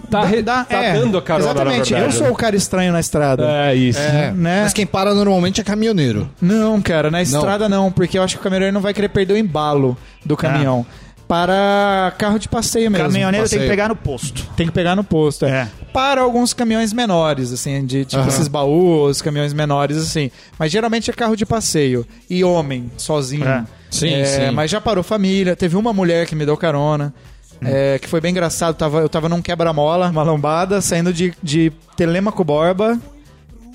tá, 0.10 0.22
re- 0.24 0.42
tá 0.44 0.66
é, 0.70 0.94
dando 0.94 1.18
a 1.18 1.22
carona, 1.22 1.52
Exatamente. 1.52 1.94
na 1.94 2.00
Eu 2.00 2.12
sou 2.12 2.30
o 2.30 2.36
cara 2.36 2.56
estranho 2.56 2.92
na 2.92 3.00
estrada. 3.00 3.46
É, 3.70 3.76
isso. 3.76 4.00
É, 4.00 4.32
Né? 4.32 4.62
Mas 4.64 4.74
quem 4.74 4.86
para 4.86 5.14
normalmente 5.14 5.62
é 5.62 5.64
caminhoneiro. 5.64 6.30
Não, 6.42 6.82
cara, 6.82 7.10
na 7.12 7.22
estrada 7.22 7.68
não. 7.70 7.92
porque 7.92 8.18
eu 8.18 8.24
acho 8.24 8.36
que 8.36 8.42
o 8.42 8.44
caminhoneiro 8.44 8.74
não 8.74 8.82
vai 8.82 8.94
querer 8.94 9.10
perder 9.10 9.34
o 9.34 9.38
embalo 9.38 9.98
do 10.26 10.36
caminhão. 10.38 10.86
Para 11.30 12.12
carro 12.18 12.40
de 12.40 12.50
passeio 12.50 12.90
mesmo. 12.90 13.06
Caminhoneiro 13.06 13.48
tem 13.48 13.60
que 13.60 13.66
passeio. 13.66 13.70
pegar 13.70 13.88
no 13.90 13.96
posto. 13.96 14.48
Tem 14.58 14.66
que 14.66 14.74
pegar 14.74 14.96
no 14.96 15.04
posto, 15.04 15.46
é. 15.46 15.50
É. 15.52 15.68
Para 15.94 16.22
alguns 16.22 16.54
caminhões 16.54 16.92
menores, 16.92 17.54
assim, 17.54 17.86
de 17.86 18.04
tipo 18.04 18.20
Aham. 18.20 18.30
esses 18.30 18.48
baús, 18.48 19.22
caminhões 19.22 19.54
menores, 19.54 19.96
assim. 19.98 20.32
Mas 20.58 20.72
geralmente 20.72 21.12
é 21.12 21.14
carro 21.14 21.36
de 21.36 21.46
passeio. 21.46 22.04
E 22.28 22.44
homem, 22.44 22.92
sozinho. 22.98 23.48
É. 23.48 23.64
Sim, 23.92 24.12
É, 24.16 24.26
sim. 24.26 24.52
Mas 24.52 24.72
já 24.72 24.82
parou 24.82 25.04
família. 25.04 25.56
Teve 25.56 25.76
uma 25.78 25.94
mulher 25.94 26.26
que 26.26 26.34
me 26.34 26.48
deu 26.48 26.58
carona. 26.58 27.14
é, 27.62 28.00
que 28.00 28.08
foi 28.08 28.20
bem 28.20 28.32
engraçado. 28.32 28.74
Tava, 28.76 29.00
eu 29.02 29.08
tava 29.10 29.30
num 29.30 29.40
quebra-mola, 29.42 30.10
uma 30.10 30.24
lombada, 30.24 30.82
saindo 30.82 31.14
de, 31.14 31.32
de 31.44 31.72
Telemaco 31.96 32.44
Borba, 32.44 32.98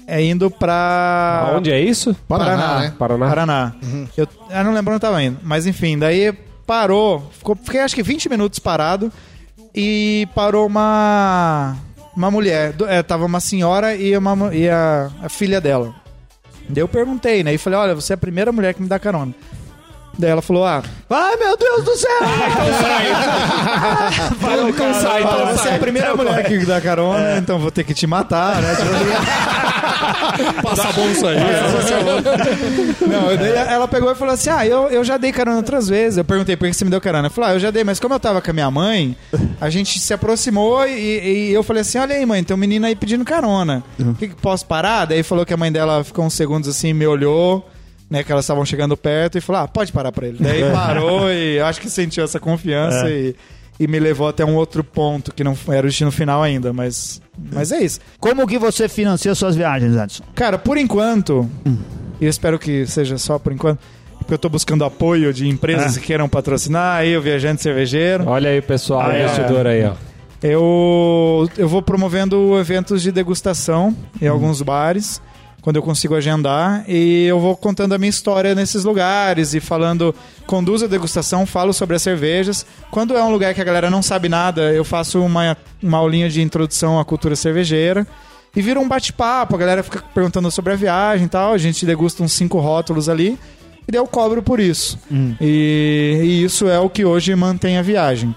é, 0.08 0.20
indo 0.24 0.50
pra. 0.50 1.50
Aonde 1.52 1.70
é 1.70 1.78
isso? 1.78 2.16
Paraná, 2.26 2.80
né? 2.80 2.92
Paraná. 2.98 3.28
Paraná. 3.28 3.72
Eu, 4.16 4.26
eu 4.50 4.64
não 4.64 4.74
lembro 4.74 4.92
onde 4.92 4.96
eu 5.04 5.08
tava 5.08 5.22
indo. 5.22 5.38
Mas 5.40 5.68
enfim, 5.68 5.96
daí 5.96 6.34
parou. 6.66 7.30
Ficou, 7.36 7.56
fiquei 7.56 7.80
acho 7.80 7.94
que 7.94 8.02
20 8.02 8.28
minutos 8.28 8.58
parado. 8.58 9.12
E 9.74 10.28
parou 10.34 10.66
uma. 10.66 11.76
Uma 12.16 12.30
mulher. 12.30 12.74
É, 12.88 13.02
tava 13.02 13.24
uma 13.24 13.40
senhora 13.40 13.94
e, 13.94 14.16
uma, 14.16 14.54
e 14.54 14.68
a, 14.68 15.10
a 15.22 15.28
filha 15.28 15.60
dela. 15.60 15.94
Daí 16.68 16.82
eu 16.82 16.88
perguntei, 16.88 17.42
né? 17.42 17.52
E 17.52 17.58
falei: 17.58 17.78
olha, 17.78 17.94
você 17.94 18.12
é 18.12 18.14
a 18.14 18.18
primeira 18.18 18.52
mulher 18.52 18.74
que 18.74 18.82
me 18.82 18.88
dá 18.88 18.98
carona. 18.98 19.34
Daí 20.18 20.30
ela 20.30 20.42
falou: 20.42 20.64
ah, 20.64 20.82
Ai, 21.10 21.36
meu 21.36 21.56
Deus 21.56 21.84
do 21.84 21.96
céu! 21.96 22.20
Vai, 24.40 24.68
então 24.70 24.94
sai, 24.94 25.18
ah, 25.18 25.20
então 25.22 25.46
você 25.46 25.52
é 25.52 25.56
sai. 25.56 25.76
a 25.76 25.78
primeira 25.78 26.14
mulher 26.14 26.44
que 26.46 26.64
dá 26.64 26.80
carona, 26.80 27.38
então 27.38 27.58
vou 27.58 27.70
ter 27.70 27.84
que 27.84 27.92
te 27.92 28.06
matar, 28.06 28.62
né? 28.62 28.74
Passa 30.62 30.92
bom 30.92 31.08
isso 31.10 31.26
aí. 31.26 31.36
Não, 33.00 33.36
daí 33.36 33.52
ela 33.52 33.88
pegou 33.88 34.10
e 34.10 34.14
falou 34.14 34.34
assim: 34.34 34.50
Ah, 34.50 34.66
eu, 34.66 34.88
eu 34.88 35.04
já 35.04 35.16
dei 35.16 35.32
carona 35.32 35.56
outras 35.58 35.88
vezes. 35.88 36.18
Eu 36.18 36.24
perguntei 36.24 36.56
por 36.56 36.68
que 36.68 36.74
você 36.74 36.84
me 36.84 36.90
deu 36.90 37.00
carona. 37.00 37.26
Eu 37.28 37.30
falei: 37.30 37.50
Ah, 37.50 37.52
eu 37.54 37.60
já 37.60 37.70
dei, 37.70 37.84
mas 37.84 38.00
como 38.00 38.14
eu 38.14 38.20
tava 38.20 38.40
com 38.40 38.50
a 38.50 38.54
minha 38.54 38.70
mãe, 38.70 39.16
a 39.60 39.70
gente 39.70 39.98
se 39.98 40.12
aproximou 40.14 40.86
e, 40.86 41.48
e 41.50 41.52
eu 41.52 41.62
falei 41.62 41.82
assim: 41.82 41.98
Olha 41.98 42.14
aí, 42.14 42.24
mãe, 42.26 42.42
tem 42.42 42.54
um 42.54 42.58
menino 42.58 42.86
aí 42.86 42.94
pedindo 42.94 43.24
carona. 43.24 43.82
O 43.98 44.14
que, 44.14 44.28
que 44.28 44.34
posso 44.36 44.66
parar? 44.66 45.04
Daí 45.06 45.22
falou 45.22 45.44
que 45.46 45.54
a 45.54 45.56
mãe 45.56 45.70
dela 45.70 46.02
ficou 46.04 46.24
uns 46.24 46.34
segundos 46.34 46.68
assim, 46.68 46.92
me 46.92 47.06
olhou. 47.06 47.68
Né, 48.10 48.22
que 48.22 48.30
elas 48.30 48.44
estavam 48.44 48.64
chegando 48.66 48.96
perto 48.98 49.38
e 49.38 49.40
falou: 49.40 49.62
Ah, 49.62 49.66
pode 49.68 49.90
parar 49.90 50.12
pra 50.12 50.26
ele. 50.28 50.36
Daí 50.38 50.62
parou 50.70 51.32
e 51.32 51.56
eu 51.56 51.66
acho 51.66 51.80
que 51.80 51.88
sentiu 51.88 52.22
essa 52.22 52.38
confiança 52.38 53.08
e, 53.08 53.34
e 53.78 53.86
me 53.88 53.98
levou 53.98 54.28
até 54.28 54.44
um 54.44 54.54
outro 54.54 54.84
ponto 54.84 55.32
que 55.34 55.42
não 55.42 55.56
era 55.68 55.86
o 55.86 55.90
destino 55.90 56.12
final 56.12 56.42
ainda, 56.42 56.72
mas, 56.72 57.20
mas 57.52 57.72
é 57.72 57.82
isso. 57.82 58.00
Como 58.20 58.46
que 58.46 58.58
você 58.58 58.88
financia 58.88 59.34
suas 59.34 59.56
viagens, 59.56 59.96
Edson? 59.96 60.22
Cara, 60.34 60.56
por 60.58 60.76
enquanto, 60.78 61.48
e 62.20 62.24
eu 62.24 62.30
espero 62.30 62.58
que 62.58 62.86
seja 62.86 63.18
só 63.18 63.38
por 63.38 63.52
enquanto, 63.52 63.80
porque 64.18 64.32
eu 64.34 64.38
tô 64.38 64.48
buscando 64.48 64.84
apoio 64.84 65.32
de 65.34 65.48
empresas 65.48 65.96
Ah. 65.96 66.00
que 66.00 66.06
queiram 66.06 66.28
patrocinar, 66.28 66.96
aí 66.98 67.16
o 67.16 67.20
Viajante 67.20 67.62
Cervejeiro. 67.62 68.24
Olha 68.28 68.50
aí, 68.50 68.62
pessoal, 68.62 69.02
Ah, 69.10 69.14
é. 69.16 69.24
investidor 69.24 69.66
aí, 69.66 69.84
ó. 69.84 69.92
Eu, 70.42 71.48
eu 71.56 71.66
vou 71.68 71.80
promovendo 71.82 72.56
eventos 72.58 73.02
de 73.02 73.10
degustação 73.10 73.96
em 74.20 74.28
alguns 74.28 74.60
bares, 74.62 75.20
quando 75.64 75.76
eu 75.76 75.82
consigo 75.82 76.14
agendar. 76.14 76.84
E 76.86 77.24
eu 77.24 77.40
vou 77.40 77.56
contando 77.56 77.94
a 77.94 77.98
minha 77.98 78.10
história 78.10 78.54
nesses 78.54 78.84
lugares 78.84 79.54
e 79.54 79.60
falando, 79.60 80.14
conduzo 80.46 80.84
a 80.84 80.88
degustação, 80.88 81.46
falo 81.46 81.72
sobre 81.72 81.96
as 81.96 82.02
cervejas. 82.02 82.66
Quando 82.90 83.16
é 83.16 83.24
um 83.24 83.30
lugar 83.30 83.54
que 83.54 83.62
a 83.62 83.64
galera 83.64 83.88
não 83.88 84.02
sabe 84.02 84.28
nada, 84.28 84.74
eu 84.74 84.84
faço 84.84 85.18
uma, 85.22 85.56
uma 85.82 85.96
aulinha 85.96 86.28
de 86.28 86.42
introdução 86.42 87.00
à 87.00 87.04
cultura 87.04 87.34
cervejeira. 87.34 88.06
E 88.54 88.60
vira 88.60 88.78
um 88.78 88.86
bate-papo, 88.86 89.56
a 89.56 89.58
galera 89.58 89.82
fica 89.82 90.04
perguntando 90.14 90.50
sobre 90.50 90.74
a 90.74 90.76
viagem 90.76 91.24
e 91.24 91.30
tal. 91.30 91.54
A 91.54 91.58
gente 91.58 91.86
degusta 91.86 92.22
uns 92.22 92.34
cinco 92.34 92.58
rótulos 92.58 93.08
ali. 93.08 93.38
E 93.88 93.92
daí 93.92 93.98
eu 93.98 94.06
cobro 94.06 94.42
por 94.42 94.60
isso. 94.60 94.98
E, 95.40 96.20
e 96.22 96.44
isso 96.44 96.68
é 96.68 96.78
o 96.78 96.90
que 96.90 97.06
hoje 97.06 97.34
mantém 97.34 97.78
a 97.78 97.82
viagem. 97.82 98.36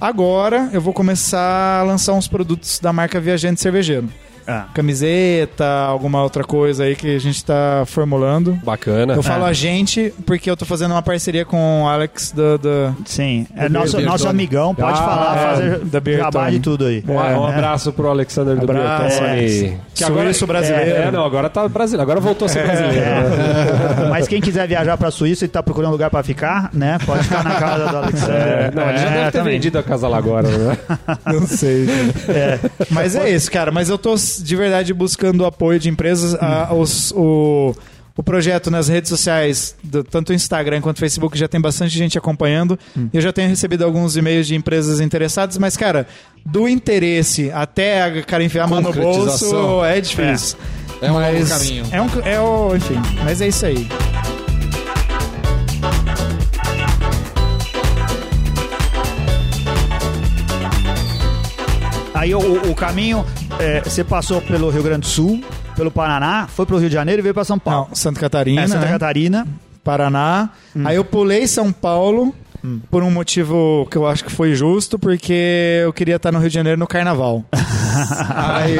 Agora 0.00 0.70
eu 0.72 0.80
vou 0.80 0.92
começar 0.92 1.80
a 1.80 1.82
lançar 1.82 2.12
uns 2.12 2.28
produtos 2.28 2.78
da 2.78 2.92
marca 2.92 3.18
Viajante 3.18 3.60
Cervejeiro. 3.60 4.08
Ah. 4.48 4.64
Camiseta, 4.72 5.66
alguma 5.66 6.22
outra 6.22 6.42
coisa 6.42 6.84
aí 6.84 6.96
que 6.96 7.14
a 7.14 7.20
gente 7.20 7.44
tá 7.44 7.82
formulando. 7.86 8.58
Bacana. 8.64 9.12
Eu 9.14 9.22
falo 9.22 9.44
a 9.44 9.52
gente 9.52 10.12
porque 10.24 10.50
eu 10.50 10.56
tô 10.56 10.64
fazendo 10.64 10.92
uma 10.92 11.02
parceria 11.02 11.44
com 11.44 11.82
o 11.82 11.86
Alex 11.88 12.32
da. 12.32 12.56
da- 12.56 12.94
Sim, 13.04 13.46
é 13.54 13.68
Do 13.68 13.74
nosso, 13.74 13.92
Bertone. 13.92 14.04
nosso 14.06 14.28
amigão, 14.28 14.74
pode 14.74 14.92
Ah, 14.98 15.02
falar, 15.02 15.36
é, 15.36 15.50
fazer 15.50 15.78
da 15.84 16.12
jabá 16.12 16.48
de 16.50 16.60
tudo 16.60 16.86
aí. 16.86 17.04
Um, 17.06 17.12
um 17.12 17.48
É. 17.48 17.52
abraço 17.52 17.92
pro 17.92 18.08
Alexander 18.08 18.56
do 18.56 18.62
Abraço, 18.64 19.20
Bertone. 19.20 19.30
Alex. 19.30 19.74
Suíço 19.94 20.46
brasileiro. 20.46 20.90
É, 20.96 21.10
não, 21.10 21.24
agora 21.24 21.50
tá 21.50 21.68
brasileiro. 21.68 22.02
Agora 22.02 22.20
voltou 22.20 22.46
a 22.46 22.48
ser 22.48 22.62
brasileiro. 22.66 22.94
né? 22.96 24.07
É. 24.18 24.20
Mas 24.20 24.28
quem 24.28 24.40
quiser 24.40 24.66
viajar 24.68 24.96
pra 24.96 25.10
Suíça 25.10 25.44
e 25.44 25.48
tá 25.48 25.62
procurando 25.62 25.92
lugar 25.92 26.10
pra 26.10 26.22
ficar, 26.22 26.70
né? 26.72 26.98
Pode 27.04 27.24
ficar 27.24 27.42
na 27.44 27.54
casa 27.56 27.86
do 27.88 27.96
Alexandre. 27.96 28.32
É, 28.36 28.70
não, 28.74 28.88
ele 28.88 28.98
já 28.98 29.04
É, 29.06 29.10
deve 29.10 29.24
ter 29.26 29.38
também. 29.38 29.52
vendido 29.54 29.78
a 29.78 29.82
casa 29.82 30.06
lá 30.08 30.18
agora, 30.18 30.48
né? 30.48 30.78
Não 31.26 31.46
sei. 31.46 31.86
Mas 32.90 33.14
é 33.14 33.30
isso, 33.30 33.50
cara. 33.50 33.70
Mas 33.70 33.88
eu 33.88 33.98
tô 33.98 34.14
de 34.14 34.56
verdade 34.56 34.92
buscando 34.94 35.44
apoio 35.44 35.78
de 35.78 35.88
empresas. 35.88 36.34
A- 36.34 36.72
os- 36.74 37.12
o, 37.12 37.74
o 38.16 38.22
projeto 38.22 38.70
nas 38.70 38.88
redes 38.88 39.08
sociais, 39.08 39.76
do- 39.82 40.02
tanto 40.04 40.30
o 40.30 40.34
Instagram 40.34 40.80
quanto 40.80 40.96
o 40.96 41.00
Facebook, 41.00 41.38
já 41.38 41.46
tem 41.48 41.60
bastante 41.60 41.96
gente 41.96 42.18
acompanhando. 42.18 42.78
Eu 43.12 43.20
já 43.20 43.32
tenho 43.32 43.48
recebido 43.48 43.84
alguns 43.84 44.16
e-mails 44.16 44.46
de 44.46 44.54
empresas 44.56 45.00
interessadas, 45.00 45.56
mas, 45.58 45.76
cara, 45.76 46.06
do 46.44 46.68
interesse 46.68 47.50
até 47.52 48.02
a 48.02 48.22
cara 48.22 48.42
enfiar 48.42 48.64
a 48.64 48.66
mão 48.66 48.80
no 48.80 48.92
bolso 48.92 49.84
é 49.84 50.00
difícil. 50.00 50.58
É 50.74 50.77
um 51.02 51.14
longo 51.14 51.20
Mas 51.20 51.48
caminho. 51.48 51.84
É 51.92 52.02
um, 52.02 52.08
é 52.24 52.40
o, 52.40 52.74
enfim, 52.76 53.00
mas 53.24 53.40
é 53.40 53.48
isso 53.48 53.64
aí. 53.66 53.86
Aí 62.14 62.34
o, 62.34 62.70
o 62.70 62.74
caminho, 62.74 63.24
é, 63.60 63.80
você 63.80 64.02
passou 64.02 64.40
pelo 64.42 64.70
Rio 64.70 64.82
Grande 64.82 65.02
do 65.02 65.06
Sul, 65.06 65.42
pelo 65.76 65.90
Paraná, 65.90 66.48
foi 66.48 66.66
pro 66.66 66.76
Rio 66.78 66.88
de 66.88 66.94
Janeiro 66.94 67.20
e 67.20 67.22
veio 67.22 67.34
pra 67.34 67.44
São 67.44 67.58
Paulo. 67.58 67.86
Não, 67.88 67.94
Santa 67.94 68.18
Catarina, 68.20 68.62
É, 68.62 68.66
Santa 68.66 68.86
né? 68.86 68.92
Catarina. 68.92 69.46
Paraná. 69.84 70.50
Aí 70.84 70.96
eu 70.96 71.04
pulei 71.04 71.46
São 71.46 71.72
Paulo 71.72 72.34
por 72.90 73.02
um 73.04 73.10
motivo 73.10 73.86
que 73.90 73.96
eu 73.96 74.06
acho 74.06 74.24
que 74.24 74.32
foi 74.32 74.54
justo, 74.54 74.98
porque 74.98 75.80
eu 75.84 75.92
queria 75.92 76.16
estar 76.16 76.32
no 76.32 76.40
Rio 76.40 76.48
de 76.48 76.54
Janeiro 76.54 76.78
no 76.78 76.86
carnaval. 76.86 77.44
Aí, 78.34 78.76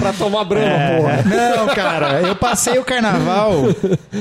pra 0.00 0.12
tomar 0.12 0.44
brama, 0.44 0.66
É. 0.66 0.96
porra. 0.96 1.22
não, 1.24 1.66
cara, 1.74 2.20
eu 2.22 2.34
passei 2.34 2.78
o 2.78 2.84
carnaval 2.84 3.52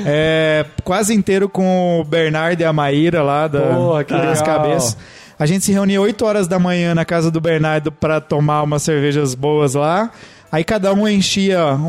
é, 0.06 0.66
quase 0.84 1.14
inteiro 1.14 1.48
com 1.50 2.00
o 2.00 2.04
Bernardo 2.04 2.62
e 2.62 2.66
a 2.66 2.74
Maíra 2.74 3.24
lá 3.24 3.48
da 3.48 3.62
Porra, 3.62 4.04
que 4.04 4.14
das 4.14 4.42
cabeças. 4.42 4.98
A 5.38 5.46
gente 5.46 5.64
se 5.64 5.72
reunia 5.72 6.02
8 6.02 6.26
horas 6.26 6.48
da 6.48 6.60
manhã 6.60 6.94
na 6.94 7.06
casa 7.06 7.32
do 7.32 7.40
Bernardo 7.40 7.92
para 7.92 8.20
tomar 8.20 8.62
umas 8.64 8.84
cervejas 8.84 9.34
boas 9.34 9.74
lá. 9.74 10.12
Aí 10.52 10.64
cada 10.64 10.94
um 10.94 11.08
enchia 11.08 11.66
um, 11.66 11.86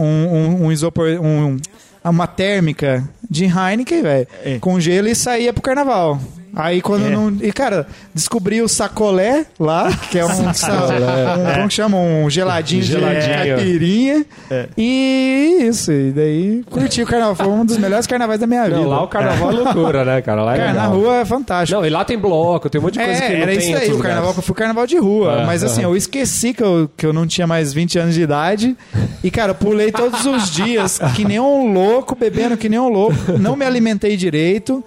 um, 0.63 0.65
um 0.67 0.73
isopor, 0.73 1.09
um- 1.21 1.57
uma 2.05 2.27
térmica 2.27 3.03
de 3.29 3.45
Heineken, 3.47 4.03
velho, 4.03 4.27
É. 4.45 4.59
com 4.61 4.79
gelo 4.81 5.09
e 5.09 5.15
saía 5.15 5.53
pro 5.53 5.61
carnaval. 5.63 6.19
Aí 6.55 6.81
quando 6.81 7.07
É. 7.07 7.11
não. 7.11 7.37
E, 7.41 7.53
cara, 7.53 7.87
descobri 8.15 8.61
o 8.61 8.69
sacolé 8.69 9.47
lá, 9.59 9.91
que 10.11 10.19
é 10.19 10.25
um. 10.25 10.29
um 10.31 11.55
como 11.55 11.69
que 11.69 11.75
chama? 11.75 11.97
Um 11.97 12.29
geladinho, 12.29 12.83
Geladinho. 12.83 13.21
de 13.21 13.29
caipirinha. 13.29 14.27
É. 14.51 14.69
E 14.77 15.59
isso, 15.63 15.93
e 15.93 16.11
daí 16.11 16.65
curti 16.71 17.03
o 17.03 17.07
carnaval. 17.07 17.35
Foi 17.35 17.47
um 17.49 17.65
dos 17.65 17.79
melhores 17.79 18.07
carnavais 18.07 18.41
da 18.41 18.47
minha 18.47 18.65
vida. 18.65 18.77
Não, 18.77 18.89
lá 18.89 19.03
o 19.03 19.09
carnaval 19.09 19.51
é 19.51 19.55
loucura, 19.55 20.05
né, 20.05 20.23
cara? 20.23 20.43
Lá 20.43 20.55
é 20.55 20.59
Cara, 20.59 20.73
na 20.73 20.87
rua 20.87 21.17
é 21.19 21.25
fantástico. 21.25 21.79
Não, 21.79 21.87
e 21.87 21.91
lá 21.91 22.05
tem 22.05 22.19
bloco, 22.19 22.69
tem 22.69 22.81
um 22.81 22.85
monte 22.85 22.95
de 22.99 23.05
coisa 23.05 23.25
É, 23.25 23.27
que 23.27 23.33
não 23.35 23.43
era 23.43 23.53
tem 23.53 23.59
isso 23.59 23.77
aí, 23.77 23.93
o 23.93 23.99
carnaval 23.99 24.33
que 24.33 24.39
eu 24.39 24.43
fui 24.43 24.55
carnaval 24.55 24.87
de 24.87 24.99
rua. 24.99 25.43
É, 25.43 25.47
mas 25.47 25.63
assim, 25.63 25.83
eu 25.83 25.97
esqueci 25.97 26.53
que 26.53 26.63
eu, 26.63 26.91
que 26.97 27.07
eu 27.07 27.13
não 27.13 27.27
tinha 27.27 27.47
mais 27.47 27.73
20 27.73 27.99
anos 27.99 28.15
de 28.15 28.23
idade. 28.23 28.77
E, 29.23 29.31
cara, 29.31 29.55
pulei 29.55 29.93
todos 29.93 30.25
os 30.27 30.51
dias, 30.51 30.99
que 31.15 31.25
nem 31.25 31.39
um 31.39 31.73
louco, 31.73 32.15
bebendo 32.15 32.57
que 32.57 32.69
nem 32.69 32.79
um 32.79 32.89
louco. 32.89 33.15
Não 33.39 33.55
me 33.57 33.65
alimentei 33.65 34.17
direito. 34.17 34.83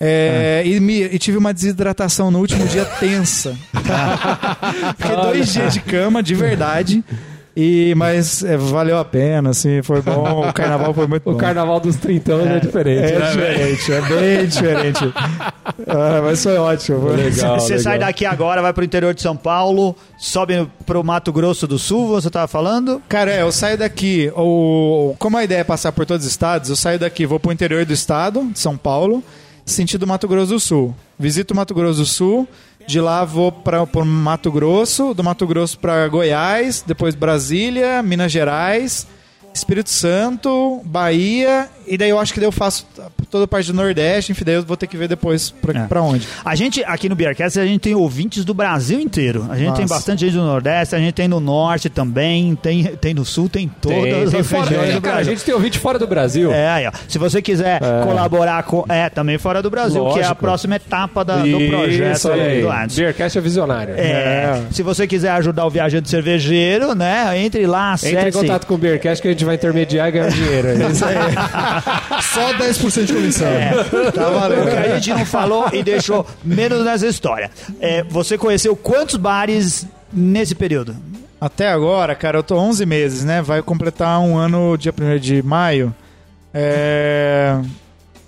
É, 0.00 0.62
e, 0.64 0.78
me- 0.80 1.02
e 1.04 1.18
tive 1.18 1.36
uma 1.38 1.52
desidratação 1.52 2.30
no 2.30 2.38
último 2.38 2.66
dia 2.66 2.84
tensa. 2.84 3.56
Fiquei 4.98 5.16
dois 5.16 5.52
dias 5.52 5.72
de 5.74 5.80
cama, 5.80 6.22
de 6.22 6.34
verdade. 6.34 7.04
E, 7.60 7.92
mas 7.96 8.44
é, 8.44 8.56
valeu 8.56 8.96
a 8.98 9.04
pena, 9.04 9.50
assim, 9.50 9.82
foi 9.82 10.00
bom. 10.00 10.48
O 10.48 10.52
carnaval 10.52 10.94
foi 10.94 11.08
muito 11.08 11.28
O 11.28 11.32
bom. 11.32 11.38
carnaval 11.38 11.80
dos 11.80 11.96
30 11.96 12.32
anos 12.32 12.46
é, 12.56 12.60
diferente. 12.60 13.12
É 13.12 13.18
né, 13.18 13.26
diferente, 13.32 13.92
é 13.92 14.00
bem 14.02 14.46
diferente. 14.46 15.14
Ah, 15.88 16.20
mas 16.22 16.40
foi 16.40 16.56
ótimo. 16.56 17.00
Foi 17.00 17.16
Legal, 17.16 17.58
Você 17.58 17.70
legal. 17.70 17.82
sai 17.82 17.98
daqui 17.98 18.24
agora, 18.24 18.62
vai 18.62 18.72
pro 18.72 18.84
interior 18.84 19.12
de 19.12 19.22
São 19.22 19.36
Paulo, 19.36 19.96
sobe 20.16 20.68
pro 20.86 21.02
Mato 21.02 21.32
Grosso 21.32 21.66
do 21.66 21.80
Sul, 21.80 22.06
você 22.06 22.30
tava 22.30 22.46
falando? 22.46 23.02
Cara, 23.08 23.32
é, 23.32 23.42
eu 23.42 23.50
saio 23.50 23.76
daqui, 23.76 24.30
o, 24.36 25.16
como 25.18 25.36
a 25.36 25.42
ideia 25.42 25.58
é 25.60 25.64
passar 25.64 25.90
por 25.90 26.06
todos 26.06 26.24
os 26.26 26.30
estados, 26.30 26.70
eu 26.70 26.76
saio 26.76 27.00
daqui, 27.00 27.26
vou 27.26 27.40
pro 27.40 27.50
interior 27.50 27.84
do 27.84 27.92
estado, 27.92 28.48
de 28.52 28.58
São 28.60 28.76
Paulo, 28.76 29.20
sentido 29.68 30.06
Mato 30.06 30.26
Grosso 30.26 30.52
do 30.52 30.60
Sul. 30.60 30.94
Visito 31.18 31.54
Mato 31.54 31.74
Grosso 31.74 32.00
do 32.00 32.06
Sul, 32.06 32.48
de 32.86 33.00
lá 33.00 33.24
vou 33.24 33.52
para 33.52 33.84
Mato 34.04 34.50
Grosso, 34.50 35.12
do 35.14 35.22
Mato 35.22 35.46
Grosso 35.46 35.78
para 35.78 36.08
Goiás, 36.08 36.82
depois 36.86 37.14
Brasília, 37.14 38.02
Minas 38.02 38.32
Gerais, 38.32 39.06
Espírito 39.58 39.90
Santo, 39.90 40.80
Bahia, 40.84 41.68
e 41.86 41.96
daí 41.98 42.10
eu 42.10 42.18
acho 42.18 42.32
que 42.32 42.40
daí 42.40 42.46
eu 42.46 42.52
faço 42.52 42.86
toda 43.30 43.44
a 43.44 43.48
parte 43.48 43.70
do 43.70 43.74
Nordeste, 43.76 44.32
enfim, 44.32 44.44
daí 44.44 44.54
eu 44.54 44.62
vou 44.62 44.76
ter 44.76 44.86
que 44.86 44.96
ver 44.96 45.08
depois 45.08 45.50
pra, 45.50 45.80
É. 45.82 45.86
pra 45.86 46.00
onde. 46.02 46.26
A 46.44 46.54
gente, 46.54 46.82
aqui 46.84 47.08
no 47.08 47.14
Beercast, 47.14 47.58
a 47.60 47.66
gente 47.66 47.80
tem 47.80 47.94
ouvintes 47.94 48.44
do 48.44 48.54
Brasil 48.54 48.98
inteiro. 49.00 49.46
A 49.50 49.56
gente 49.56 49.72
tem 49.74 49.82
Nossa. 49.82 49.94
bastante 49.94 50.20
gente 50.20 50.34
do 50.34 50.42
Nordeste, 50.44 50.94
a 50.94 50.98
gente 50.98 51.12
tem 51.12 51.28
no 51.28 51.40
Norte 51.40 51.88
também, 51.88 52.54
tem, 52.56 52.84
tem 52.96 53.12
no 53.14 53.24
Sul, 53.24 53.48
tem 53.48 53.68
todas 53.80 53.98
Tem, 54.02 54.28
tem 54.30 54.40
as 54.40 54.46
fora, 54.46 54.62
regiões 54.64 54.94
do 54.94 55.00
cara, 55.00 55.14
a 55.14 55.16
Brasil. 55.16 55.32
gente 55.36 55.44
tem 55.44 55.54
ouvinte 55.54 55.78
fora 55.78 55.98
do 55.98 56.06
Brasil. 56.06 56.52
É, 56.52 56.68
aí, 56.68 56.86
ó. 56.86 56.92
Se 57.08 57.18
você 57.18 57.42
quiser 57.42 57.80
colaborar 58.04 58.62
com. 58.62 58.84
É, 58.88 59.08
também 59.10 59.38
fora 59.38 59.62
do 59.62 59.70
Brasil, 59.70 60.02
que 60.06 60.20
é 60.20 60.22
a 60.22 60.28
Lógico. 60.28 60.36
próxima 60.36 60.76
etapa 60.76 61.24
da- 61.24 61.36
do 61.38 61.58
projeto 61.68 62.30
aí. 62.32 62.62
do. 62.62 62.68
Beercast 62.96 63.36
é 63.38 63.40
visionário. 63.40 63.94
É, 63.96 64.62
se 64.70 64.82
você 64.82 65.06
quiser 65.06 65.30
ajudar 65.32 65.66
o 65.66 65.70
viajante 65.70 66.08
cervejeiro, 66.08 66.94
né? 66.94 67.38
Entre 67.38 67.66
lá, 67.66 67.92
acesse. 67.92 68.14
Entre 68.14 68.28
em 68.28 68.32
contato 68.32 68.66
com 68.66 68.74
o 68.74 68.78
Beercast 68.78 69.20
que 69.22 69.28
a 69.28 69.30
gente 69.30 69.44
vai 69.48 69.56
intermediar 69.56 70.08
e 70.08 70.12
ganhar 70.12 70.30
dinheiro. 70.30 70.68
É 70.68 70.90
isso 70.90 71.04
aí. 71.04 71.16
Só 72.22 72.52
10% 72.54 73.04
de 73.04 73.12
comissão. 73.12 73.48
Tá 74.14 74.30
valendo. 74.30 74.66
O 74.66 74.70
que 74.70 74.76
a 74.76 74.98
gente 74.98 75.10
não 75.10 75.26
falou 75.26 75.68
e 75.72 75.82
deixou 75.82 76.26
menos 76.44 76.84
nessa 76.84 77.06
história. 77.06 77.50
É, 77.80 78.02
você 78.04 78.36
conheceu 78.36 78.76
quantos 78.76 79.16
bares 79.16 79.86
nesse 80.12 80.54
período? 80.54 80.94
Até 81.40 81.68
agora, 81.68 82.14
cara, 82.14 82.38
eu 82.38 82.42
tô 82.42 82.56
11 82.56 82.84
meses, 82.84 83.24
né? 83.24 83.40
Vai 83.40 83.62
completar 83.62 84.20
um 84.20 84.36
ano 84.36 84.76
dia 84.76 84.92
1 84.92 85.18
de 85.18 85.42
maio. 85.42 85.94
É... 86.52 87.58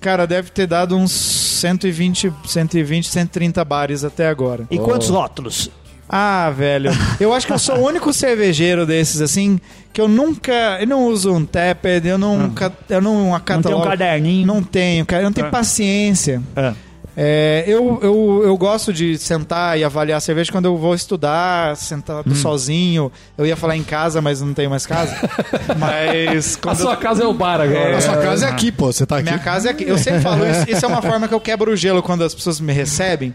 Cara, 0.00 0.26
deve 0.26 0.50
ter 0.50 0.66
dado 0.66 0.96
uns 0.96 1.12
120, 1.12 2.32
120, 2.46 3.08
130 3.08 3.64
bares 3.64 4.04
até 4.04 4.28
agora. 4.28 4.66
E 4.70 4.78
quantos 4.78 5.10
rótulos? 5.10 5.70
Ah, 6.12 6.50
velho. 6.50 6.90
Eu 7.20 7.32
acho 7.32 7.46
que 7.46 7.52
eu 7.52 7.58
sou 7.58 7.76
o 7.78 7.86
único 7.86 8.12
cervejeiro 8.12 8.84
desses, 8.84 9.20
assim, 9.20 9.60
que 9.92 10.00
eu 10.00 10.08
nunca. 10.08 10.78
Eu 10.80 10.86
não 10.88 11.04
uso 11.06 11.32
um 11.32 11.44
Tapped, 11.44 12.06
eu 12.06 12.18
nunca. 12.18 12.72
Eu 12.88 13.00
não 13.00 13.30
Não 13.30 13.40
tem 13.62 13.74
um 13.74 13.80
caderninho. 13.82 14.46
Não 14.46 14.62
tenho, 14.62 15.06
cara. 15.06 15.22
Eu 15.22 15.26
não 15.26 15.32
tenho 15.32 15.46
Ah. 15.46 15.50
paciência. 15.50 16.42
É. 16.56 16.72
É, 17.16 17.64
eu, 17.66 17.98
eu, 18.02 18.42
eu 18.44 18.56
gosto 18.56 18.92
de 18.92 19.18
sentar 19.18 19.78
e 19.78 19.84
avaliar 19.84 20.18
a 20.18 20.20
cerveja 20.20 20.50
quando 20.50 20.66
eu 20.66 20.76
vou 20.78 20.94
estudar, 20.94 21.76
sentado 21.76 22.34
sozinho. 22.34 23.10
Eu 23.36 23.44
ia 23.44 23.56
falar 23.56 23.76
em 23.76 23.82
casa, 23.82 24.22
mas 24.22 24.40
não 24.40 24.54
tenho 24.54 24.70
mais 24.70 24.86
casa. 24.86 25.14
mas 25.76 26.58
A 26.66 26.74
sua 26.74 26.96
casa 26.96 27.24
é 27.24 27.26
o 27.26 27.34
bar 27.34 27.60
agora. 27.60 27.96
A 27.96 28.00
sua 28.00 28.16
casa 28.16 28.46
é 28.46 28.48
aqui, 28.48 28.72
pô. 28.72 28.92
Você 28.92 29.04
tá 29.04 29.16
aqui. 29.16 29.24
minha 29.24 29.38
casa 29.38 29.68
é 29.68 29.70
aqui. 29.72 29.84
Eu 29.86 29.98
sempre 29.98 30.20
falo 30.20 30.46
isso. 30.48 30.70
Isso 30.70 30.84
é 30.84 30.88
uma 30.88 31.02
forma 31.02 31.28
que 31.28 31.34
eu 31.34 31.40
quebro 31.40 31.72
o 31.72 31.76
gelo 31.76 32.02
quando 32.02 32.22
as 32.24 32.34
pessoas 32.34 32.60
me 32.60 32.72
recebem. 32.72 33.34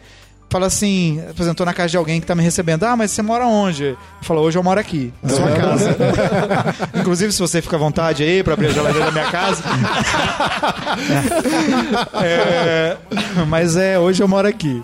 Fala 0.50 0.68
assim, 0.68 1.22
tô 1.56 1.66
na 1.66 1.74
casa 1.74 1.90
de 1.90 1.98
alguém 1.98 2.22
que 2.22 2.28
tá 2.28 2.34
me 2.36 2.42
recebendo. 2.44 2.84
Ah, 2.84 2.96
mas 2.96 3.12
você 3.12 3.22
mora 3.22 3.46
onde? 3.46 3.84
Eu 3.84 3.98
falo, 4.22 4.42
hoje 4.42 4.58
eu 4.58 4.64
moro 4.64 4.80
aqui, 4.80 5.12
na 5.22 5.30
sua 5.30 5.52
casa. 5.52 5.98
Inclusive, 6.96 7.34
se 7.34 7.40
você 7.40 7.62
fica 7.62 7.76
à 7.76 7.80
vontade 7.80 8.24
aí 8.24 8.42
pra 8.44 8.54
abrir 8.54 8.68
a 8.68 8.72
geladeira 8.72 9.06
da 9.08 9.12
minha 9.12 9.32
casa. 9.32 9.64
É, 12.24 12.98
mas 13.48 13.76
é, 13.76 14.00
hoje 14.00 14.22
eu 14.24 14.28
moro 14.28 14.48
aqui. 14.48 14.82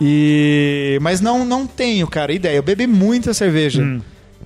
E, 0.00 0.98
mas 1.02 1.20
não, 1.20 1.44
não 1.44 1.66
tenho, 1.66 2.06
cara, 2.06 2.32
ideia. 2.32 2.56
Eu 2.56 2.62
bebi 2.62 2.86
muita 2.86 3.34
cerveja. 3.34 3.82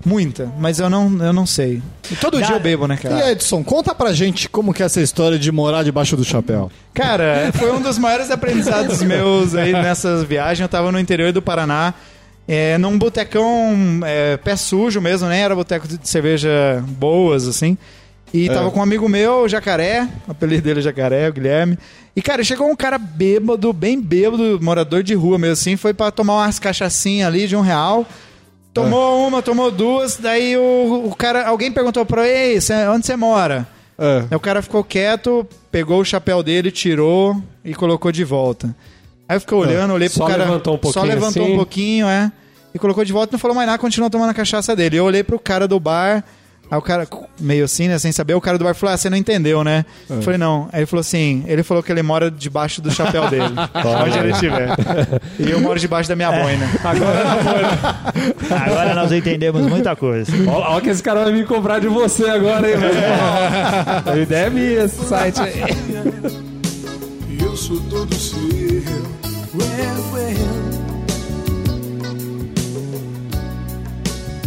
Muita, 0.04 0.50
mas 0.58 0.80
eu 0.80 0.90
não, 0.90 1.24
eu 1.24 1.32
não 1.32 1.46
sei. 1.46 1.82
E 2.10 2.16
todo 2.16 2.42
dia 2.42 2.56
eu 2.56 2.60
bebo, 2.60 2.88
né, 2.88 2.96
cara? 2.96 3.28
E 3.28 3.32
Edson, 3.32 3.62
conta 3.62 3.94
pra 3.94 4.12
gente 4.12 4.48
como 4.48 4.74
que 4.74 4.82
é 4.82 4.86
essa 4.86 5.00
história 5.00 5.38
de 5.38 5.52
morar 5.52 5.84
debaixo 5.84 6.16
do 6.16 6.24
chapéu. 6.24 6.70
Cara, 6.92 7.52
foi 7.54 7.70
um 7.70 7.80
dos 7.80 7.98
maiores 7.98 8.30
aprendizados 8.30 9.00
meus 9.04 9.54
aí 9.54 9.72
nessas 9.72 10.24
viagens. 10.24 10.60
Eu 10.60 10.68
tava 10.68 10.90
no 10.90 10.98
interior 10.98 11.32
do 11.32 11.40
Paraná, 11.40 11.94
é, 12.48 12.76
num 12.78 12.98
botecão 12.98 14.00
é, 14.04 14.36
pé 14.38 14.56
sujo 14.56 15.00
mesmo, 15.00 15.28
nem 15.28 15.40
era 15.40 15.54
boteco 15.54 15.86
de 15.86 16.08
cerveja 16.08 16.82
boas, 16.88 17.46
assim. 17.46 17.76
E 18.34 18.48
tava 18.48 18.70
com 18.70 18.80
um 18.80 18.82
amigo 18.82 19.06
meu, 19.10 19.42
o 19.42 19.48
Jacaré, 19.48 20.08
o 20.26 20.30
apelido 20.30 20.62
dele 20.62 20.80
é 20.80 20.82
Jacaré, 20.82 21.28
o 21.28 21.32
Guilherme. 21.34 21.78
E, 22.16 22.22
cara, 22.22 22.42
chegou 22.42 22.66
um 22.66 22.74
cara 22.74 22.96
bêbado, 22.96 23.72
bem 23.74 24.00
bêbado, 24.00 24.58
morador 24.60 25.02
de 25.02 25.14
rua 25.14 25.38
mesmo 25.38 25.52
assim, 25.52 25.76
foi 25.76 25.92
pra 25.92 26.10
tomar 26.10 26.36
umas 26.36 26.58
cachaçinhas 26.58 27.28
ali 27.28 27.46
de 27.46 27.54
um 27.54 27.60
real. 27.60 28.06
Tomou 28.72 29.26
uma, 29.28 29.42
tomou 29.42 29.70
duas, 29.70 30.16
daí 30.16 30.56
o, 30.56 31.08
o 31.10 31.14
cara, 31.14 31.46
alguém 31.46 31.70
perguntou 31.70 32.06
pra 32.06 32.26
ele, 32.26 32.54
"Ei, 32.54 32.60
cê- 32.60 32.88
onde 32.88 33.04
você 33.06 33.16
mora? 33.16 33.66
É. 33.98 34.24
Aí 34.30 34.36
o 34.36 34.40
cara 34.40 34.62
ficou 34.62 34.82
quieto, 34.82 35.46
pegou 35.70 36.00
o 36.00 36.04
chapéu 36.04 36.42
dele, 36.42 36.70
tirou 36.70 37.40
e 37.64 37.74
colocou 37.74 38.10
de 38.10 38.24
volta. 38.24 38.74
Aí 39.28 39.36
eu 39.36 39.40
fiquei 39.40 39.56
olhando, 39.56 39.92
olhei 39.92 40.08
pro 40.08 40.18
Só 40.18 40.26
cara. 40.26 40.44
levantou 40.44 40.74
um 40.74 40.76
Só 40.76 40.80
pouquinho 40.82 41.06
levantou 41.06 41.42
assim? 41.44 41.52
um 41.52 41.56
pouquinho, 41.56 42.06
é. 42.08 42.32
E 42.74 42.78
colocou 42.78 43.04
de 43.04 43.12
volta 43.12 43.30
e 43.30 43.34
não 43.34 43.38
falou 43.38 43.54
mais 43.54 43.66
nada, 43.66 43.78
continuou 43.78 44.08
tomando 44.10 44.30
a 44.30 44.34
cachaça 44.34 44.74
dele. 44.74 44.96
Eu 44.96 45.04
olhei 45.04 45.22
pro 45.22 45.38
cara 45.38 45.68
do 45.68 45.78
bar. 45.78 46.24
Aí 46.72 46.78
o 46.78 46.80
cara, 46.80 47.06
meio 47.38 47.66
assim, 47.66 47.86
né, 47.86 47.98
sem 47.98 48.10
saber, 48.12 48.32
o 48.32 48.40
cara 48.40 48.56
do 48.56 48.64
bar 48.64 48.74
falou: 48.74 48.94
Ah, 48.94 48.96
você 48.96 49.10
não 49.10 49.16
entendeu, 49.18 49.62
né? 49.62 49.84
Eu 50.08 50.22
falei, 50.22 50.38
não. 50.38 50.70
Aí 50.72 50.80
ele 50.80 50.86
falou 50.86 51.02
assim: 51.02 51.44
ele 51.46 51.62
falou 51.62 51.82
que 51.82 51.92
ele 51.92 52.00
mora 52.00 52.30
debaixo 52.30 52.80
do 52.80 52.90
chapéu 52.90 53.28
dele. 53.28 53.44
onde 54.02 54.18
ele 54.18 54.30
estiver. 54.30 54.70
E 55.38 55.50
eu 55.50 55.60
moro 55.60 55.78
debaixo 55.78 56.08
da 56.08 56.16
minha 56.16 56.32
boina. 56.42 56.66
Agora 58.64 58.94
nós 58.94 59.12
entendemos 59.12 59.66
muita 59.66 59.94
coisa. 59.94 60.32
Olha, 60.50 60.68
olha 60.70 60.80
que 60.80 60.88
esse 60.88 61.02
cara 61.02 61.24
vai 61.24 61.32
me 61.34 61.44
cobrar 61.44 61.78
de 61.78 61.88
você 61.88 62.24
agora, 62.24 62.66
hein, 62.70 62.78
velho? 62.78 62.94
A 64.10 64.16
ideia 64.16 64.46
é 64.46 64.50
minha, 64.50 64.84
esse 64.84 65.04
site 65.04 65.42
aí. 65.42 65.76
Eu 67.38 67.54
sou 67.54 67.78
todo 67.90 68.14
seu. 68.14 68.38
Well, 69.54 70.12
well. 70.14 70.61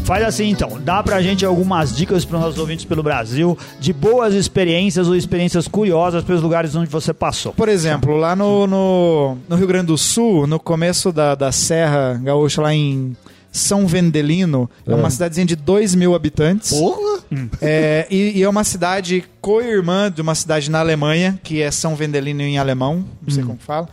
Faz 0.05 0.23
assim 0.23 0.51
então, 0.51 0.79
dá 0.81 1.01
pra 1.01 1.19
gente 1.19 1.43
algumas 1.43 1.95
dicas 1.95 2.23
para 2.23 2.37
os 2.37 2.43
nossos 2.43 2.59
ouvintes 2.59 2.85
pelo 2.85 3.01
Brasil 3.01 3.57
de 3.79 3.91
boas 3.91 4.35
experiências 4.35 5.07
ou 5.07 5.15
experiências 5.15 5.67
curiosas 5.67 6.23
pelos 6.23 6.43
lugares 6.43 6.75
onde 6.75 6.87
você 6.87 7.11
passou. 7.11 7.53
Por 7.53 7.67
exemplo, 7.67 8.15
lá 8.15 8.35
no, 8.35 8.67
no, 8.67 9.35
no 9.49 9.55
Rio 9.55 9.65
Grande 9.65 9.87
do 9.87 9.97
Sul, 9.97 10.45
no 10.45 10.59
começo 10.59 11.11
da, 11.11 11.33
da 11.33 11.51
Serra 11.51 12.21
Gaúcha, 12.23 12.61
lá 12.61 12.71
em 12.71 13.17
São 13.51 13.87
Vendelino, 13.87 14.69
é, 14.85 14.93
uma 14.93 15.09
cidadezinha 15.09 15.47
de 15.47 15.55
2 15.55 15.95
mil 15.95 16.13
habitantes. 16.13 16.77
Porra! 16.77 17.23
É, 17.59 18.05
e, 18.11 18.37
e 18.37 18.43
é 18.43 18.47
uma 18.47 18.63
cidade 18.63 19.25
co-irmã 19.41 20.11
de 20.11 20.21
uma 20.21 20.35
cidade 20.35 20.69
na 20.69 20.81
Alemanha, 20.81 21.39
que 21.43 21.63
é 21.63 21.71
São 21.71 21.95
Vendelino 21.95 22.43
em 22.43 22.59
alemão, 22.59 23.03
não 23.23 23.33
sei 23.33 23.43
como 23.43 23.57
fala. 23.57 23.89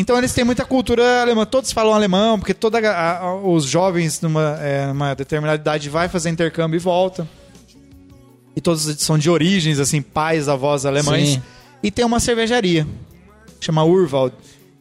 Então 0.00 0.16
eles 0.16 0.32
têm 0.32 0.44
muita 0.44 0.64
cultura 0.64 1.20
alemã, 1.22 1.44
todos 1.44 1.72
falam 1.72 1.92
alemão, 1.92 2.38
porque 2.38 2.54
toda 2.54 2.78
a- 2.78 3.18
a- 3.18 3.34
os 3.34 3.64
jovens 3.64 4.20
numa, 4.20 4.56
é, 4.60 4.92
determinada 5.16 5.60
idade 5.60 5.90
vai 5.90 6.08
fazer 6.08 6.30
intercâmbio 6.30 6.76
e 6.76 6.78
volta. 6.78 7.28
E 8.54 8.60
todos 8.60 8.82
são 9.00 9.18
de 9.18 9.28
origens, 9.28 9.80
assim, 9.80 10.00
pais, 10.00 10.48
avós 10.48 10.86
alemães. 10.86 11.30
Sim. 11.30 11.42
E 11.82 11.90
tem 11.90 12.04
uma 12.04 12.20
cervejaria, 12.20 12.86
chama 13.60 13.82
Urwald. 13.82 14.32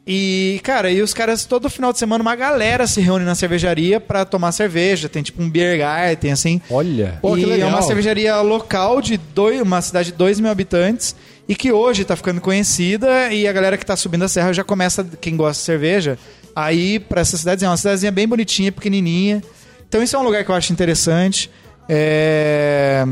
E, 0.09 0.61
cara, 0.63 0.89
e 0.89 1.01
os 1.01 1.13
caras, 1.13 1.43
todo 1.43 1.69
final 1.69 1.91
de 1.91 1.99
semana, 1.99 2.21
uma 2.21 2.35
galera 2.35 2.87
se 2.87 3.01
reúne 3.01 3.25
na 3.25 3.35
cervejaria 3.35 3.99
pra 3.99 4.23
tomar 4.23 4.53
cerveja. 4.53 5.09
Tem 5.09 5.21
tipo 5.21 5.43
um 5.43 5.49
beer 5.49 5.77
garden, 5.77 6.31
assim. 6.31 6.61
Olha. 6.69 7.19
Pô, 7.21 7.37
e 7.37 7.59
é 7.59 7.65
uma 7.65 7.81
cervejaria 7.81 8.39
local 8.39 9.01
de 9.01 9.17
dois, 9.17 9.59
uma 9.61 9.81
cidade 9.81 10.11
de 10.11 10.17
2 10.17 10.39
mil 10.39 10.49
habitantes 10.49 11.13
e 11.49 11.55
que 11.55 11.73
hoje 11.73 12.05
tá 12.05 12.15
ficando 12.15 12.39
conhecida 12.39 13.33
e 13.33 13.45
a 13.47 13.51
galera 13.51 13.77
que 13.77 13.85
tá 13.85 13.97
subindo 13.97 14.23
a 14.23 14.27
serra 14.29 14.53
já 14.53 14.63
começa, 14.63 15.05
quem 15.19 15.35
gosta 15.35 15.59
de 15.59 15.65
cerveja, 15.65 16.17
a 16.55 16.71
ir 16.71 17.01
pra 17.01 17.19
essa 17.21 17.35
cidadezinha. 17.35 17.67
É 17.67 17.71
uma 17.71 17.77
cidadezinha 17.77 18.11
bem 18.11 18.27
bonitinha, 18.27 18.71
pequenininha. 18.71 19.43
Então 19.89 20.01
isso 20.01 20.15
é 20.15 20.19
um 20.19 20.23
lugar 20.23 20.43
que 20.45 20.51
eu 20.51 20.55
acho 20.55 20.71
interessante. 20.71 21.51
É, 21.89 23.03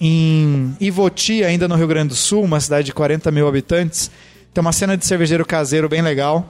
Em 0.00 0.74
Ivoti, 0.80 1.42
ainda 1.44 1.66
no 1.68 1.74
Rio 1.74 1.88
Grande 1.88 2.08
do 2.08 2.14
Sul, 2.14 2.42
uma 2.42 2.60
cidade 2.60 2.86
de 2.86 2.92
40 2.92 3.30
mil 3.30 3.48
habitantes, 3.48 4.10
tem 4.54 4.60
uma 4.60 4.72
cena 4.72 4.96
de 4.96 5.06
cervejeiro 5.06 5.44
caseiro 5.46 5.88
bem 5.88 6.02
legal. 6.02 6.48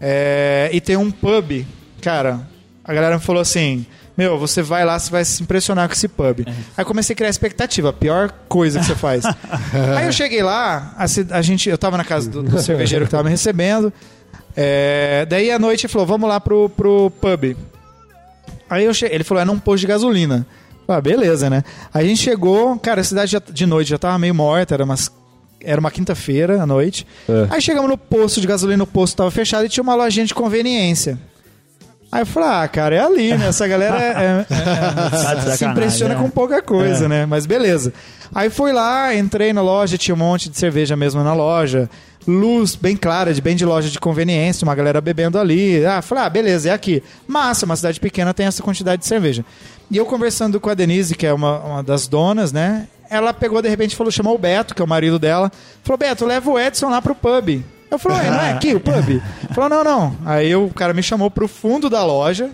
É, 0.00 0.70
E 0.72 0.80
tem 0.80 0.96
um 0.96 1.10
pub, 1.10 1.66
cara, 2.00 2.40
a 2.84 2.94
galera 2.94 3.16
me 3.16 3.22
falou 3.22 3.42
assim: 3.42 3.84
Meu, 4.16 4.38
você 4.38 4.62
vai 4.62 4.84
lá, 4.84 4.98
você 4.98 5.10
vai 5.10 5.24
se 5.24 5.42
impressionar 5.42 5.88
com 5.88 5.94
esse 5.94 6.06
pub. 6.08 6.40
Aí 6.46 6.54
eu 6.78 6.84
comecei 6.86 7.14
a 7.14 7.16
criar 7.16 7.28
expectativa, 7.30 7.90
a 7.90 7.92
pior 7.92 8.30
coisa 8.48 8.78
que 8.80 8.86
você 8.86 8.94
faz. 8.94 9.24
Aí 9.96 10.06
eu 10.06 10.12
cheguei 10.12 10.42
lá, 10.42 10.94
a, 10.96 11.04
a 11.36 11.42
gente, 11.42 11.68
eu 11.68 11.76
tava 11.78 11.96
na 11.96 12.04
casa 12.04 12.30
do, 12.30 12.42
do 12.42 12.60
cervejeiro 12.62 13.04
que 13.06 13.10
tava 13.10 13.24
me 13.24 13.30
recebendo. 13.30 13.92
é, 14.56 15.26
daí 15.26 15.50
à 15.50 15.58
noite 15.58 15.86
ele 15.86 15.92
falou: 15.92 16.06
Vamos 16.06 16.28
lá 16.28 16.40
pro, 16.40 16.68
pro 16.70 17.10
pub. 17.20 17.56
Aí 18.70 18.84
eu 18.84 18.94
cheguei, 18.94 19.16
ele 19.16 19.24
falou: 19.24 19.42
É 19.42 19.44
num 19.44 19.58
posto 19.58 19.80
de 19.80 19.86
gasolina. 19.88 20.46
Ah, 20.86 21.00
beleza, 21.02 21.50
né? 21.50 21.62
Aí 21.92 22.06
a 22.06 22.08
gente 22.08 22.22
chegou, 22.22 22.78
cara, 22.78 23.02
a 23.02 23.04
cidade 23.04 23.32
já- 23.32 23.42
de 23.52 23.66
noite 23.66 23.90
já 23.90 23.98
tava 23.98 24.18
meio 24.18 24.34
morta, 24.34 24.74
era 24.74 24.84
umas. 24.84 25.10
Era 25.62 25.80
uma 25.80 25.90
quinta-feira 25.90 26.62
à 26.62 26.66
noite. 26.66 27.06
É. 27.28 27.46
Aí 27.50 27.60
chegamos 27.60 27.90
no 27.90 27.98
posto 27.98 28.40
de 28.40 28.46
gasolina, 28.46 28.84
o 28.84 28.86
posto 28.86 29.16
tava 29.16 29.30
fechado 29.30 29.66
e 29.66 29.68
tinha 29.68 29.82
uma 29.82 29.94
lojinha 29.94 30.24
de 30.24 30.34
conveniência. 30.34 31.18
Aí 32.10 32.22
eu 32.22 32.26
falei, 32.26 32.48
ah, 32.48 32.68
cara, 32.68 32.94
é 32.96 33.00
ali, 33.00 33.36
né? 33.36 33.48
Essa 33.48 33.66
galera 33.68 34.00
é- 34.02 34.12
é- 34.12 34.46
é- 35.52 35.56
se 35.56 35.64
impressiona 35.64 36.14
né? 36.14 36.20
com 36.20 36.30
pouca 36.30 36.62
coisa, 36.62 37.06
né? 37.08 37.26
Mas 37.26 37.44
beleza. 37.44 37.92
Aí 38.34 38.48
fui 38.48 38.72
lá, 38.72 39.14
entrei 39.14 39.52
na 39.52 39.60
loja, 39.60 39.98
tinha 39.98 40.14
um 40.14 40.18
monte 40.18 40.48
de 40.48 40.56
cerveja 40.56 40.96
mesmo 40.96 41.22
na 41.22 41.34
loja. 41.34 41.88
Luz 42.26 42.74
bem 42.74 42.96
clara, 42.96 43.32
de 43.32 43.40
bem 43.40 43.56
de 43.56 43.64
loja 43.64 43.88
de 43.90 43.98
conveniência, 43.98 44.64
uma 44.64 44.74
galera 44.74 45.00
bebendo 45.00 45.38
ali. 45.38 45.84
Ah, 45.84 46.00
falei, 46.02 46.24
ah, 46.24 46.28
beleza, 46.30 46.68
é 46.70 46.72
aqui. 46.72 47.02
Massa, 47.26 47.66
uma 47.66 47.76
cidade 47.76 48.00
pequena 48.00 48.32
tem 48.32 48.46
essa 48.46 48.62
quantidade 48.62 49.00
de 49.02 49.08
cerveja. 49.08 49.44
E 49.90 49.96
eu 49.96 50.04
conversando 50.06 50.60
com 50.60 50.68
a 50.68 50.74
Denise, 50.74 51.14
que 51.14 51.26
é 51.26 51.32
uma, 51.32 51.58
uma 51.60 51.82
das 51.82 52.06
donas, 52.06 52.52
né? 52.52 52.86
Ela 53.10 53.32
pegou, 53.32 53.62
de 53.62 53.68
repente, 53.68 53.96
falou, 53.96 54.10
chamou 54.10 54.34
o 54.34 54.38
Beto, 54.38 54.74
que 54.74 54.82
é 54.82 54.84
o 54.84 54.88
marido 54.88 55.18
dela. 55.18 55.50
Falou, 55.82 55.98
Beto, 55.98 56.26
leva 56.26 56.50
o 56.50 56.58
Edson 56.58 56.88
lá 56.88 57.00
pro 57.00 57.14
pub. 57.14 57.62
Eu 57.90 57.98
falei, 57.98 58.30
não 58.30 58.40
é 58.40 58.52
aqui 58.52 58.74
o 58.74 58.80
pub? 58.80 59.22
Falou, 59.54 59.70
não, 59.70 59.82
não. 59.82 60.16
Aí 60.26 60.54
o 60.54 60.68
cara 60.68 60.92
me 60.92 61.02
chamou 61.02 61.30
pro 61.30 61.48
fundo 61.48 61.88
da 61.88 62.04
loja, 62.04 62.50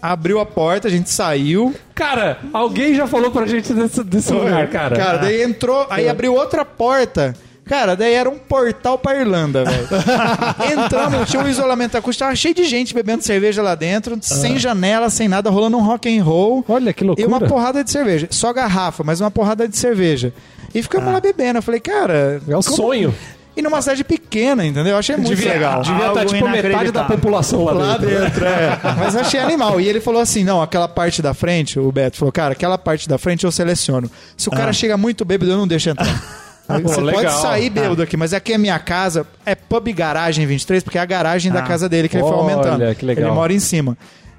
abriu 0.00 0.40
a 0.40 0.46
porta, 0.46 0.88
a 0.88 0.90
gente 0.90 1.10
saiu. 1.10 1.74
Cara, 1.94 2.38
alguém 2.54 2.94
já 2.94 3.06
falou 3.06 3.30
pra 3.30 3.44
gente 3.46 3.74
desse, 3.74 4.02
desse 4.02 4.32
lugar, 4.32 4.66
cara. 4.68 4.96
Cara, 4.96 5.18
daí 5.18 5.42
entrou, 5.42 5.86
aí 5.90 6.08
abriu 6.08 6.34
outra 6.34 6.64
porta. 6.64 7.34
Cara, 7.68 7.94
daí 7.94 8.14
era 8.14 8.28
um 8.30 8.38
portal 8.38 8.98
pra 8.98 9.20
Irlanda, 9.20 9.64
velho. 9.64 9.86
Entramos, 10.84 11.28
tinha 11.30 11.42
um 11.42 11.48
isolamento 11.48 11.96
acústico, 11.96 12.24
tava 12.24 12.34
cheio 12.36 12.54
de 12.54 12.64
gente 12.64 12.94
bebendo 12.94 13.22
cerveja 13.22 13.62
lá 13.62 13.74
dentro, 13.74 14.16
sem 14.22 14.58
janela, 14.58 15.10
sem 15.10 15.28
nada, 15.28 15.50
rolando 15.50 15.76
um 15.76 15.82
rock 15.84 16.08
and 16.18 16.22
roll. 16.24 16.64
Olha 16.68 16.92
que 16.92 17.04
E 17.04 17.06
loucura. 17.06 17.28
uma 17.28 17.40
porrada 17.40 17.84
de 17.84 17.90
cerveja. 17.90 18.26
Só 18.30 18.52
garrafa, 18.52 19.04
mas 19.04 19.20
uma 19.20 19.30
porrada 19.30 19.68
de 19.68 19.76
cerveja. 19.76 20.32
E 20.74 20.82
ficamos 20.82 21.12
lá 21.12 21.20
bebendo. 21.20 21.58
Eu 21.58 21.62
falei, 21.62 21.80
cara. 21.80 22.40
É 22.48 22.56
o 22.56 22.62
como- 22.62 22.76
sonho. 22.76 23.14
E 23.56 23.62
numa 23.62 23.82
cidade 23.82 24.04
pequena, 24.04 24.64
entendeu? 24.64 24.92
Eu 24.92 24.98
achei 24.98 25.16
muito 25.16 25.30
Devia, 25.34 25.52
legal. 25.54 25.82
devia 25.82 25.96
estar 26.06 26.20
Algo 26.20 26.32
tipo 26.32 26.48
metade 26.48 26.92
da 26.92 27.02
população 27.02 27.64
lá, 27.64 27.72
Lá 27.72 27.96
dentro. 27.96 28.20
dentro, 28.20 28.44
é. 28.46 28.78
Mas 28.96 29.14
eu 29.16 29.20
achei 29.20 29.40
animal. 29.40 29.80
E 29.80 29.88
ele 29.88 30.00
falou 30.00 30.22
assim: 30.22 30.44
não, 30.44 30.62
aquela 30.62 30.86
parte 30.86 31.20
da 31.20 31.34
frente, 31.34 31.76
o 31.76 31.90
Beto 31.90 32.18
falou, 32.18 32.30
cara, 32.30 32.52
aquela 32.52 32.78
parte 32.78 33.08
da 33.08 33.18
frente 33.18 33.44
eu 33.44 33.50
seleciono. 33.50 34.08
Se 34.36 34.48
o 34.48 34.52
cara 34.52 34.72
chega 34.72 34.96
muito 34.96 35.24
bêbado, 35.24 35.50
eu 35.50 35.56
não 35.56 35.66
deixo 35.66 35.90
entrar. 35.90 36.06
Pô, 36.68 36.88
Você 36.88 37.00
pode 37.00 37.32
sair 37.32 37.70
bêbado 37.70 38.02
aqui, 38.02 38.16
mas 38.16 38.34
aqui 38.34 38.52
é 38.52 38.58
minha 38.58 38.78
casa, 38.78 39.26
é 39.46 39.54
pub 39.54 39.88
garagem 39.92 40.46
23, 40.46 40.82
porque 40.84 40.98
é 40.98 41.00
a 41.00 41.06
garagem 41.06 41.50
da 41.50 41.60
Ah. 41.60 41.62
casa 41.62 41.88
dele 41.88 42.08
que 42.08 42.16
ele 42.16 42.22
foi 42.24 42.32
Olha, 42.32 42.54
aumentando. 42.54 42.94
que 42.94 43.04
legal. 43.06 43.24
Ele 43.26 43.34
mora 43.34 43.52
em 43.52 43.58
cima. 43.58 43.96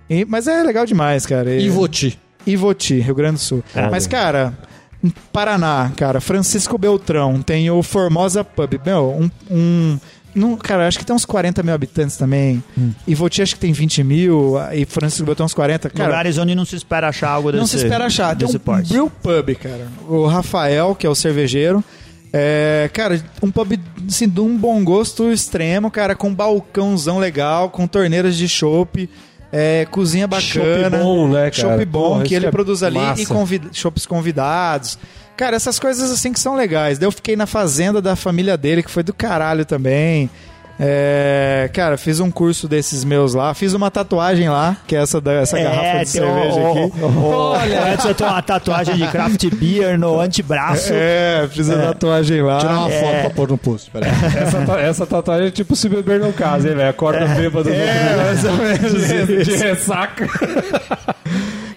E- 0.09 0.25
mas 0.25 0.47
é 0.47 0.61
legal 0.63 0.85
demais, 0.85 1.25
cara. 1.25 1.49
E, 1.55 1.65
Ivoti. 1.65 2.19
Ivoti, 2.45 2.99
Rio 2.99 3.15
Grande 3.15 3.35
do 3.35 3.39
Sul. 3.41 3.63
Ah, 3.75 3.89
mas, 3.91 4.05
cara, 4.05 4.53
Paraná, 5.31 5.91
cara, 5.95 6.19
Francisco 6.21 6.77
Beltrão, 6.77 7.41
tem 7.41 7.69
o 7.71 7.81
Formosa 7.81 8.43
Pub. 8.43 8.79
Meu, 8.85 9.09
um. 9.19 9.29
um 9.49 9.99
não, 10.35 10.55
cara, 10.55 10.87
acho 10.87 10.99
que 10.99 11.05
tem 11.05 11.15
uns 11.15 11.25
40 11.25 11.63
mil 11.63 11.73
habitantes 11.73 12.15
também. 12.15 12.63
Hum. 12.77 12.91
Ivoti 13.07 13.41
acho 13.41 13.55
que 13.55 13.59
tem 13.59 13.73
20 13.73 14.03
mil. 14.03 14.55
E 14.73 14.85
Francisco 14.85 15.25
Beltrão 15.25 15.45
uns 15.45 15.53
40. 15.55 15.89
Cara, 15.89 16.09
Lugares 16.09 16.37
onde 16.37 16.53
não 16.53 16.65
se 16.65 16.75
espera 16.75 17.09
achar 17.09 17.29
algo 17.29 17.51
desse 17.51 17.59
não 17.59 17.67
se 17.67 17.77
espera 17.77 18.05
achar. 18.05 18.35
Tem 18.35 18.47
um 18.47 18.53
porte. 18.59 18.89
Brew 18.93 19.09
Pub, 19.09 19.55
cara. 19.55 19.87
O 20.07 20.27
Rafael, 20.27 20.93
que 20.93 21.07
é 21.07 21.09
o 21.09 21.15
cervejeiro. 21.15 21.83
É, 22.31 22.89
cara, 22.93 23.21
um 23.41 23.51
pub 23.51 23.79
assim, 24.07 24.27
de 24.27 24.39
um 24.39 24.55
bom 24.55 24.83
gosto 24.83 25.31
extremo, 25.31 25.89
cara, 25.89 26.15
com 26.15 26.33
balcãozão 26.33 27.17
legal, 27.17 27.69
com 27.69 27.87
torneiras 27.87 28.35
de 28.35 28.47
chopp, 28.47 29.09
é, 29.51 29.87
cozinha 29.89 30.27
bacana. 30.27 30.89
Chopp 30.89 31.03
bom, 31.03 31.27
né, 31.27 31.49
cara? 31.49 31.53
Chopp 31.53 31.85
bom, 31.85 32.09
Porra, 32.09 32.23
que 32.23 32.35
ele 32.35 32.45
é 32.45 32.51
produz 32.51 32.83
ali 32.83 32.97
massa. 32.97 33.21
e 33.21 33.25
convid 33.25 33.69
convidados. 34.07 34.99
Cara, 35.35 35.55
essas 35.55 35.79
coisas 35.79 36.11
assim 36.11 36.33
que 36.33 36.39
são 36.39 36.55
legais. 36.55 36.99
Daí 36.99 37.07
eu 37.07 37.11
fiquei 37.11 37.35
na 37.35 37.47
fazenda 37.47 38.01
da 38.01 38.15
família 38.15 38.57
dele, 38.57 38.83
que 38.83 38.91
foi 38.91 39.03
do 39.03 39.13
caralho 39.13 39.65
também. 39.65 40.29
É, 40.81 41.69
cara, 41.73 41.97
fiz 41.97 42.21
um 42.21 42.31
curso 42.31 42.65
desses 42.65 43.03
meus 43.03 43.33
lá, 43.33 43.53
fiz 43.53 43.73
uma 43.73 43.91
tatuagem 43.91 44.47
lá, 44.49 44.77
que 44.87 44.95
é 44.95 45.01
essa, 45.01 45.19
da- 45.19 45.33
essa 45.33 45.59
garrafa 45.59 45.99
de 46.05 46.09
cerveja 46.09 46.57
o- 46.57 46.71
aqui. 46.71 46.79
o- 47.01 47.05
o- 47.05 47.51
o 47.51 47.93
Edson 47.93 48.13
tem 48.13 48.25
uma 48.27 48.41
tatuagem 48.41 48.95
de 48.95 49.05
craft 49.07 49.45
beer 49.55 49.99
no 49.99 50.21
antebraço. 50.21 50.91
É, 50.93 51.49
fiz 51.51 51.69
a 51.69 51.77
tatuagem 51.87 52.41
lá. 52.41 52.59
Tirar 52.59 52.79
uma 52.79 52.91
É. 52.91 53.01
foto 53.01 53.19
pra 53.21 53.29
pôr 53.31 53.49
no 53.49 53.57
post, 53.57 53.91
peraí. 53.91 54.09
Essa, 54.09 54.79
essa 54.79 55.05
tatuagem 55.05 55.47
é 55.47 55.51
tipo 55.51 55.75
se 55.75 55.89
beber 55.89 56.17
não 56.21 56.31
casa, 56.31 56.69
hein, 56.69 56.75
velho? 56.75 56.89
Acorda 56.89 57.25
bêbado 57.27 57.69
no 57.69 57.75
É, 57.75 58.15
mais 58.15 58.45
ou 58.45 58.53
menos 58.53 59.07
de, 59.07 59.43
de 59.43 59.55
ressaca. 59.57 60.29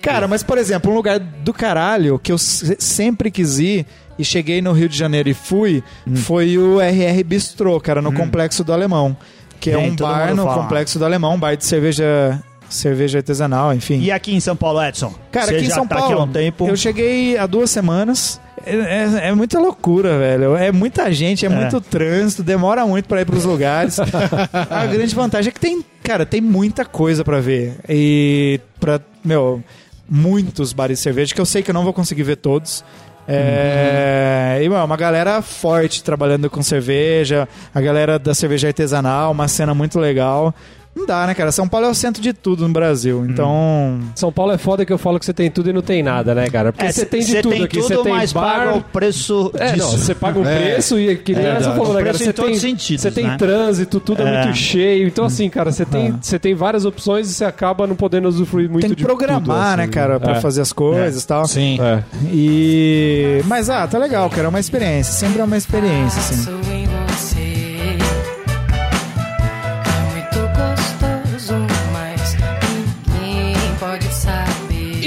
Cara, 0.01 0.27
mas 0.27 0.43
por 0.43 0.59
exemplo, 0.59 0.91
um 0.91 0.95
lugar 0.95 1.19
do 1.19 1.53
caralho 1.53 2.19
que 2.19 2.33
eu 2.33 2.39
se- 2.39 2.77
sempre 2.79 3.31
quis 3.31 3.59
ir 3.59 3.87
e 4.19 4.25
cheguei 4.25 4.61
no 4.63 4.73
Rio 4.73 4.89
de 4.89 4.97
Janeiro 4.97 5.29
e 5.29 5.35
fui, 5.35 5.83
Hum. 6.07 6.17
foi 6.17 6.59
o 6.59 6.81
RR 6.81 7.23
Bistrô, 7.25 7.81
cara, 7.81 8.01
no 8.03 8.13
Complexo 8.13 8.63
do 8.65 8.73
Alemão. 8.73 9.17
Que 9.61 9.71
é 9.71 9.77
Bem, 9.77 9.91
um 9.93 9.97
todo 9.97 10.09
bar 10.09 10.35
no 10.35 10.45
fala. 10.45 10.63
Complexo 10.63 10.99
do 10.99 11.05
Alemão, 11.05 11.35
um 11.35 11.39
bar 11.39 11.55
de 11.57 11.65
cerveja, 11.65 12.43
cerveja 12.69 13.19
artesanal, 13.19 13.73
enfim. 13.73 14.01
E 14.01 14.11
aqui 14.11 14.35
em 14.35 14.41
São 14.41 14.57
Paulo, 14.57 14.83
Edson? 14.83 15.15
Cara, 15.31 15.47
Você 15.47 15.55
aqui 15.57 15.67
em 15.67 15.71
São 15.71 15.87
tá 15.87 15.97
Paulo, 15.97 16.23
um 16.25 16.29
tempo. 16.29 16.67
eu 16.69 16.77
cheguei 16.77 17.37
há 17.39 17.47
duas 17.47 17.71
semanas. 17.71 18.41
É, 18.65 18.75
é- 18.77 19.29
é 19.29 19.35
muita 19.35 19.59
loucura, 19.59 20.19
velho. 20.19 20.57
É 20.57 20.71
muita 20.71 21.11
gente, 21.13 21.45
é, 21.45 21.49
muito 21.49 21.81
trânsito, 21.81 22.43
demora 22.45 22.85
muito 22.87 23.07
pra 23.09 23.21
ir 23.21 23.25
pros 23.25 23.45
lugares. 23.45 23.99
a 24.71 24.87
grande 24.87 25.15
vantagem 25.15 25.49
é 25.51 25.53
que 25.53 25.59
tem, 25.61 25.85
cara, 26.03 26.25
tem 26.27 26.41
muita 26.41 26.85
coisa 26.85 27.25
pra 27.25 27.41
ver. 27.41 27.75
E 27.89 28.61
pra, 28.81 29.01
meu, 29.25 29.63
muitos 30.09 30.73
bares 30.73 30.99
de 30.99 31.03
cerveja 31.03 31.35
que 31.35 31.41
eu 31.41 31.47
sei 31.47 31.63
que 31.63 31.71
eu 31.71 31.75
não 31.75 31.85
vou 31.85 31.93
conseguir 31.93 32.23
ver 32.23 32.37
todos. 32.37 32.85
É, 33.27 34.61
e, 34.63 34.69
mano, 34.69 34.85
uma 34.85 34.97
galera 34.97 35.41
forte 35.43 36.03
trabalhando 36.03 36.51
com 36.51 36.63
cerveja, 36.63 37.49
a 37.75 37.81
galera 37.81 38.19
da 38.19 38.35
cerveja 38.35 38.69
artesanal, 38.69 39.33
uma 39.33 39.49
cena 39.49 39.75
muito 39.75 39.99
legal. 39.99 40.55
Não 40.95 41.07
dá, 41.07 41.27
né, 41.27 41.35
cara? 41.35 41.51
São 41.51 41.67
Paulo 41.67 41.87
é 41.87 41.91
o 41.91 41.95
centro 41.95 42.21
de 42.23 42.35
tudo 42.35 42.67
no 42.69 42.73
Brasil. 42.75 43.25
Então, 43.27 43.99
São 44.15 44.31
Paulo 44.31 44.53
é 44.53 44.59
foda 44.59 44.85
que 44.85 44.93
eu 44.93 44.99
falo 44.99 45.19
que 45.19 45.25
você 45.25 45.33
tem 45.33 45.51
tudo 45.51 45.71
e 45.71 45.73
não 45.73 45.81
tem 45.81 46.03
nada, 46.03 46.35
né, 46.35 46.49
cara? 46.51 46.71
Porque 46.71 46.85
É, 46.87 46.93
você 46.93 47.07
tem 47.07 47.21
de 47.23 47.41
tudo 47.41 47.53
tem 47.55 47.65
aqui. 47.65 47.77
tudo, 47.79 47.89
Você 47.89 48.03
tem 48.03 48.13
mas 48.13 48.33
bar... 48.33 48.43
paga 48.59 48.75
o 48.77 48.83
preço 48.83 49.51
É, 49.55 49.73
disso. 49.73 49.79
não, 49.79 49.91
você 49.99 50.15
paga 50.15 50.39
um 50.39 50.45
É. 50.47 50.55
preço 50.73 50.99
e 50.99 51.17
que 51.17 51.35
nem 51.35 51.47
É 51.47 51.49
essa 51.57 51.71
falou, 51.73 51.95
né, 51.95 52.01
O 52.03 52.05
cara? 52.05 52.19
Você 52.19 52.33
tem, 52.33 52.51
os 52.53 52.61
sentidos, 52.61 53.01
você 53.03 53.11
tem 53.11 53.27
né? 53.27 53.37
trânsito, 53.39 54.01
tudo 54.01 54.23
é. 54.23 54.27
É. 54.35 54.45
muito 54.45 54.57
cheio. 54.59 55.09
Então, 55.09 55.25
assim, 55.25 55.49
cara, 55.49 55.73
você 55.73 55.87
tem, 55.87 56.15
você 56.21 56.39
tem 56.39 56.55
várias 56.55 56.85
opções 56.85 57.31
e 57.31 57.33
você 57.35 57.45
acaba 57.47 57.87
não 57.87 57.97
podendo 57.97 58.29
usufruir 58.29 58.69
muito 58.69 58.83
tem 58.83 58.91
de 58.91 58.97
que 58.97 59.03
programar, 59.03 59.41
tudo, 59.43 59.53
assim. 59.53 59.77
né, 59.79 59.87
cara, 59.89 60.21
pra 60.21 60.37
É. 60.37 60.41
fazer 60.41 60.61
as 60.61 60.73
coisas 60.75 61.23
e 61.23 61.27
tal. 61.27 61.47
Sim. 61.47 61.79
É. 61.81 62.03
E. 62.31 63.41
Mas, 63.47 63.71
ah, 63.71 63.87
tá 63.87 63.97
legal, 63.99 64.29
cara. 64.29 64.45
É 64.45 64.49
uma 64.49 64.61
experiência. 64.61 65.13
Sempre 65.15 65.41
é 65.41 65.45
uma 65.45 65.57
experiência, 65.57 66.19
assim. 66.21 66.92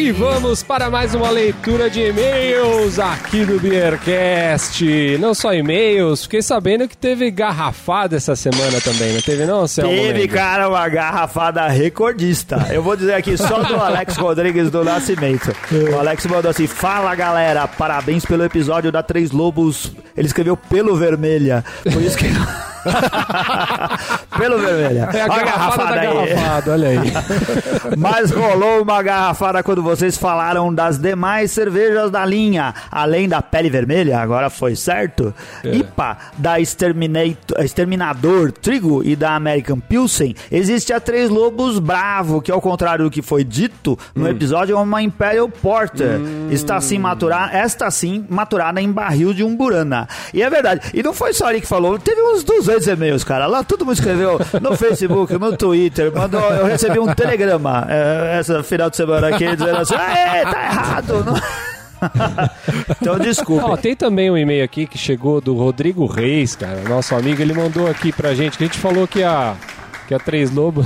E 0.05 0.11
vamos 0.11 0.61
para 0.61 0.87
mais 0.87 1.15
uma 1.15 1.31
leitura 1.31 1.89
de 1.89 1.99
e-mails 1.99 2.99
aqui 2.99 3.43
do 3.43 3.59
Beercast. 3.59 5.17
Não 5.19 5.33
só 5.33 5.51
e-mails, 5.51 6.21
fiquei 6.25 6.43
sabendo 6.43 6.87
que 6.87 6.95
teve 6.95 7.31
garrafada 7.31 8.15
essa 8.15 8.35
semana 8.35 8.79
também, 8.81 9.13
não 9.13 9.21
teve 9.21 9.47
não, 9.47 9.65
Celso? 9.65 9.89
Teve, 9.89 10.27
cara, 10.27 10.69
uma 10.69 10.87
garrafada 10.89 11.67
recordista. 11.67 12.67
Eu 12.71 12.83
vou 12.83 12.95
dizer 12.95 13.15
aqui 13.15 13.35
só 13.35 13.63
do 13.63 13.73
Alex 13.77 14.15
Rodrigues 14.21 14.69
do 14.69 14.83
Nascimento. 14.83 15.51
O 15.91 15.97
Alex 15.97 16.23
mandou 16.27 16.51
assim: 16.51 16.67
Fala 16.67 17.15
galera, 17.15 17.67
parabéns 17.67 18.23
pelo 18.23 18.45
episódio 18.45 18.91
da 18.91 19.01
Três 19.01 19.31
Lobos. 19.31 19.91
Ele 20.15 20.27
escreveu 20.27 20.55
pelo 20.55 20.95
vermelha. 20.95 21.65
Por 21.81 21.99
isso 21.99 22.15
que. 22.15 22.25
pelo 24.37 24.57
vermelha. 24.59 25.09
É 25.13 25.21
a 25.21 25.25
Olha 25.25 25.43
garrafada 25.43 25.95
garrafada, 25.95 26.71
olha 26.71 26.89
aí. 26.89 26.99
Mas 27.97 28.31
rolou 28.31 28.81
uma 28.81 29.01
garrafada 29.01 29.63
quando 29.63 29.81
vocês 29.81 30.17
falaram 30.17 30.73
das 30.73 30.97
demais 30.97 31.51
cervejas 31.51 32.11
da 32.11 32.25
linha. 32.25 32.73
Além 32.91 33.27
da 33.27 33.41
pele 33.41 33.69
vermelha, 33.69 34.19
agora 34.19 34.49
foi 34.49 34.75
certo? 34.75 35.33
IPA, 35.63 36.17
da 36.37 36.59
Exterminator, 36.59 37.63
Exterminador 37.63 38.51
Trigo 38.51 39.03
e 39.03 39.15
da 39.15 39.35
American 39.35 39.79
Pilsen, 39.79 40.35
existe 40.51 40.93
a 40.93 40.99
Três 40.99 41.29
Lobos 41.29 41.79
Bravo, 41.79 42.41
que 42.41 42.51
ao 42.51 42.61
contrário 42.61 43.05
do 43.05 43.11
que 43.11 43.21
foi 43.21 43.43
dito 43.43 43.97
no 44.13 44.27
episódio, 44.27 44.75
é 44.75 44.79
uma 44.79 45.01
Imperial 45.01 45.49
Porter. 45.49 46.19
Está 46.51 46.77
assim 46.77 46.97
maturada, 46.97 47.55
esta 47.55 47.89
sim 47.91 48.25
maturada 48.29 48.81
em 48.81 48.91
barril 48.91 49.33
de 49.33 49.43
umburana. 49.43 50.07
E 50.33 50.41
é 50.41 50.49
verdade. 50.49 50.91
E 50.93 51.01
não 51.01 51.13
foi 51.13 51.33
só 51.33 51.49
ele 51.49 51.61
que 51.61 51.67
falou, 51.67 51.97
teve 51.97 52.21
uns 52.21 52.43
200 52.43 52.74
e-mails, 52.87 53.23
cara. 53.23 53.47
Lá 53.47 53.63
todo 53.63 53.85
mundo 53.85 53.95
escreveu 53.95 54.39
no 54.61 54.75
Facebook, 54.75 55.33
no 55.37 55.55
Twitter, 55.55 56.11
mandou, 56.13 56.41
eu 56.41 56.65
recebi 56.65 56.99
um 56.99 57.13
telegrama 57.13 57.85
é, 57.89 58.39
essa 58.39 58.61
final 58.63 58.89
de 58.89 58.97
semana 58.97 59.29
aqui 59.29 59.55
dizendo 59.55 59.77
assim, 59.77 59.95
Aê, 59.95 60.43
tá 60.43 60.65
errado. 60.65 61.23
Não... 61.23 61.35
então 63.01 63.19
desculpa. 63.19 63.77
Tem 63.77 63.95
também 63.95 64.29
um 64.29 64.37
e-mail 64.37 64.63
aqui 64.63 64.85
que 64.85 64.97
chegou 64.97 65.41
do 65.41 65.55
Rodrigo 65.55 66.05
Reis, 66.05 66.55
cara, 66.55 66.81
nosso 66.87 67.15
amigo. 67.15 67.41
Ele 67.41 67.53
mandou 67.53 67.87
aqui 67.87 68.11
pra 68.11 68.33
gente, 68.33 68.57
que 68.57 68.63
a 68.63 68.67
gente 68.67 68.79
falou 68.79 69.07
que 69.07 69.23
a, 69.23 69.55
que 70.07 70.13
a 70.13 70.19
Três 70.19 70.51
Lobos... 70.51 70.85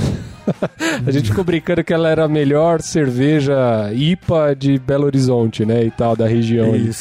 a 1.05 1.11
gente 1.11 1.29
ficou 1.29 1.43
brincando 1.43 1.83
que 1.83 1.93
ela 1.93 2.09
era 2.09 2.25
a 2.25 2.27
melhor 2.27 2.81
cerveja 2.81 3.91
IPA 3.93 4.55
de 4.55 4.79
Belo 4.79 5.05
Horizonte, 5.05 5.65
né, 5.65 5.83
e 5.83 5.91
tal, 5.91 6.15
da 6.15 6.27
região. 6.27 6.73
ali. 6.73 6.91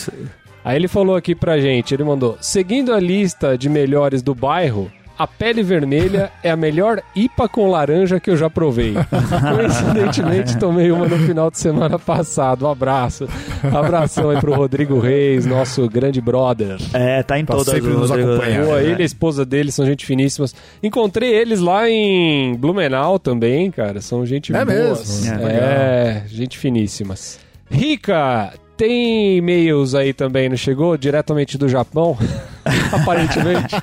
Aí 0.65 0.77
ele 0.77 0.89
falou 0.89 1.17
aqui 1.17 1.35
pra 1.35 1.59
gente, 1.61 1.95
ele 1.95 2.05
mandou: 2.05 2.37
seguindo 2.41 2.93
a 2.93 3.01
lista 3.01 3.57
de 3.57 3.69
melhores 3.69 4.21
do 4.23 4.35
bairro, 4.35 4.91
a 5.19 5.27
pele 5.27 5.63
vermelha 5.63 6.31
é 6.45 6.51
a 6.51 6.57
melhor 6.57 7.01
IPA 7.17 7.49
com 7.49 7.69
laranja 7.71 8.21
que 8.21 8.31
eu 8.31 8.37
já 8.37 8.49
provei. 8.51 8.95
Coincidentemente, 9.57 10.57
tomei 10.59 10.91
uma 10.93 11.07
no 11.09 11.17
final 11.27 11.51
de 11.51 11.59
semana 11.59 11.99
passado. 11.99 12.67
Um 12.67 12.71
abraço. 12.71 13.27
Abração 13.75 14.31
aí 14.31 14.39
pro 14.41 14.55
Rodrigo 14.55 14.99
Reis, 15.01 15.45
nosso 15.47 15.89
grande 15.89 16.21
brother. 16.21 16.77
É, 16.93 17.23
tá 17.23 17.39
em 17.39 17.45
Tá 17.45 17.55
todas. 17.55 17.75
sempre 17.75 17.91
o 17.91 17.99
nos 17.99 18.11
Rodrigo. 18.11 18.33
acompanhando. 18.33 18.65
Boa, 18.67 18.81
É. 18.81 18.85
ele 18.85 19.01
e 19.01 19.03
a 19.03 19.07
esposa 19.07 19.45
dele 19.45 19.73
são 19.73 19.85
gente 19.87 20.05
finíssimas. 20.07 20.55
Encontrei 20.83 21.35
eles 21.35 21.61
lá 21.61 21.89
em 21.89 22.55
Blumenau 22.57 23.19
também, 23.19 23.71
cara. 23.71 24.01
São 24.01 24.25
gente 24.27 24.55
É 24.55 24.65
boas. 24.65 25.23
mesmo? 25.25 25.47
É, 25.49 26.23
gente 26.29 26.57
finíssimas. 26.59 27.41
Rica, 27.71 28.53
tem 28.79 29.37
e-mails 29.39 29.95
aí 29.95 30.13
também, 30.13 30.49
não 30.49 30.57
chegou? 30.57 30.97
Diretamente 30.97 31.59
do 31.59 31.69
Japão? 31.69 32.17
Aparentemente. 32.93 33.75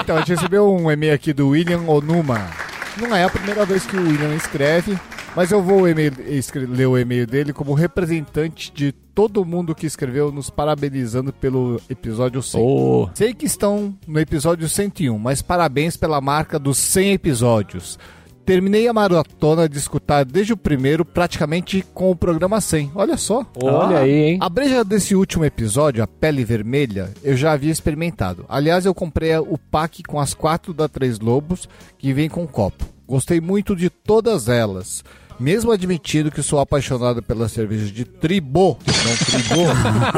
Então, 0.00 0.16
a 0.16 0.18
gente 0.20 0.34
recebeu 0.34 0.74
um 0.74 0.90
e-mail 0.90 1.14
aqui 1.14 1.32
do 1.32 1.50
William 1.50 1.82
Onuma. 1.86 2.50
Não 3.00 3.14
é 3.14 3.22
a 3.22 3.30
primeira 3.30 3.64
vez 3.64 3.86
que 3.86 3.96
o 3.96 4.02
William 4.02 4.34
escreve, 4.34 4.98
mas 5.36 5.52
eu 5.52 5.62
vou 5.62 5.82
ler 5.82 6.86
o 6.86 6.98
e-mail 6.98 7.26
dele 7.26 7.52
como 7.52 7.72
representante 7.72 8.72
de 8.74 8.90
todo 9.14 9.44
mundo 9.44 9.74
que 9.74 9.86
escreveu, 9.86 10.32
nos 10.32 10.50
parabenizando 10.50 11.32
pelo 11.32 11.80
episódio 11.88 12.42
100. 12.42 12.60
Ô, 12.60 13.08
Sei 13.14 13.32
que 13.32 13.46
estão 13.46 13.94
no 14.06 14.18
episódio 14.18 14.68
101, 14.68 15.16
mas 15.16 15.40
parabéns 15.40 15.96
pela 15.96 16.20
marca 16.20 16.58
dos 16.58 16.76
100 16.78 17.12
episódios. 17.12 17.98
Terminei 18.44 18.88
a 18.88 18.92
maratona 18.92 19.68
de 19.68 19.78
escutar 19.78 20.24
desde 20.24 20.52
o 20.52 20.56
primeiro, 20.56 21.04
praticamente 21.04 21.84
com 21.94 22.10
o 22.10 22.16
programa 22.16 22.60
100. 22.60 22.92
Olha 22.94 23.16
só. 23.16 23.46
olha 23.62 23.98
aí, 23.98 24.10
hein? 24.10 24.38
A 24.40 24.48
breja 24.48 24.84
desse 24.84 25.14
último 25.14 25.44
episódio, 25.44 26.02
a 26.02 26.06
pele 26.06 26.44
vermelha, 26.44 27.10
eu 27.22 27.36
já 27.36 27.52
havia 27.52 27.70
experimentado. 27.70 28.44
Aliás, 28.48 28.84
eu 28.86 28.94
comprei 28.94 29.36
o 29.36 29.56
pack 29.56 30.02
com 30.02 30.18
as 30.18 30.34
quatro 30.34 30.74
da 30.74 30.88
Três 30.88 31.20
Lobos, 31.20 31.68
que 31.98 32.12
vem 32.12 32.28
com 32.28 32.46
copo. 32.46 32.84
Gostei 33.06 33.40
muito 33.40 33.76
de 33.76 33.90
todas 33.90 34.48
elas. 34.48 35.04
Mesmo 35.38 35.72
admitindo 35.72 36.30
que 36.30 36.42
sou 36.42 36.58
apaixonado 36.58 37.22
pela 37.22 37.48
cerveja 37.48 37.90
de 37.90 38.04
tribô, 38.04 38.76
não 38.86 39.16
tribô, 39.16 39.64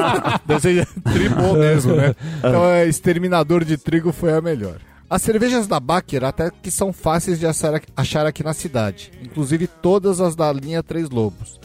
deve 0.44 0.60
ser 0.60 0.88
tribô 1.12 1.52
mesmo, 1.54 1.94
né? 1.94 2.14
Então, 2.38 2.64
é, 2.64 2.88
exterminador 2.88 3.64
de 3.64 3.76
trigo 3.76 4.12
foi 4.12 4.32
a 4.32 4.40
melhor. 4.40 4.78
As 5.12 5.20
cervejas 5.20 5.66
da 5.66 5.78
Baker 5.78 6.24
até 6.24 6.50
que 6.50 6.70
são 6.70 6.90
fáceis 6.90 7.38
de 7.38 7.46
achar 7.46 8.24
aqui- 8.24 8.42
na 8.42 8.54
cidade, 8.54 9.12
inclusive 9.22 9.66
todas 9.66 10.22
as 10.22 10.34
da 10.34 10.50
linha 10.50 10.82
Três 10.82 11.10
Lobos. 11.10 11.60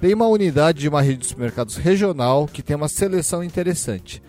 Tem 0.00 0.14
uma 0.14 0.26
unidade 0.26 0.78
de 0.80 0.88
uma 0.88 1.02
rede 1.02 1.18
de 1.18 1.26
supermercados 1.26 1.76
regional 1.76 2.46
que 2.46 2.62
tem 2.62 2.74
uma 2.74 2.88
seleção 2.88 3.44
interessante. 3.44 4.22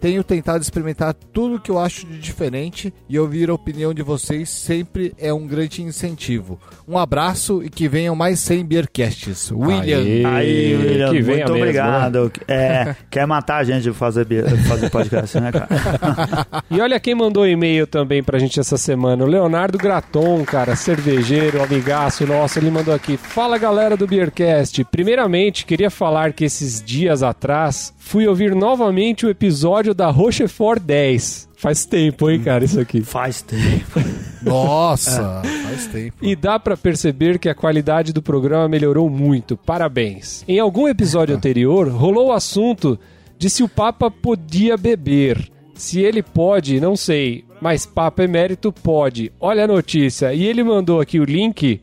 Tenho 0.00 0.24
tentado 0.24 0.62
experimentar 0.62 1.12
tudo 1.12 1.60
que 1.60 1.70
eu 1.70 1.78
acho 1.78 2.06
de 2.06 2.18
diferente 2.18 2.92
e 3.08 3.18
ouvir 3.18 3.50
a 3.50 3.54
opinião 3.54 3.92
de 3.92 4.02
vocês 4.02 4.48
sempre 4.48 5.12
é 5.18 5.32
um 5.32 5.46
grande 5.46 5.82
incentivo. 5.82 6.58
Um 6.88 6.96
abraço 6.96 7.62
e 7.62 7.68
que 7.68 7.86
venham 7.86 8.16
mais 8.16 8.40
100 8.40 8.64
Beercasts. 8.64 9.50
William. 9.50 9.98
Aê. 9.98 10.24
Aí, 10.24 10.76
William, 10.76 11.12
muito 11.12 11.26
mesmo, 11.26 11.54
obrigado. 11.54 12.32
É, 12.48 12.96
quer 13.10 13.26
matar 13.26 13.58
a 13.58 13.64
gente 13.64 13.82
de 13.82 13.92
fazer, 13.92 14.26
fazer 14.66 14.90
podcast, 14.90 15.38
né, 15.38 15.52
cara? 15.52 15.68
E 16.70 16.80
olha 16.80 17.00
quem 17.00 17.16
mandou 17.16 17.46
e-mail 17.46 17.84
também 17.86 18.22
pra 18.22 18.38
gente 18.38 18.60
essa 18.60 18.76
semana. 18.76 19.24
O 19.24 19.26
Leonardo 19.26 19.76
Graton, 19.76 20.44
cara, 20.44 20.76
cervejeiro, 20.76 21.62
amigaço 21.62 22.24
nosso. 22.26 22.58
Ele 22.58 22.70
mandou 22.70 22.94
aqui. 22.94 23.16
Fala 23.16 23.58
galera 23.58 23.96
do 23.96 24.06
Beercast. 24.06 24.84
Primeiramente, 24.84 25.66
queria 25.66 25.90
falar 25.90 26.32
que 26.32 26.44
esses 26.44 26.82
dias 26.82 27.22
atrás 27.22 27.92
fui 27.98 28.26
ouvir 28.26 28.54
novamente 28.54 29.26
o 29.26 29.30
episódio 29.30 29.89
da 29.94 30.10
Rochefort 30.10 30.82
10. 30.82 31.48
Faz 31.56 31.84
tempo, 31.84 32.30
hein, 32.30 32.40
cara, 32.40 32.64
isso 32.64 32.80
aqui. 32.80 33.02
Faz 33.02 33.42
tempo. 33.42 34.00
Nossa, 34.42 35.42
faz 35.64 35.86
tempo. 35.86 36.16
E 36.22 36.34
dá 36.34 36.58
pra 36.58 36.76
perceber 36.76 37.38
que 37.38 37.48
a 37.48 37.54
qualidade 37.54 38.12
do 38.12 38.22
programa 38.22 38.68
melhorou 38.68 39.08
muito. 39.10 39.56
Parabéns. 39.56 40.44
Em 40.48 40.58
algum 40.58 40.88
episódio 40.88 41.36
anterior, 41.36 41.88
rolou 41.88 42.28
o 42.28 42.32
assunto 42.32 42.98
de 43.38 43.48
se 43.50 43.62
o 43.62 43.68
Papa 43.68 44.10
podia 44.10 44.76
beber. 44.76 45.50
Se 45.74 46.00
ele 46.00 46.22
pode, 46.22 46.78
não 46.80 46.94
sei, 46.96 47.44
mas 47.60 47.86
Papa 47.86 48.22
Emérito 48.24 48.70
pode. 48.72 49.32
Olha 49.40 49.64
a 49.64 49.68
notícia. 49.68 50.32
E 50.34 50.44
ele 50.44 50.62
mandou 50.62 51.00
aqui 51.00 51.18
o 51.18 51.24
link 51.24 51.80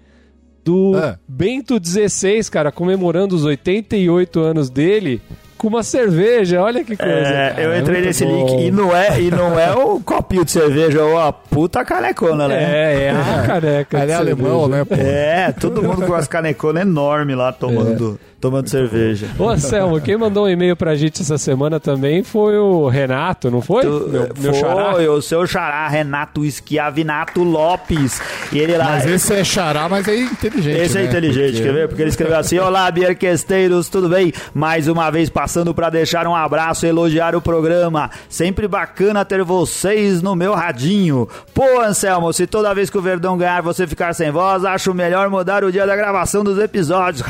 do 0.63 0.93
Ah. 0.95 1.17
Bento 1.27 1.79
XVI, 1.83 2.43
cara, 2.51 2.71
comemorando 2.71 3.35
os 3.35 3.43
88 3.45 4.39
anos 4.39 4.69
dele 4.69 5.21
com 5.57 5.67
uma 5.67 5.83
cerveja. 5.83 6.61
Olha 6.61 6.83
que 6.83 6.95
coisa. 6.95 7.11
É, 7.11 7.49
eu 7.49 7.55
cara, 7.55 7.79
entrei 7.79 7.95
muito 7.95 8.07
nesse 8.07 8.25
bom. 8.25 8.45
link 8.45 8.65
e 8.67 8.71
não 8.71 8.95
é, 8.95 9.21
e 9.21 9.31
não 9.31 9.59
é 9.59 9.73
o 9.73 9.99
copinho 9.99 10.45
de 10.45 10.51
cerveja, 10.51 10.99
é 10.99 11.03
uma 11.03 11.33
puta 11.33 11.83
canecona, 11.83 12.47
né? 12.47 12.63
É, 12.63 13.03
é 13.05 13.09
a 13.11 13.43
caneca. 13.45 13.99
Ele 14.03 14.11
é 14.11 14.15
alemão, 14.15 14.67
né, 14.67 14.85
pô? 14.85 14.95
É, 14.95 15.51
todo 15.51 15.81
mundo 15.81 16.05
com 16.05 16.13
as 16.13 16.27
caneconas 16.27 16.83
enormes 16.83 17.35
lá 17.35 17.51
tomando, 17.51 18.19
tomando 18.39 18.69
cerveja. 18.69 19.27
Ô, 19.39 19.49
Anselmo, 19.49 19.99
quem 19.99 20.15
mandou 20.17 20.45
um 20.45 20.49
e-mail 20.49 20.75
pra 20.75 20.95
gente 20.95 21.21
essa 21.21 21.37
semana 21.37 21.79
também 21.79 22.23
foi 22.23 22.57
o 22.57 22.87
Renato, 22.87 23.49
não 23.49 23.61
foi? 23.61 23.81
Tu- 23.83 24.07
meu, 24.09 24.29
meu 24.39 24.53
foi 24.53 24.61
xará. 24.61 24.95
o 25.11 25.21
seu 25.21 25.47
xará, 25.47 25.87
Renato 25.87 26.45
Esquiavinato 26.45 27.43
Lopes. 27.43 28.21
E 28.51 28.59
ele 28.59 28.77
lá. 28.77 28.85
Mas 28.91 29.05
esse 29.07 29.33
é 29.33 29.43
xará, 29.43 29.89
mas 29.89 30.07
é 30.07 30.15
inteligente. 30.21 30.77
Esse 30.79 30.97
é 30.97 31.01
né? 31.01 31.07
inteligente, 31.07 31.51
Porque- 31.53 31.63
quer 31.63 31.73
ver? 31.73 31.87
Porque 31.87 32.01
ele 32.03 32.09
escreveu 32.09 32.37
assim: 32.37 32.59
Olá, 32.59 32.89
Bierquesteiros, 32.91 33.89
tudo 33.89 34.07
bem? 34.09 34.31
Mais 34.53 34.87
uma 34.87 35.09
vez 35.09 35.29
passando 35.29 35.73
para 35.73 35.89
deixar 35.89 36.27
um 36.27 36.35
abraço 36.35 36.85
e 36.85 36.89
elogiar 36.89 37.35
o 37.35 37.41
programa. 37.41 38.09
Sempre 38.29 38.67
bacana 38.67 39.25
ter 39.25 39.43
vocês 39.43 40.21
no 40.21 40.35
meu 40.35 40.53
radinho. 40.53 41.27
Pô, 41.53 41.81
Anselmo, 41.81 42.31
se 42.31 42.45
toda 42.47 42.73
vez 42.73 42.89
que 42.89 42.97
o 42.97 43.01
Verdão 43.01 43.37
ganhar 43.37 43.61
você 43.61 43.87
ficar 43.87 44.13
sem 44.13 44.31
voz, 44.31 44.63
acho 44.63 44.93
melhor 44.93 45.29
mudar 45.29 45.63
o 45.63 45.71
dia 45.71 45.85
da 45.87 45.95
gravação 45.95 46.43
dos 46.43 46.57
episódios. 46.59 47.23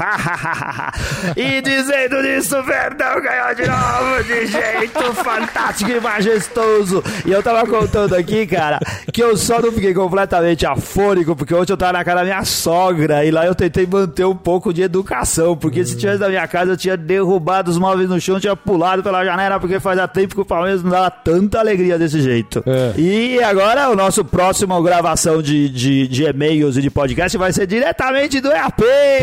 E 1.35 1.61
dizendo 1.61 2.21
disso, 2.21 2.57
o 2.57 2.63
Verdão 2.63 3.21
ganhou 3.21 3.55
de 3.55 3.67
novo, 3.67 4.23
de 4.23 4.47
jeito 4.47 5.13
fantástico 5.15 5.91
e 5.91 5.99
majestoso. 5.99 7.03
E 7.25 7.31
eu 7.31 7.43
tava 7.43 7.65
contando 7.67 8.15
aqui, 8.15 8.45
cara, 8.47 8.79
que 9.11 9.21
eu 9.21 9.37
só 9.37 9.61
não 9.61 9.71
fiquei 9.71 9.93
completamente 9.93 10.65
afônico, 10.65 11.35
porque 11.35 11.53
hoje 11.53 11.71
eu 11.71 11.77
tava 11.77 11.93
na 11.93 12.03
casa 12.03 12.17
da 12.17 12.23
minha 12.23 12.43
sogra 12.45 13.23
e 13.25 13.31
lá 13.31 13.45
eu 13.45 13.55
tentei 13.55 13.85
manter 13.85 14.25
um 14.25 14.35
pouco 14.35 14.73
de 14.73 14.81
educação, 14.81 15.55
porque 15.55 15.85
se 15.85 15.97
tivesse 15.97 16.19
na 16.19 16.29
minha 16.29 16.47
casa 16.47 16.71
eu 16.71 16.77
tinha 16.77 16.97
derrubado 16.97 17.69
os 17.69 17.77
móveis 17.77 18.09
no 18.09 18.19
chão, 18.19 18.39
tinha 18.39 18.55
pulado 18.55 19.03
pela 19.03 19.23
janela, 19.23 19.59
porque 19.59 19.79
fazia 19.79 20.07
tempo 20.07 20.35
que 20.35 20.41
o 20.41 20.45
Palmeiras 20.45 20.83
não 20.83 20.91
dava 20.91 21.11
tanta 21.11 21.59
alegria 21.59 21.97
desse 21.97 22.21
jeito. 22.21 22.63
É. 22.65 22.99
E 22.99 23.43
agora 23.43 23.89
o 23.89 23.95
nosso 23.95 24.23
próximo 24.25 24.81
gravação 24.81 25.41
de, 25.41 25.69
de, 25.69 26.07
de 26.07 26.23
e-mails 26.23 26.77
e 26.77 26.81
de 26.81 26.89
podcast 26.89 27.37
vai 27.37 27.53
ser 27.53 27.67
diretamente 27.67 28.41
do 28.41 28.51
EAP, 28.51 28.81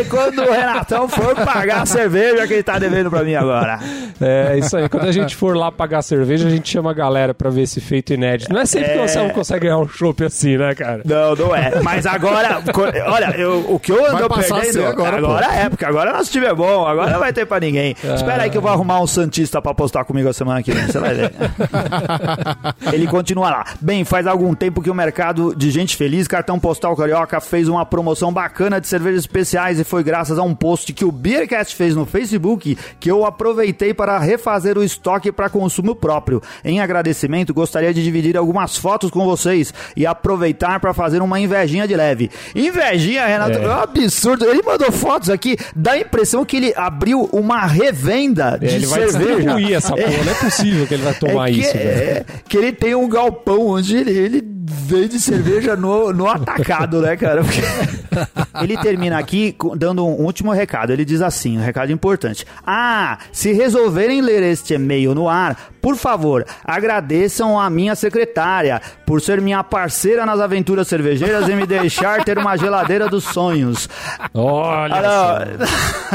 quando 0.08 0.38
o 0.40 0.52
Renatão 0.52 1.08
for 1.08 1.34
pagar 1.34 1.63
a 1.72 1.86
cerveja 1.86 2.46
que 2.46 2.52
ele 2.54 2.62
tá 2.62 2.78
devendo 2.78 3.10
pra 3.10 3.22
mim 3.22 3.34
agora. 3.34 3.78
É, 4.20 4.56
isso 4.58 4.76
aí. 4.76 4.88
Quando 4.88 5.08
a 5.08 5.12
gente 5.12 5.34
for 5.36 5.56
lá 5.56 5.70
pagar 5.72 6.02
cerveja, 6.02 6.46
a 6.46 6.50
gente 6.50 6.68
chama 6.70 6.90
a 6.90 6.94
galera 6.94 7.34
pra 7.34 7.50
ver 7.50 7.62
esse 7.62 7.80
feito 7.80 8.12
inédito. 8.12 8.52
Não 8.52 8.60
é 8.60 8.66
sempre 8.66 8.92
que 8.92 8.98
o 8.98 9.02
Anselmo 9.02 9.32
consegue 9.32 9.60
ganhar 9.66 9.78
um 9.78 9.88
chopp 9.88 10.24
assim, 10.24 10.56
né, 10.56 10.74
cara? 10.74 11.02
Não, 11.04 11.34
não 11.34 11.54
é. 11.56 11.80
Mas 11.82 12.06
agora, 12.06 12.62
olha, 13.06 13.34
eu- 13.36 13.64
o 13.68 13.78
que 13.78 13.92
eu 13.92 14.04
ando 14.06 14.28
passar 14.28 14.56
a 14.58 14.60
perdendo. 14.60 14.86
agora, 14.86 15.20
pô. 15.20 15.38
é, 15.38 15.68
porque 15.68 15.84
agora 15.84 16.12
nosso 16.12 16.30
time 16.30 16.46
é 16.46 16.54
bom, 16.54 16.86
agora 16.86 17.10
não 17.10 17.18
vai 17.18 17.32
ter 17.32 17.46
pra 17.46 17.58
ninguém. 17.60 17.94
Espera 18.14 18.42
aí 18.44 18.50
que 18.50 18.56
eu 18.56 18.62
vou 18.62 18.70
arrumar 18.70 19.00
um 19.00 19.06
Santista 19.06 19.60
pra 19.60 19.74
postar 19.74 20.04
comigo 20.04 20.28
a 20.28 20.32
semana 20.32 20.62
que 20.62 20.72
vem, 20.72 20.86
você 20.86 20.98
vai 20.98 21.14
ver. 21.14 21.32
Ele 22.92 23.06
continua 23.06 23.50
lá. 23.50 23.64
Bem, 23.80 24.04
faz 24.04 24.26
algum 24.26 24.54
tempo 24.54 24.80
que 24.82 24.90
o 24.90 24.94
mercado 24.94 25.54
de 25.54 25.70
gente 25.70 25.96
feliz, 25.96 26.26
cartão 26.28 26.58
postal 26.58 26.96
carioca, 26.96 27.40
fez 27.40 27.68
uma 27.68 27.84
promoção 27.84 28.32
bacana 28.32 28.80
de 28.80 28.86
cervejas 28.86 29.20
especiais 29.20 29.78
e 29.80 29.84
foi 29.84 30.02
graças 30.02 30.38
a 30.38 30.42
um 30.42 30.54
post 30.54 30.92
que 30.92 31.04
o 31.04 31.12
Beercast 31.54 31.76
fez 31.76 31.94
no 31.94 32.04
Facebook 32.04 32.76
que 32.98 33.10
eu 33.10 33.24
aproveitei 33.24 33.94
para 33.94 34.18
refazer 34.18 34.76
o 34.76 34.82
estoque 34.82 35.30
para 35.30 35.48
consumo 35.48 35.94
próprio. 35.94 36.42
Em 36.64 36.80
agradecimento, 36.80 37.54
gostaria 37.54 37.94
de 37.94 38.02
dividir 38.02 38.36
algumas 38.36 38.76
fotos 38.76 39.10
com 39.10 39.24
vocês 39.24 39.72
e 39.96 40.04
aproveitar 40.04 40.80
para 40.80 40.92
fazer 40.92 41.22
uma 41.22 41.38
invejinha 41.38 41.86
de 41.86 41.94
leve. 41.94 42.30
Invejinha, 42.54 43.26
Renato, 43.26 43.58
é, 43.58 43.68
um 43.68 43.70
absurdo. 43.70 44.44
Ele 44.44 44.62
mandou 44.62 44.90
fotos 44.90 45.30
aqui, 45.30 45.56
dá 45.76 45.92
a 45.92 45.98
impressão 45.98 46.44
que 46.44 46.56
ele 46.56 46.72
abriu 46.76 47.28
uma 47.32 47.64
revenda 47.64 48.58
de 48.58 48.66
É, 48.66 48.72
ele 48.74 48.86
vai 48.86 49.08
cerveja. 49.08 49.34
distribuir 49.36 49.74
essa 49.76 49.94
porra. 49.94 50.24
Não 50.24 50.32
é 50.32 50.34
possível 50.34 50.86
que 50.86 50.94
ele 50.94 51.02
vai 51.02 51.14
tomar 51.14 51.50
É 51.50 51.52
que, 51.52 51.60
isso, 51.60 51.76
é, 51.76 52.24
que 52.48 52.56
ele 52.56 52.72
tem 52.72 52.94
um 52.94 53.08
galpão 53.08 53.68
onde 53.68 53.96
ele, 53.96 54.10
ele 54.10 54.53
vende 54.66 55.20
cerveja 55.20 55.76
no, 55.76 56.12
no 56.12 56.26
atacado, 56.26 57.00
né, 57.02 57.16
cara? 57.16 57.42
Porque- 57.44 57.60
ele 58.62 58.76
termina 58.78 59.18
aqui 59.18 59.54
dando 59.76 60.06
um 60.06 60.24
último 60.24 60.52
recado. 60.52 60.90
Ele 60.92 61.04
diz 61.04 61.20
assim, 61.20 61.58
um 61.58 61.62
recado 61.62 61.92
importante. 61.92 62.46
Ah, 62.66 63.18
se 63.30 63.52
resolverem 63.52 64.20
ler 64.22 64.42
este 64.42 64.74
e-mail 64.74 65.14
no 65.14 65.28
ar, 65.28 65.73
por 65.84 65.96
favor, 65.96 66.46
agradeçam 66.64 67.60
a 67.60 67.68
minha 67.68 67.94
secretária 67.94 68.80
por 69.04 69.20
ser 69.20 69.38
minha 69.42 69.62
parceira 69.62 70.24
nas 70.24 70.40
aventuras 70.40 70.88
cervejeiras 70.88 71.46
e 71.46 71.52
me 71.54 71.66
deixar 71.66 72.24
ter 72.24 72.38
uma 72.38 72.56
geladeira 72.56 73.06
dos 73.06 73.24
sonhos. 73.24 73.86
Olha 74.32 74.94
Ah, 74.96 75.46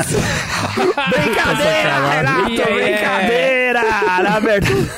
só. 0.01 0.09
brincadeira, 1.11 2.09
Renato, 2.09 2.49
Yeah. 2.51 2.73
brincadeira. 2.75 3.81
Na 4.23 4.39
verdade... 4.39 4.89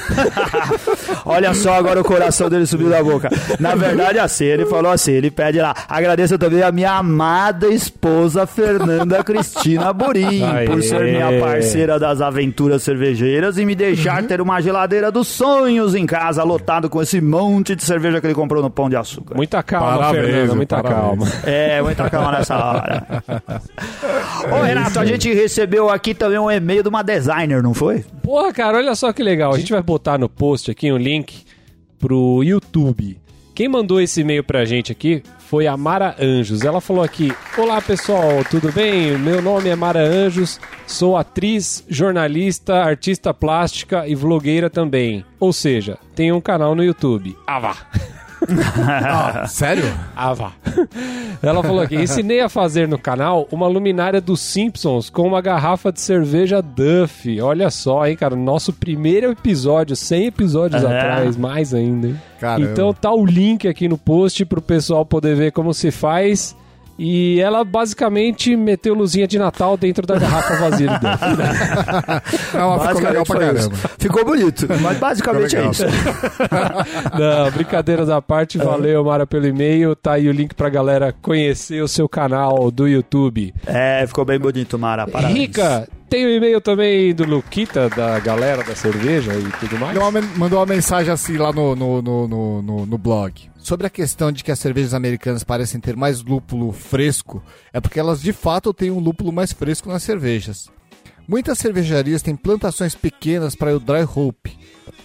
Olha 1.26 1.54
só 1.54 1.74
agora 1.74 2.00
o 2.00 2.04
coração 2.04 2.50
dele 2.50 2.66
subiu 2.66 2.90
da 2.90 3.04
boca. 3.04 3.30
Na 3.60 3.76
verdade, 3.76 4.20
assim, 4.20 4.46
ele 4.46 4.66
falou 4.66 4.92
assim, 4.92 5.12
ele 5.12 5.30
pede 5.30 5.60
lá, 5.60 5.76
agradeço 5.90 6.38
também 6.38 6.64
a 6.64 6.72
minha 6.72 6.94
amada 6.94 7.68
esposa 7.68 8.48
Fernanda 8.48 9.22
Cristina 9.24 9.92
Burim, 9.92 10.44
Aê. 10.44 10.66
por 10.66 10.82
ser 10.82 11.02
minha 11.04 11.40
parceira 11.42 12.00
das 12.00 12.22
aventuras 12.22 12.84
cervejeiras 12.84 13.58
e 13.58 13.66
me 13.66 13.76
deixar 13.76 14.24
ter 14.24 14.40
uma 14.40 14.61
geladeira 14.62 15.12
dos 15.12 15.28
sonhos 15.28 15.96
em 15.96 16.06
casa, 16.06 16.44
lotado 16.44 16.90
com 16.90 17.02
esse 17.02 17.20
monte 17.20 17.76
de 17.76 17.84
cerveja 17.84 18.20
que 18.22 18.28
ele 18.28 18.34
comprou 18.34 18.62
no 18.62 18.70
Pão 18.70 18.90
de 18.90 18.96
Açúcar. 18.96 19.36
Muita 19.36 19.62
calma, 19.64 19.98
Parabéns, 19.98 20.26
Fernanda, 20.26 20.56
muita 20.56 20.82
parabéns. 20.84 21.02
calma. 21.02 21.28
É, 21.46 21.82
muita 21.82 22.10
calma 22.10 22.32
nessa 22.32 22.58
hora. 22.58 23.24
Ô, 24.52 24.62
Renato, 24.64 25.00
a 25.00 25.06
gente 25.06 25.34
recebeu 25.34 25.90
aqui 25.90 26.14
também 26.14 26.40
um 26.40 26.50
e-mail 26.50 26.84
de 26.84 26.90
uma 26.90 27.04
designer, 27.04 27.62
não 27.62 27.74
foi? 27.74 28.04
Porra, 28.24 28.54
cara, 28.54 28.78
olha 28.78 28.96
só 28.96 29.12
que 29.12 29.24
legal. 29.24 29.54
A 29.54 29.58
gente 29.60 29.72
vai 29.72 29.82
botar 29.82 30.18
no 30.18 30.30
post 30.30 30.72
aqui 30.72 30.92
um 30.92 30.98
link 30.98 31.44
pro 32.00 32.44
YouTube. 32.44 33.20
Quem 33.54 33.68
mandou 33.68 34.02
esse 34.02 34.22
e-mail 34.22 34.44
pra 34.44 34.66
gente 34.66 34.92
aqui 34.92 35.22
foi 35.52 35.68
a 35.68 35.76
Mara 35.76 36.16
Anjos. 36.18 36.64
Ela 36.64 36.80
falou 36.80 37.04
aqui: 37.04 37.36
Olá 37.58 37.82
pessoal, 37.82 38.42
tudo 38.50 38.72
bem? 38.72 39.18
Meu 39.18 39.42
nome 39.42 39.68
é 39.68 39.76
Mara 39.76 40.00
Anjos, 40.00 40.62
sou 40.88 41.18
atriz, 41.18 41.84
jornalista, 41.90 42.76
artista 42.76 43.34
plástica 43.34 44.08
e 44.08 44.16
vlogueira 44.16 44.70
também. 44.70 45.26
Ou 45.38 45.52
seja, 45.52 45.98
tenho 46.16 46.38
um 46.38 46.42
canal 46.42 46.74
no 46.74 46.82
YouTube. 46.82 47.38
Ah, 47.46 47.60
vá! 47.60 47.76
Ah, 48.88 49.48
sério? 49.48 49.84
Ah, 50.16 50.34
vá. 50.34 50.52
Ela 51.42 51.62
falou 51.64 51.82
aqui: 51.82 51.96
ensinei 51.96 52.42
a 52.42 52.50
fazer 52.50 52.88
no 52.88 52.98
canal 52.98 53.48
uma 53.52 53.68
luminária 53.68 54.20
dos 54.20 54.40
Simpsons 54.42 55.10
com 55.10 55.28
uma 55.28 55.42
garrafa 55.42 55.92
de 55.92 56.02
cerveja 56.02 56.62
Duff. 56.62 57.40
Olha 57.42 57.70
só, 57.70 58.06
hein, 58.08 58.16
cara. 58.16 58.36
Nosso 58.36 58.74
primeiro 58.74 59.32
episódio, 59.32 59.96
100 59.96 60.26
episódios 60.26 60.84
É. 60.84 60.86
atrás, 60.86 61.38
mais 61.38 61.74
ainda, 61.74 62.08
hein? 62.08 62.22
Caramba. 62.40 62.72
Então 62.72 62.94
tá 62.94 63.12
o 63.14 63.26
link 63.26 63.68
aqui 63.68 63.88
no 63.88 63.98
post 63.98 64.44
pro 64.46 64.62
pessoal 64.62 65.06
poder 65.06 65.36
ver 65.36 65.52
como 65.52 65.74
se 65.74 65.92
faz. 65.92 66.56
E 66.98 67.40
ela 67.40 67.64
basicamente 67.64 68.56
meteu 68.56 68.94
luzinha 68.94 69.28
de 69.28 69.40
Natal 69.40 69.76
dentro 69.76 70.06
da 70.06 70.20
garrafa 70.20 70.56
vazia 70.56 70.88
de 70.88 71.00
Duff. 71.00 72.54
Não, 72.54 72.80
ficou 72.88 73.02
legal 73.02 73.26
pra 73.26 73.40
caramba. 73.40 73.78
Ficou 73.98 74.26
bonito, 74.26 74.68
mas 74.82 74.98
basicamente 74.98 75.56
é 75.56 75.68
isso. 75.68 75.84
Não, 77.18 77.52
brincadeiras 77.52 78.10
à 78.10 78.22
parte, 78.22 78.58
valeu, 78.58 79.04
Mara, 79.04 79.26
pelo 79.26 79.48
e-mail. 79.48 79.96
Tá 79.96 80.14
aí 80.14 80.28
o 80.28 80.32
link 80.32 80.54
pra 80.54 80.70
galera 80.70 81.14
conhecer 81.22 81.82
o 81.82 81.88
seu 81.88 82.08
canal 82.08 82.70
do 82.70 82.88
YouTube. 82.88 83.54
É, 83.66 84.06
ficou 84.06 84.26
bem 84.26 84.40
bonito, 84.40 84.78
Mara. 84.78 85.08
Parabéns. 85.08 85.38
Rica, 85.38 85.88
tem 86.12 86.26
o 86.26 86.30
e-mail 86.30 86.60
também 86.60 87.16
do 87.16 87.24
Luquita, 87.24 87.88
da 87.88 88.20
galera 88.20 88.66
da 88.66 88.76
cerveja 88.76 89.34
e 89.34 89.50
tudo 89.62 89.80
mais? 89.80 89.96
Ele 89.96 90.28
mandou 90.36 90.60
uma 90.60 90.66
mensagem 90.66 91.10
assim 91.10 91.38
lá 91.38 91.54
no, 91.54 91.74
no, 91.74 92.02
no, 92.02 92.28
no, 92.28 92.62
no- 92.62 92.86
no 92.86 92.98
blog. 92.98 93.50
Sobre 93.58 93.88
a 93.88 93.90
questão 93.90 94.30
de 94.30 94.44
que 94.44 94.52
as 94.52 94.60
cervejas 94.60 94.94
americanas 94.94 95.42
parecem 95.42 95.80
ter 95.80 95.96
mais 95.96 96.22
lúpulo 96.22 96.74
fresco, 96.74 97.42
é 97.72 97.80
porque 97.80 97.98
elas 97.98 98.22
de 98.22 98.34
fato 98.34 98.74
têm 98.74 98.92
um 98.92 99.00
lúpulo 99.00 99.32
mais 99.32 99.54
fresco 99.54 99.88
nas 99.88 100.04
cervejas. 100.04 100.68
Muitas 101.26 101.60
cervejarias 101.60 102.22
têm 102.22 102.36
plantações 102.36 102.94
pequenas 102.94 103.56
para 103.56 103.74
o 103.74 103.80
dry 103.80 104.04
hope, 104.04 104.60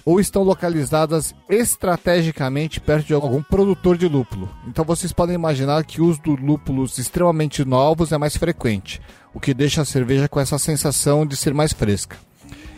ou 0.04 0.18
estão 0.18 0.42
localizadas 0.42 1.32
estrategicamente 1.48 2.80
perto 2.80 3.07
de 3.07 3.14
algum 3.14 3.42
produtor 3.44 3.96
de 3.96 4.09
lúpulo. 4.09 4.48
Então 4.66 4.84
vocês 4.84 5.12
podem 5.12 5.36
imaginar 5.36 5.84
que 5.84 6.00
o 6.00 6.07
uso 6.07 6.20
de 6.22 6.30
lúpulos 6.30 6.98
extremamente 6.98 7.64
novos 7.64 8.11
é 8.11 8.18
mais 8.18 8.36
frequente, 8.36 9.00
o 9.37 9.41
que 9.41 9.53
deixa 9.53 9.82
a 9.82 9.84
cerveja 9.84 10.30
com 10.30 10.41
essa 10.41 10.59
sensação 10.59 11.26
de 11.26 11.37
ser 11.37 11.53
mais 11.53 11.70
fresca. 11.70 12.16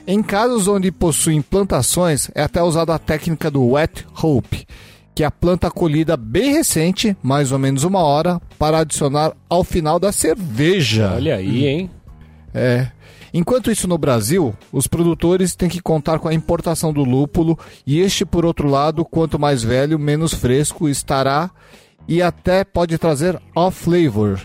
Em 0.05 0.21
casos 0.21 0.67
onde 0.67 0.91
possuem 0.91 1.41
plantações, 1.41 2.29
é 2.35 2.43
até 2.43 2.61
usada 2.61 2.93
a 2.93 2.99
técnica 2.99 3.49
do 3.49 3.65
wet 3.65 4.05
hope, 4.21 4.67
que 5.15 5.23
é 5.23 5.27
a 5.27 5.31
planta 5.31 5.71
colhida 5.71 6.17
bem 6.17 6.55
recente, 6.55 7.17
mais 7.23 7.53
ou 7.53 7.61
menos 7.61 7.85
uma 7.85 8.01
hora, 8.01 8.43
para 8.59 8.81
adicionar 8.81 9.37
ao 9.49 9.63
final 9.63 10.01
da 10.01 10.11
cerveja. 10.11 11.13
Olha 11.15 11.37
aí, 11.37 11.65
hein? 11.65 11.91
É. 12.53 12.89
Enquanto 13.33 13.71
isso 13.71 13.87
no 13.87 13.97
Brasil, 13.97 14.53
os 14.73 14.89
produtores 14.89 15.55
têm 15.55 15.69
que 15.69 15.81
contar 15.81 16.19
com 16.19 16.27
a 16.27 16.35
importação 16.35 16.93
do 16.93 17.05
lúpulo 17.05 17.57
e 17.87 18.01
este, 18.01 18.25
por 18.25 18.45
outro 18.45 18.67
lado, 18.67 19.05
quanto 19.05 19.39
mais 19.39 19.63
velho, 19.63 19.97
menos 19.97 20.35
fresco 20.35 20.89
estará 20.89 21.53
e 22.09 22.21
até 22.21 22.65
pode 22.65 22.99
trazer 22.99 23.41
off-flavor. 23.55 24.41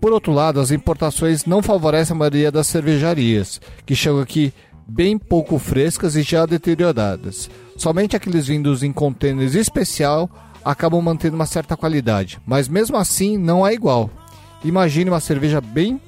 Por 0.00 0.12
outro 0.12 0.32
lado, 0.32 0.60
as 0.60 0.70
importações 0.70 1.44
não 1.44 1.62
favorecem 1.62 2.14
a 2.14 2.18
maioria 2.18 2.52
das 2.52 2.66
cervejarias, 2.66 3.60
que 3.84 3.96
chegam 3.96 4.20
aqui 4.20 4.52
bem 4.86 5.18
pouco 5.18 5.58
frescas 5.58 6.14
e 6.14 6.22
já 6.22 6.46
deterioradas. 6.46 7.50
Somente 7.76 8.14
aqueles 8.14 8.46
vindos 8.46 8.82
em 8.82 8.92
contêineres 8.92 9.54
especial 9.54 10.30
acabam 10.64 11.00
mantendo 11.02 11.36
uma 11.36 11.46
certa 11.46 11.76
qualidade, 11.76 12.40
mas 12.46 12.68
mesmo 12.68 12.96
assim 12.96 13.36
não 13.36 13.66
é 13.66 13.72
igual. 13.72 14.10
Imagine 14.64 15.10
uma 15.10 15.20
cerveja 15.20 15.60
bem 15.60 16.00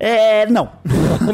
É, 0.00 0.46
não. 0.50 0.68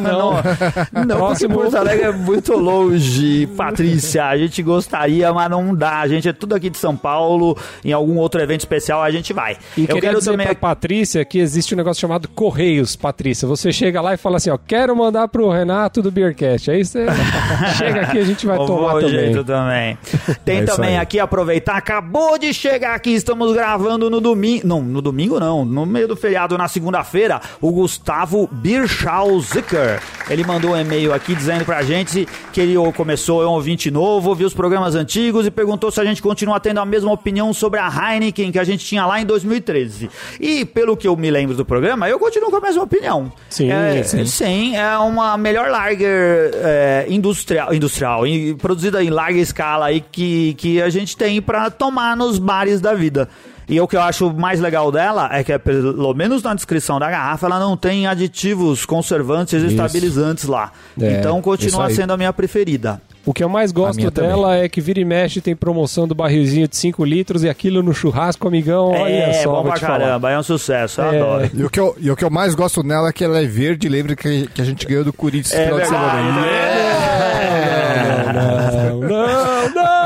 não. 0.00 1.04
Não, 1.04 1.28
porque. 1.28 1.48
Porto 1.48 1.76
Alegre 1.76 2.06
é 2.06 2.12
muito 2.12 2.54
longe, 2.56 3.46
Patrícia. 3.56 4.24
A 4.24 4.36
gente 4.38 4.62
gostaria, 4.62 5.32
mas 5.32 5.50
não 5.50 5.74
dá. 5.74 6.00
A 6.00 6.08
gente 6.08 6.28
é 6.28 6.32
tudo 6.32 6.54
aqui 6.54 6.70
de 6.70 6.78
São 6.78 6.96
Paulo. 6.96 7.56
Em 7.84 7.92
algum 7.92 8.16
outro 8.16 8.40
evento 8.40 8.60
especial 8.60 9.02
a 9.02 9.10
gente 9.10 9.32
vai. 9.32 9.58
E 9.76 9.86
eu 9.88 10.00
quero 10.00 10.18
dizer 10.18 10.30
também 10.30 10.46
pra 10.46 10.54
Patrícia 10.54 11.24
que 11.24 11.38
existe 11.38 11.74
um 11.74 11.76
negócio 11.76 12.00
chamado 12.00 12.26
Correios, 12.28 12.96
Patrícia. 12.96 13.46
Você 13.46 13.70
chega 13.70 14.00
lá 14.00 14.14
e 14.14 14.16
fala 14.16 14.38
assim, 14.38 14.50
ó, 14.50 14.56
quero 14.58 14.96
mandar 14.96 15.28
pro 15.28 15.50
Renato 15.50 16.00
do 16.00 16.10
Beercast. 16.10 16.70
Aí 16.70 16.84
você 16.84 17.06
chega 17.76 18.00
aqui 18.02 18.18
a 18.18 18.24
gente 18.24 18.46
vai 18.46 18.56
Ô, 18.58 18.64
tomar 18.66 18.94
também. 18.94 19.10
jeito 19.10 19.44
também. 19.44 19.98
Tem 20.44 20.58
É 20.60 20.64
também 20.64 20.90
aí. 20.90 20.96
aqui, 20.96 21.20
aproveitar, 21.20 21.76
acabou 21.76 22.38
de 22.38 22.52
chegar 22.54 22.94
aqui, 22.94 23.10
estamos 23.10 23.52
gravando 23.52 24.08
no 24.08 24.20
domingo. 24.20 24.66
Não, 24.66 24.80
no 24.80 25.02
domingo 25.02 25.38
não, 25.38 25.64
no 25.64 25.84
meio 25.84 26.08
do 26.08 26.16
feriado, 26.16 26.56
na 26.56 26.66
segunda-feira, 26.68 27.40
o 27.60 27.70
Gustavo 27.70 28.48
Birschau-Zicker. 28.54 30.00
Ele 30.30 30.44
mandou 30.44 30.72
um 30.72 30.80
e-mail 30.80 31.12
aqui 31.12 31.34
dizendo 31.34 31.64
pra 31.64 31.82
gente 31.82 32.26
que 32.52 32.60
ele 32.60 32.74
começou, 32.92 33.42
é 33.42 33.46
um 33.46 33.50
ouvinte 33.50 33.90
novo, 33.90 34.30
ouviu 34.30 34.46
os 34.46 34.54
programas 34.54 34.94
antigos 34.94 35.46
e 35.46 35.50
perguntou 35.50 35.90
se 35.90 36.00
a 36.00 36.04
gente 36.04 36.22
continua 36.22 36.58
tendo 36.58 36.80
a 36.80 36.86
mesma 36.86 37.12
opinião 37.12 37.52
sobre 37.52 37.78
a 37.78 37.88
Heineken 37.88 38.50
que 38.50 38.58
a 38.58 38.64
gente 38.64 38.84
tinha 38.84 39.04
lá 39.04 39.20
em 39.20 39.26
2013. 39.26 40.08
E 40.40 40.64
pelo 40.64 40.96
que 40.96 41.06
eu 41.06 41.16
me 41.16 41.30
lembro 41.30 41.54
do 41.54 41.64
programa, 41.64 42.08
eu 42.08 42.18
continuo 42.18 42.50
com 42.50 42.56
a 42.56 42.60
mesma 42.60 42.82
opinião. 42.82 43.32
Sim, 43.50 43.70
é, 43.70 44.02
sim. 44.02 44.24
Sim, 44.24 44.76
é 44.76 44.96
uma 44.98 45.36
melhor 45.36 45.68
lager 45.70 46.50
é, 46.54 47.06
industrial, 47.08 47.74
industrial 47.74 48.22
produzida 48.58 49.02
em 49.02 49.10
larga 49.10 49.38
escala 49.38 49.86
aí 49.86 50.00
que, 50.00 50.54
que 50.54 50.80
a 50.80 50.88
gente 50.88 51.16
tem 51.16 51.42
pra 51.42 51.70
tomar 51.70 52.16
nos 52.16 52.38
bares 52.38 52.80
da 52.80 52.94
vida. 52.94 53.28
E 53.68 53.80
o 53.80 53.88
que 53.88 53.96
eu 53.96 54.02
acho 54.02 54.32
mais 54.32 54.60
legal 54.60 54.92
dela 54.92 55.28
é 55.32 55.42
que, 55.42 55.52
é, 55.52 55.58
pelo 55.58 56.12
menos 56.14 56.42
na 56.42 56.54
descrição 56.54 56.98
da 56.98 57.10
garrafa, 57.10 57.46
ela 57.46 57.58
não 57.58 57.76
tem 57.76 58.06
aditivos 58.06 58.84
conservantes 58.84 59.62
e 59.62 59.66
estabilizantes 59.66 60.44
lá. 60.44 60.70
É, 61.00 61.18
então 61.18 61.40
continua 61.40 61.90
sendo 61.90 62.12
a 62.12 62.16
minha 62.16 62.32
preferida. 62.32 63.00
O 63.26 63.32
que 63.32 63.42
eu 63.42 63.48
mais 63.48 63.72
gosto 63.72 63.96
minha 63.96 64.10
também. 64.10 64.28
dela 64.30 64.54
é 64.56 64.68
que 64.68 64.82
vira 64.82 65.00
e 65.00 65.04
mexe 65.04 65.40
tem 65.40 65.56
promoção 65.56 66.06
do 66.06 66.14
barrilzinho 66.14 66.68
de 66.68 66.76
5 66.76 67.02
litros 67.06 67.42
e 67.42 67.48
aquilo 67.48 67.82
no 67.82 67.94
churrasco, 67.94 68.46
amigão. 68.46 68.90
Olha 68.90 69.10
é, 69.10 69.32
só, 69.42 69.50
bom 69.50 69.62
pra 69.62 69.74
te 69.76 69.80
falar. 69.80 69.98
caramba, 69.98 70.30
é 70.30 70.38
um 70.38 70.42
sucesso, 70.42 71.00
eu 71.00 71.04
É. 71.10 71.16
adoro. 71.20 71.50
E 71.54 71.64
o, 71.64 71.70
que 71.70 71.80
eu, 71.80 71.96
e 71.98 72.10
o 72.10 72.16
que 72.16 72.22
eu 72.24 72.28
mais 72.28 72.54
gosto 72.54 72.82
nela 72.82 73.08
é 73.08 73.12
que 73.14 73.24
ela 73.24 73.40
é 73.40 73.46
verde, 73.46 73.88
lembra 73.88 74.14
que, 74.14 74.46
que 74.48 74.60
a 74.60 74.64
gente 74.64 74.84
ganhou 74.86 75.04
do 75.04 75.12
Corinthians 75.12 75.52
esse 75.52 75.56
É 75.58 75.64
final 75.64 75.80
de 75.80 75.86
semana. 75.86 76.42
verdade. 76.42 78.34
Não, 78.34 79.00
não, 79.00 79.74
não! 79.74 80.03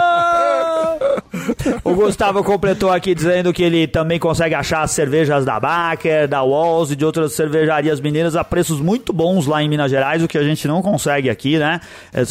O 1.84 1.94
Gustavo 1.94 2.42
completou 2.44 2.90
aqui 2.90 3.14
dizendo 3.14 3.52
que 3.52 3.62
ele 3.62 3.86
também 3.86 4.18
consegue 4.18 4.54
achar 4.54 4.82
as 4.82 4.90
cervejas 4.90 5.44
da 5.44 5.58
Baker, 5.58 6.28
da 6.28 6.42
Walls 6.42 6.90
e 6.92 6.96
de 6.96 7.04
outras 7.04 7.32
cervejarias 7.32 8.00
mineiras 8.00 8.36
a 8.36 8.44
preços 8.44 8.80
muito 8.80 9.12
bons 9.12 9.46
lá 9.46 9.62
em 9.62 9.68
Minas 9.68 9.90
Gerais, 9.90 10.22
o 10.22 10.28
que 10.28 10.38
a 10.38 10.42
gente 10.42 10.66
não 10.68 10.82
consegue 10.82 11.28
aqui, 11.30 11.58
né? 11.58 11.80
É, 12.12 12.22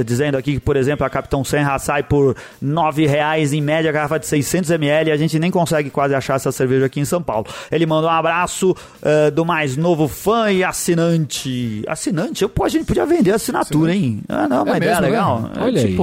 é, 0.00 0.04
dizendo 0.04 0.36
aqui 0.36 0.54
que, 0.54 0.60
por 0.60 0.76
exemplo, 0.76 1.04
a 1.06 1.10
Capitão 1.10 1.44
Senra 1.44 1.78
sai 1.78 2.02
por 2.02 2.36
9 2.60 3.06
reais 3.06 3.52
em 3.52 3.60
média, 3.60 3.92
garrafa 3.92 4.18
de 4.18 4.26
600 4.26 4.70
ml, 4.70 5.10
e 5.10 5.12
a 5.12 5.16
gente 5.16 5.38
nem 5.38 5.50
consegue 5.50 5.90
quase 5.90 6.14
achar 6.14 6.36
essa 6.36 6.50
cerveja 6.52 6.86
aqui 6.86 7.00
em 7.00 7.04
São 7.04 7.22
Paulo. 7.22 7.46
Ele 7.70 7.86
mandou 7.86 8.08
um 8.10 8.12
abraço 8.12 8.74
é, 9.02 9.30
do 9.30 9.44
mais 9.44 9.76
novo 9.76 10.08
fã 10.08 10.50
e 10.50 10.62
assinante. 10.64 11.82
Assinante? 11.86 12.42
Eu, 12.42 12.48
pô, 12.48 12.64
a 12.64 12.68
gente 12.68 12.84
podia 12.84 13.06
vender 13.06 13.32
assinatura, 13.32 13.94
hein? 13.94 14.20
Ah, 14.28 14.48
não, 14.48 14.62
uma 14.64 14.74
É 14.74 14.76
ideia 14.76 14.92
mesmo, 14.92 15.02
né? 15.02 15.08
legal. 15.08 15.50
É, 15.56 15.60
Olha 15.62 15.80
aí. 15.82 15.96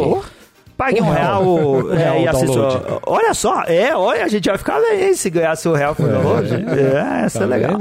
Pague 0.81 0.99
um 0.99 1.05
Um 1.05 1.11
real, 1.11 1.43
real. 1.43 1.93
é, 1.93 1.97
Real 1.97 2.21
e 2.21 2.27
assista. 2.27 2.99
Olha 3.05 3.33
só, 3.35 3.61
é, 3.67 3.95
olha, 3.95 4.25
a 4.25 4.27
gente 4.27 4.49
vai 4.49 4.57
ficar 4.57 4.81
bem 4.81 5.13
se 5.13 5.29
ganhasse 5.29 5.69
o 5.69 5.73
real 5.73 5.93
por 5.93 6.09
download. 6.09 6.49
É, 6.51 7.25
essa 7.25 7.37
Tá 7.37 7.45
é 7.45 7.47
legal. 7.47 7.77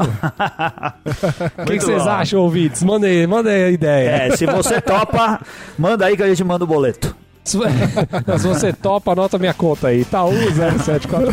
O 1.56 1.64
que, 1.64 1.78
que 1.78 1.84
vocês 1.84 2.06
acham, 2.06 2.40
ouvintes? 2.40 2.82
Manda 2.82 3.06
aí, 3.06 3.26
manda 3.26 3.48
aí 3.48 3.64
a 3.64 3.70
ideia. 3.70 4.10
É, 4.10 4.36
se 4.36 4.44
você 4.44 4.80
topa, 4.82 5.40
manda 5.78 6.04
aí 6.04 6.14
que 6.14 6.22
a 6.22 6.28
gente 6.28 6.44
manda 6.44 6.64
o 6.64 6.66
boleto. 6.66 7.16
Se 7.42 7.56
se 8.38 8.46
você 8.46 8.70
topa, 8.70 9.12
anota 9.12 9.38
minha 9.38 9.54
conta 9.54 9.88
aí. 9.88 10.02
Itaú 10.02 10.34
0740. 10.84 11.32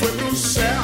Foi 0.00 0.08
pro 0.12 0.34
céu, 0.34 0.81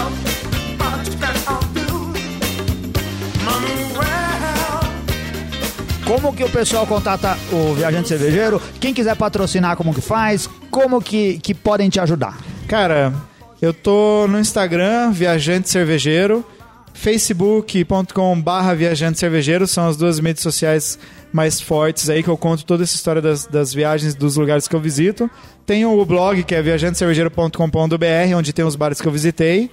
Como 6.09 6.33
que 6.33 6.43
o 6.43 6.49
pessoal 6.49 6.87
contata 6.87 7.37
o 7.53 7.75
Viajante 7.75 8.09
Cervejeiro? 8.09 8.63
Quem 8.81 8.95
quiser 8.95 9.15
patrocinar, 9.15 9.77
como 9.77 9.93
que 9.93 10.01
faz? 10.01 10.49
Como 10.71 11.03
que, 11.03 11.39
que 11.41 11.55
podem 11.55 11.91
te 11.91 12.01
ajudar? 12.01 12.39
Cara, 12.67 13.13
eu 13.61 13.75
tô 13.75 14.27
no 14.27 14.41
Instagram, 14.41 15.11
Viajante 15.11 15.69
Cervejeiro, 15.69 16.43
facebook.com 16.95 18.41
barra 18.41 18.73
Viajante 18.73 19.19
Cervejeiro, 19.19 19.67
são 19.67 19.87
as 19.87 19.99
duas 19.99 20.19
mídias 20.19 20.41
sociais 20.41 20.99
mais 21.31 21.61
fortes 21.61 22.09
aí 22.09 22.23
que 22.23 22.31
eu 22.31 22.39
conto 22.39 22.65
toda 22.65 22.85
essa 22.85 22.95
história 22.95 23.21
das, 23.21 23.45
das 23.45 23.75
viagens 23.75 24.15
dos 24.15 24.37
lugares 24.37 24.67
que 24.67 24.75
eu 24.75 24.81
visito. 24.81 25.31
Tenho 25.67 25.93
o 25.93 26.07
blog 26.07 26.43
que 26.43 26.55
é 26.55 26.63
viajantecervejeiro.com.br, 26.63 28.35
onde 28.35 28.55
tem 28.55 28.65
os 28.65 28.77
bares 28.77 28.99
que 28.99 29.07
eu 29.07 29.13
visitei. 29.13 29.71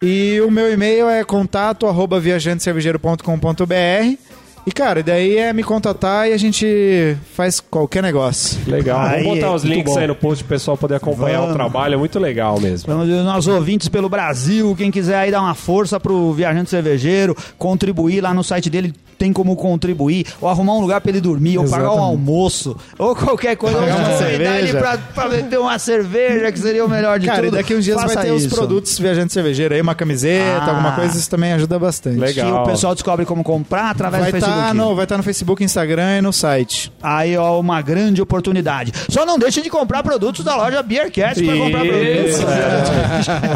E 0.00 0.40
o 0.46 0.50
meu 0.50 0.72
e-mail 0.72 1.08
é 1.08 1.24
contato 1.24 1.88
arroba 1.88 2.20
viajantecervejeiro.com.br. 2.20 4.41
E, 4.64 4.70
cara, 4.70 5.02
daí 5.02 5.38
é 5.38 5.52
me 5.52 5.64
contatar 5.64 6.28
e 6.28 6.32
a 6.32 6.36
gente 6.36 7.16
faz 7.34 7.58
qualquer 7.58 8.00
negócio. 8.00 8.60
Legal. 8.66 9.00
Aí, 9.00 9.24
Vamos 9.24 9.40
botar 9.40 9.54
os 9.54 9.64
links 9.64 9.92
bom. 9.92 9.98
aí 9.98 10.06
no 10.06 10.14
post 10.14 10.44
pro 10.44 10.54
pessoal 10.54 10.76
poder 10.76 10.94
acompanhar 10.94 11.38
Vamos. 11.40 11.50
o 11.50 11.54
trabalho. 11.54 11.94
É 11.94 11.96
muito 11.96 12.16
legal 12.20 12.60
mesmo. 12.60 12.86
Vamos 12.92 13.08
os 13.08 13.24
nossos 13.24 13.52
ouvintes 13.52 13.88
pelo 13.88 14.08
Brasil, 14.08 14.72
quem 14.78 14.90
quiser 14.92 15.16
aí 15.16 15.30
dar 15.32 15.40
uma 15.40 15.54
força 15.56 15.98
pro 15.98 16.32
Viajante 16.32 16.70
Cervejeiro, 16.70 17.36
contribuir 17.58 18.20
lá 18.20 18.32
no 18.32 18.44
site 18.44 18.70
dele, 18.70 18.94
tem 19.18 19.32
como 19.32 19.54
contribuir, 19.56 20.26
ou 20.40 20.48
arrumar 20.48 20.74
um 20.74 20.80
lugar 20.80 21.00
pra 21.00 21.10
ele 21.10 21.20
dormir, 21.20 21.58
ou 21.58 21.64
pagar 21.64 21.90
um 21.90 21.94
Exatamente. 21.94 22.10
almoço, 22.10 22.76
ou 22.98 23.14
qualquer 23.16 23.56
coisa, 23.56 23.76
ou 23.78 23.82
Pagar 23.84 23.96
uma 23.98 24.04
convidar 24.10 24.28
ele 24.30 24.44
cerveja. 24.66 24.78
pra, 24.78 24.98
pra 24.98 25.28
beber 25.28 25.58
uma 25.60 25.78
cerveja, 25.78 26.50
que 26.52 26.58
seria 26.58 26.84
o 26.84 26.88
melhor 26.88 27.18
de 27.20 27.26
Cara, 27.26 27.42
tudo. 27.42 27.54
e 27.54 27.56
daqui 27.58 27.74
uns 27.74 27.84
dias 27.84 28.00
Faça 28.00 28.14
vai 28.14 28.24
ter 28.26 28.30
os 28.32 28.44
isso. 28.44 28.54
produtos 28.54 28.98
viajante 28.98 29.32
cervejeiro 29.32 29.74
aí, 29.74 29.80
uma 29.80 29.94
camiseta, 29.94 30.60
Ah. 30.66 30.70
alguma 30.70 30.92
coisa, 30.92 31.16
isso 31.16 31.30
também 31.30 31.52
ajuda 31.52 31.78
bastante. 31.80 32.18
Legal. 32.18 32.64
Que 32.64 32.68
o 32.70 32.72
pessoal 32.72 32.94
descobre 32.94 33.24
como 33.24 33.42
comprar 33.44 33.90
através 33.90 34.22
Vai 34.24 34.32
do 34.32 34.38
estar 34.38 34.51
Facebook. 34.54 34.76
no, 34.76 34.94
vai 34.94 35.06
tá 35.06 35.16
no 35.16 35.22
Facebook, 35.22 35.64
Instagram 35.64 36.18
e 36.18 36.20
no 36.20 36.32
site. 36.32 36.92
Aí, 37.02 37.36
ó, 37.36 37.58
uma 37.58 37.80
grande 37.82 38.20
oportunidade. 38.20 38.92
Só 39.08 39.24
não 39.26 39.38
deixe 39.38 39.60
de 39.62 39.70
comprar 39.70 40.02
produtos 40.02 40.44
da 40.44 40.56
loja 40.56 40.82
Beercast 40.82 41.44
para 41.44 41.56
comprar 41.56 41.80
produtos. 41.80 42.40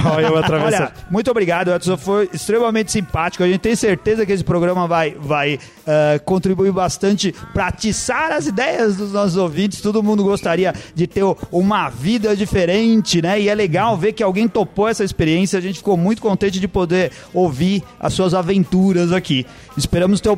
Olha 0.15 0.27
eu. 0.27 0.65
Olha, 0.65 0.93
muito 1.11 1.31
obrigado, 1.31 1.73
Edson. 1.73 1.97
Foi 1.97 2.29
extremamente 2.33 2.93
simpático. 2.93 3.43
A 3.43 3.47
gente 3.47 3.61
tem 3.61 3.77
certeza 3.77 4.25
que 4.25 4.33
esse 4.33 4.45
programa 4.45 4.87
vai, 4.87 5.17
vai 5.19 5.59
eh, 5.87 6.21
contribuir 6.25 6.73
bastante 6.73 7.35
para 7.53 7.69
atiçar 7.69 8.33
as 8.33 8.47
ideias 8.47 8.97
dos 8.97 9.13
nossos 9.13 9.37
ouvintes. 9.37 9.81
Todo 9.81 10.03
mundo 10.03 10.25
gostaria 10.25 10.75
de 10.95 11.07
ter 11.07 11.23
uma 11.53 11.89
vida 11.89 12.37
diferente, 12.37 13.23
né? 13.23 13.41
E 13.41 13.49
é 13.49 13.55
legal 13.55 13.97
ver 13.97 14.13
que 14.13 14.23
alguém 14.23 14.49
topou 14.49 14.89
essa 14.89 15.05
experiência. 15.05 15.59
A 15.59 15.63
gente 15.63 15.79
ficou 15.79 15.97
muito 15.97 16.21
contente 16.21 16.59
de 16.61 16.69
poder 16.69 17.13
ouvir 17.33 17.83
as 18.01 18.13
suas 18.13 18.35
aventuras 18.35 19.13
aqui. 19.13 19.47
Esperamos 19.77 20.21
ter 20.21 20.29
a 20.29 20.33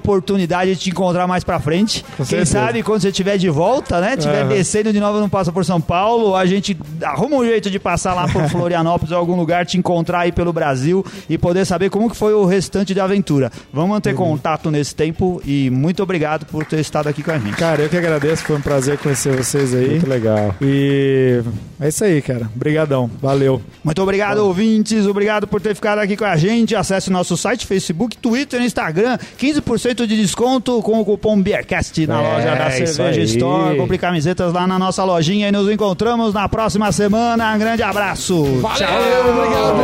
oportunidade 0.49 0.75
de 0.75 0.81
te 0.81 0.91
encontrar 0.91 1.27
mais 1.27 1.45
pra 1.45 1.61
frente. 1.61 2.05
Quem 2.17 2.25
certeza. 2.25 2.53
sabe 2.53 2.83
quando 2.83 3.03
você 3.03 3.09
estiver 3.09 3.37
de 3.37 3.49
volta, 3.51 4.01
né? 4.01 4.15
Estiver 4.17 4.43
Aham. 4.43 4.49
descendo 4.49 4.93
de 4.93 4.99
novo, 4.99 5.21
não 5.21 5.29
passa 5.29 5.53
por 5.53 5.65
São 5.65 5.81
Paulo, 5.81 6.35
a 6.35 6.47
gente 6.47 6.77
arruma 7.03 7.37
um 7.37 7.45
jeito 7.45 7.71
de 7.71 7.79
passar 7.79 8.15
lá 8.15 8.27
por 8.27 8.43
Florianópolis 8.49 9.13
ou 9.13 9.19
algum 9.19 9.37
lugar, 9.37 9.67
te 9.67 9.77
encontrar 9.77 10.21
aí 10.21 10.33
pelo 10.33 10.53
Brasil 10.53 11.05
e 11.29 11.37
poder 11.37 11.67
saber 11.67 11.91
como 11.91 12.11
que 12.11 12.17
foi 12.17 12.33
o 12.33 12.45
restante 12.47 12.95
da 12.95 13.05
aventura. 13.05 13.53
Vamos 13.73 13.91
manter 13.91 14.15
contato 14.15 14.71
nesse 14.71 14.95
tempo 14.95 15.41
e 15.45 15.69
muito 15.71 16.03
obrigado 16.03 16.47
por 16.47 16.65
ter 16.65 16.81
estado 16.81 17.09
aqui 17.09 17.23
com 17.23 17.31
a 17.31 17.39
gente. 17.39 17.57
Cara, 17.57 17.83
eu 17.83 17.89
que 17.89 17.97
agradeço, 17.97 18.45
foi 18.45 18.57
um 18.57 18.61
prazer 18.61 18.97
conhecer 18.99 19.37
vocês 19.37 19.75
aí. 19.75 19.91
Muito 19.91 20.09
legal. 20.09 20.55
E 20.63 21.43
é 21.81 21.89
isso 21.89 22.05
aí, 22.05 22.23
cara. 22.23 22.49
Obrigadão. 22.55 23.11
Valeu. 23.21 23.61
Muito 23.85 24.03
obrigado, 24.03 24.39
ouvintes. 24.39 25.07
Obrigado 25.07 25.47
por 25.47 25.61
ter 25.61 25.75
ficado 25.75 25.99
aqui 25.99 26.17
com 26.17 26.25
a 26.25 26.37
gente. 26.37 26.75
Acesse 26.75 27.11
nosso 27.11 27.37
site, 27.37 27.67
Facebook, 27.67 28.17
Twitter 28.17 28.61
e 28.61 28.65
Instagram. 28.65 29.19
15% 29.39 30.07
de 30.07 30.17
desconto 30.17 30.38
com 30.39 31.01
o 31.01 31.05
cupom 31.05 31.41
BeerCast 31.43 32.07
na 32.07 32.23
É, 32.23 32.35
loja 32.35 32.55
da 32.55 32.71
Cerveja. 32.71 33.23
Store. 33.23 33.77
Compre 33.77 33.99
camisetas 33.99 34.53
lá 34.53 34.67
na 34.67 34.79
nossa 34.79 35.03
lojinha 35.03 35.49
e 35.49 35.53
nos 35.53 35.69
encontramos 35.71 36.33
na 36.33 36.49
próxima 36.49 36.93
semana. 36.93 37.55
Um 37.55 37.59
grande 37.59 37.83
abraço. 37.83 38.45
Valeu, 38.61 39.31
obrigado. 39.31 39.79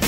Tchau. 0.00 0.05